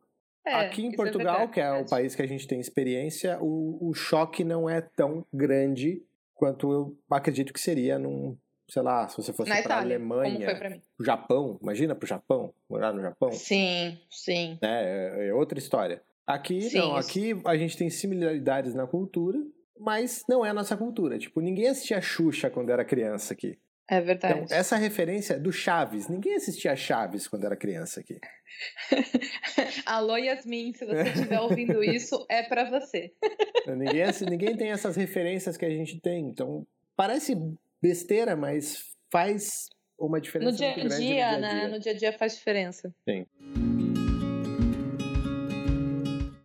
É, 0.45 0.56
aqui 0.56 0.84
em 0.84 0.93
é 0.93 0.95
Portugal, 0.95 1.36
é 1.36 1.38
verdade, 1.38 1.54
que 1.54 1.60
é 1.60 1.64
verdade. 1.64 1.86
o 1.86 1.89
país 1.89 2.16
que 2.16 2.22
a 2.22 2.28
gente 2.28 2.47
tem 2.47 2.60
experiência, 2.60 3.38
o, 3.41 3.89
o 3.89 3.93
choque 3.93 4.43
não 4.43 4.70
é 4.70 4.82
tão 4.82 5.26
grande 5.34 6.02
quanto 6.34 6.72
eu 6.72 6.97
acredito 7.10 7.54
que 7.54 7.60
seria 7.60 8.00
num 8.00 8.38
sei 8.70 8.84
lá, 8.84 9.08
se 9.08 9.18
você 9.18 9.34
fosse 9.34 9.64
para 9.64 9.76
a 9.78 9.80
Alemanha, 9.80 10.82
o 10.97 11.04
Japão, 11.04 11.60
imagina 11.62 11.95
para 11.95 12.06
o 12.06 12.08
Japão, 12.08 12.54
morar 12.70 12.93
no 12.93 13.02
Japão. 13.02 13.32
Sim, 13.32 13.97
sim. 14.10 14.60
É, 14.62 15.30
é 15.30 15.34
outra 15.34 15.58
história. 15.58 16.04
Aqui 16.26 16.62
sim, 16.62 16.78
não, 16.78 16.95
aqui 16.95 17.41
a 17.45 17.58
gente 17.58 17.76
tem 17.76 17.89
similaridades 17.89 18.76
na 18.76 18.86
cultura, 18.86 19.39
mas 19.80 20.24
não 20.30 20.45
é 20.45 20.50
a 20.52 20.54
nossa 20.54 20.78
cultura. 20.78 21.18
Tipo, 21.18 21.41
ninguém 21.41 21.68
assistia 21.68 22.00
Xuxa 22.00 22.50
quando 22.50 22.70
era 22.70 22.86
criança 22.86 23.34
aqui. 23.34 23.58
É 23.90 24.00
verdade. 24.00 24.42
Então, 24.44 24.58
essa 24.58 24.76
referência 24.76 25.40
do 25.40 25.52
Chaves, 25.52 26.08
ninguém 26.08 26.36
assistia 26.36 26.76
Chaves 26.76 27.28
quando 27.28 27.46
era 27.46 27.56
criança 27.56 28.00
aqui. 28.00 28.20
Alô, 29.86 30.16
Yasmin, 30.16 30.74
se 30.74 30.86
você 30.86 31.10
estiver 31.10 31.40
ouvindo 31.40 31.82
isso, 31.84 32.24
é 32.30 32.44
para 32.44 32.70
você. 32.70 33.12
ninguém, 33.66 34.04
ninguém 34.30 34.56
tem 34.56 34.72
essas 34.72 34.96
referências 34.96 35.58
que 35.58 35.66
a 35.66 35.70
gente 35.70 36.00
tem. 36.00 36.26
Então, 36.28 36.68
parece 36.96 37.36
besteira, 37.82 38.36
mas 38.36 38.84
faz 39.12 39.70
uma 39.98 40.22
diferença 40.22 40.52
no 40.52 40.58
dia, 40.58 40.74
grande 40.74 40.98
dia, 40.98 41.00
no 41.00 41.14
dia 41.14 41.30
a 41.30 41.38
né? 41.38 41.60
dia. 41.60 41.68
No 41.70 41.80
dia 41.80 41.92
a 41.92 41.96
dia 41.96 42.14
faz 42.14 42.36
diferença. 42.36 42.94
Sim. 43.08 43.26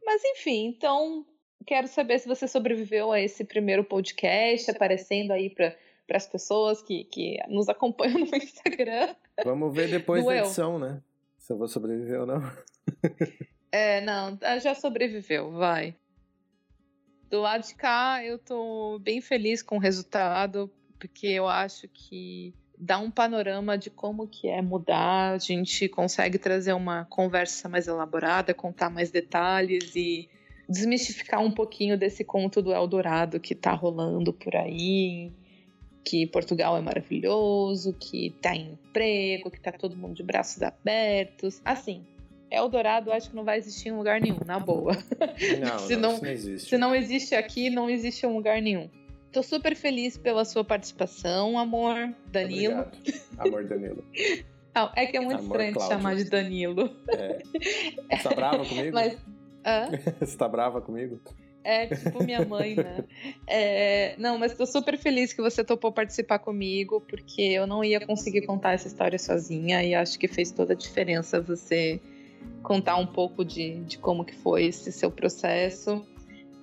Mas 0.05 0.23
enfim, 0.25 0.67
então 0.67 1.27
quero 1.67 1.89
saber 1.89 2.19
se 2.19 2.29
você 2.29 2.49
sobreviveu 2.49 3.13
a 3.13 3.21
esse 3.21 3.45
primeiro 3.45 3.85
podcast, 3.85 4.71
aparecendo 4.71 5.33
aí 5.33 5.51
para 5.51 5.77
para 6.07 6.17
as 6.17 6.27
pessoas 6.27 6.83
que, 6.83 7.05
que 7.05 7.39
nos 7.49 7.69
acompanham 7.69 8.21
no 8.27 8.37
Instagram. 8.37 9.15
Vamos 9.45 9.75
ver 9.75 9.89
depois 9.91 10.25
da 10.25 10.39
edição, 10.39 10.79
né? 10.79 11.01
Se 11.39 11.53
eu 11.53 11.59
vou 11.59 11.69
sobreviver 11.69 12.21
ou 12.21 12.27
não. 12.27 12.41
é, 13.71 14.01
não, 14.01 14.39
já 14.61 14.75
sobreviveu, 14.75 15.53
vai. 15.53 15.95
do 17.31 17.41
lado 17.41 17.67
de 17.67 17.75
cá, 17.75 18.25
eu 18.25 18.39
tô 18.39 18.99
bem 19.01 19.21
feliz 19.21 19.63
com 19.63 19.77
o 19.77 19.81
resultado, 19.81 20.71
porque 20.99 21.27
eu 21.27 21.49
acho 21.49 21.89
que 21.89 22.55
dá 22.79 22.99
um 22.99 23.11
panorama 23.11 23.79
de 23.79 23.91
como 23.91 24.27
que 24.27 24.49
é 24.49 24.61
mudar, 24.61 25.33
a 25.33 25.39
gente 25.39 25.89
consegue 25.89 26.39
trazer 26.39 26.73
uma 26.73 27.05
conversa 27.07 27.69
mais 27.69 27.87
elaborada, 27.87 28.53
contar 28.53 28.91
mais 28.91 29.11
detalhes 29.11 29.95
e 29.95 30.29
desmistificar 30.69 31.41
um 31.41 31.51
pouquinho 31.51 31.97
desse 31.97 32.25
conto 32.25 32.63
do 32.63 32.73
Eldorado 32.73 33.39
que 33.39 33.55
tá 33.55 33.73
rolando 33.73 34.33
por 34.33 34.57
aí, 34.57 35.33
que 36.05 36.27
Portugal 36.27 36.77
é 36.77 36.81
maravilhoso, 36.81 37.95
que 37.99 38.31
tá 38.43 38.55
em 38.55 38.73
emprego, 38.73 39.51
que 39.51 39.61
tá 39.61 39.73
todo 39.73 39.97
mundo 39.97 40.15
de 40.15 40.23
braços 40.23 40.63
abertos. 40.63 41.61
Assim, 41.65 42.05
Eldorado 42.51 43.11
acho 43.11 43.31
que 43.31 43.37
não 43.37 43.45
vai 43.45 43.59
existir 43.59 43.89
em 43.89 43.93
lugar 43.93 44.21
nenhum, 44.21 44.39
na 44.45 44.59
boa. 44.59 44.97
Não, 45.61 45.79
se 45.81 45.97
não, 45.97 46.13
não, 46.13 46.21
não 46.21 46.31
existe. 46.31 46.69
se 46.69 46.79
não 46.79 46.95
existe 46.95 47.35
aqui, 47.35 47.71
não 47.71 47.89
existe 47.89 48.27
em 48.27 48.33
lugar 48.33 48.61
nenhum. 48.61 48.89
Tô 49.33 49.43
super 49.43 49.75
feliz 49.75 50.17
pela 50.17 50.45
sua 50.45 50.63
participação, 50.63 51.59
amor, 51.59 52.15
Danilo. 52.27 52.83
Obrigado. 52.83 53.39
Amor 53.39 53.65
Danilo. 53.65 54.05
Não, 54.75 54.91
é 54.97 55.07
que 55.07 55.17
é 55.17 55.21
muito 55.21 55.39
Amor, 55.39 55.53
estranho 55.53 55.71
te 55.71 55.75
Cláudio. 55.75 55.97
chamar 55.97 56.17
de 56.17 56.25
Danilo. 56.25 56.91
É. 57.09 57.39
Você 58.11 58.29
tá 58.29 58.35
brava 58.35 58.65
comigo? 58.65 58.93
Mas. 58.93 59.17
Você 60.19 60.37
tá 60.37 60.49
brava 60.49 60.81
comigo? 60.81 61.21
É 61.65 61.87
tipo 61.87 62.23
minha 62.23 62.45
mãe, 62.45 62.77
né? 62.77 63.05
É, 63.47 64.15
não, 64.19 64.39
mas 64.39 64.55
tô 64.55 64.67
super 64.67 64.99
feliz 64.99 65.33
que 65.33 65.41
você 65.41 65.65
topou 65.65 65.91
participar 65.91 66.39
comigo, 66.39 67.01
porque 67.09 67.41
eu 67.41 67.67
não 67.67 67.83
ia 67.83 68.05
conseguir 68.07 68.43
contar 68.43 68.75
essa 68.75 68.87
história 68.87 69.19
sozinha 69.19 69.83
e 69.83 69.95
acho 69.95 70.19
que 70.19 70.29
fez 70.29 70.51
toda 70.51 70.75
a 70.75 70.77
diferença 70.77 71.41
você 71.41 72.01
contar 72.63 72.97
um 72.97 73.07
pouco 73.07 73.43
de, 73.43 73.83
de 73.85 73.97
como 73.97 74.25
que 74.25 74.35
foi 74.35 74.67
esse 74.67 74.93
seu 74.93 75.11
processo. 75.11 76.07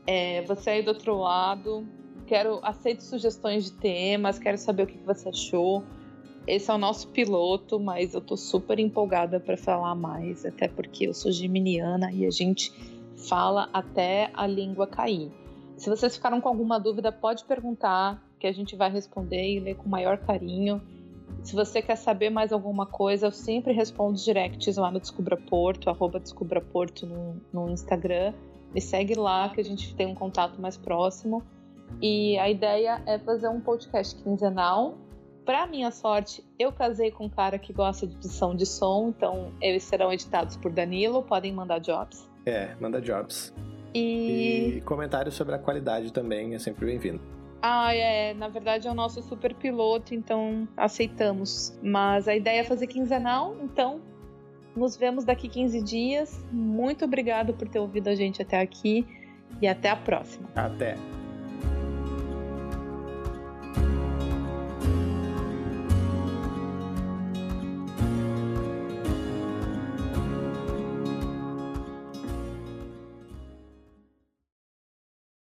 É, 0.05 0.43
você 0.43 0.69
aí 0.69 0.83
do 0.83 0.89
outro 0.89 1.17
lado, 1.17 1.87
quero 2.27 2.59
aceito 2.61 3.03
sugestões 3.03 3.65
de 3.65 3.73
temas, 3.73 4.37
quero 4.37 4.57
saber 4.57 4.83
o 4.83 4.87
que 4.87 4.97
você 4.99 5.29
achou. 5.29 5.83
Esse 6.47 6.71
é 6.71 6.73
o 6.73 6.77
nosso 6.77 7.07
piloto, 7.09 7.79
mas 7.79 8.13
eu 8.13 8.21
tô 8.21 8.35
super 8.35 8.79
empolgada 8.79 9.39
para 9.39 9.55
falar 9.55 9.93
mais, 9.95 10.45
até 10.45 10.67
porque 10.67 11.07
eu 11.07 11.13
sou 11.13 11.31
geminiana 11.31 12.11
e 12.11 12.25
a 12.25 12.31
gente 12.31 12.71
fala 13.15 13.69
até 13.73 14.29
a 14.33 14.45
língua 14.47 14.87
cair. 14.87 15.31
Se 15.77 15.89
vocês 15.89 16.15
ficaram 16.15 16.39
com 16.39 16.47
alguma 16.47 16.79
dúvida, 16.79 17.11
pode 17.11 17.43
perguntar, 17.45 18.21
que 18.39 18.47
a 18.47 18.51
gente 18.51 18.75
vai 18.75 18.91
responder 18.91 19.55
e 19.55 19.59
ler 19.59 19.75
com 19.75 19.87
maior 19.87 20.17
carinho. 20.17 20.81
Se 21.43 21.55
você 21.55 21.81
quer 21.81 21.95
saber 21.95 22.29
mais 22.29 22.51
alguma 22.51 22.85
coisa, 22.85 23.27
eu 23.27 23.31
sempre 23.31 23.73
respondo 23.73 24.13
os 24.13 24.23
directs 24.23 24.77
lá 24.77 24.91
no 24.91 24.99
Descubra 24.99 25.37
Porto, 25.37 25.89
arroba 25.89 26.19
Descubra 26.19 26.59
Porto 26.59 27.05
no, 27.05 27.41
no 27.53 27.71
Instagram. 27.71 28.33
Me 28.73 28.81
segue 28.81 29.15
lá 29.15 29.49
que 29.49 29.61
a 29.61 29.63
gente 29.63 29.95
tem 29.95 30.07
um 30.07 30.15
contato 30.15 30.59
mais 30.61 30.77
próximo. 30.77 31.43
E 32.01 32.37
a 32.39 32.49
ideia 32.49 33.01
é 33.05 33.17
fazer 33.19 33.47
um 33.47 33.59
podcast 33.59 34.15
quinzenal. 34.23 34.97
Pra 35.45 35.65
minha 35.65 35.91
sorte, 35.91 36.43
eu 36.59 36.71
casei 36.71 37.11
com 37.11 37.25
um 37.25 37.29
cara 37.29 37.57
que 37.57 37.73
gosta 37.73 38.05
de 38.05 38.15
edição 38.15 38.55
de 38.55 38.65
som, 38.65 39.09
então 39.09 39.51
eles 39.59 39.83
serão 39.83 40.13
editados 40.13 40.55
por 40.55 40.71
Danilo, 40.71 41.23
podem 41.23 41.51
mandar 41.51 41.79
jobs. 41.79 42.29
É, 42.45 42.75
manda 42.79 43.01
jobs. 43.01 43.53
E. 43.93 44.75
E 44.77 44.81
comentários 44.81 45.35
sobre 45.35 45.55
a 45.55 45.59
qualidade 45.59 46.11
também 46.11 46.55
é 46.55 46.59
sempre 46.59 46.85
bem-vindo. 46.85 47.21
Ah, 47.61 47.93
é. 47.93 48.33
Na 48.33 48.47
verdade 48.47 48.87
é 48.87 48.91
o 48.91 48.93
nosso 48.93 49.21
super 49.21 49.53
piloto, 49.53 50.15
então 50.15 50.67
aceitamos. 50.75 51.77
Mas 51.83 52.27
a 52.27 52.35
ideia 52.35 52.61
é 52.61 52.63
fazer 52.63 52.87
quinzenal, 52.87 53.55
então 53.61 54.01
nos 54.75 54.95
vemos 54.97 55.23
daqui 55.23 55.47
15 55.47 55.81
dias. 55.83 56.45
Muito 56.51 57.05
obrigado 57.05 57.53
por 57.53 57.67
ter 57.67 57.79
ouvido 57.79 58.07
a 58.07 58.15
gente 58.15 58.41
até 58.41 58.59
aqui 58.59 59.05
e 59.61 59.67
até 59.67 59.89
a 59.89 59.95
próxima. 59.95 60.49
Até! 60.55 61.20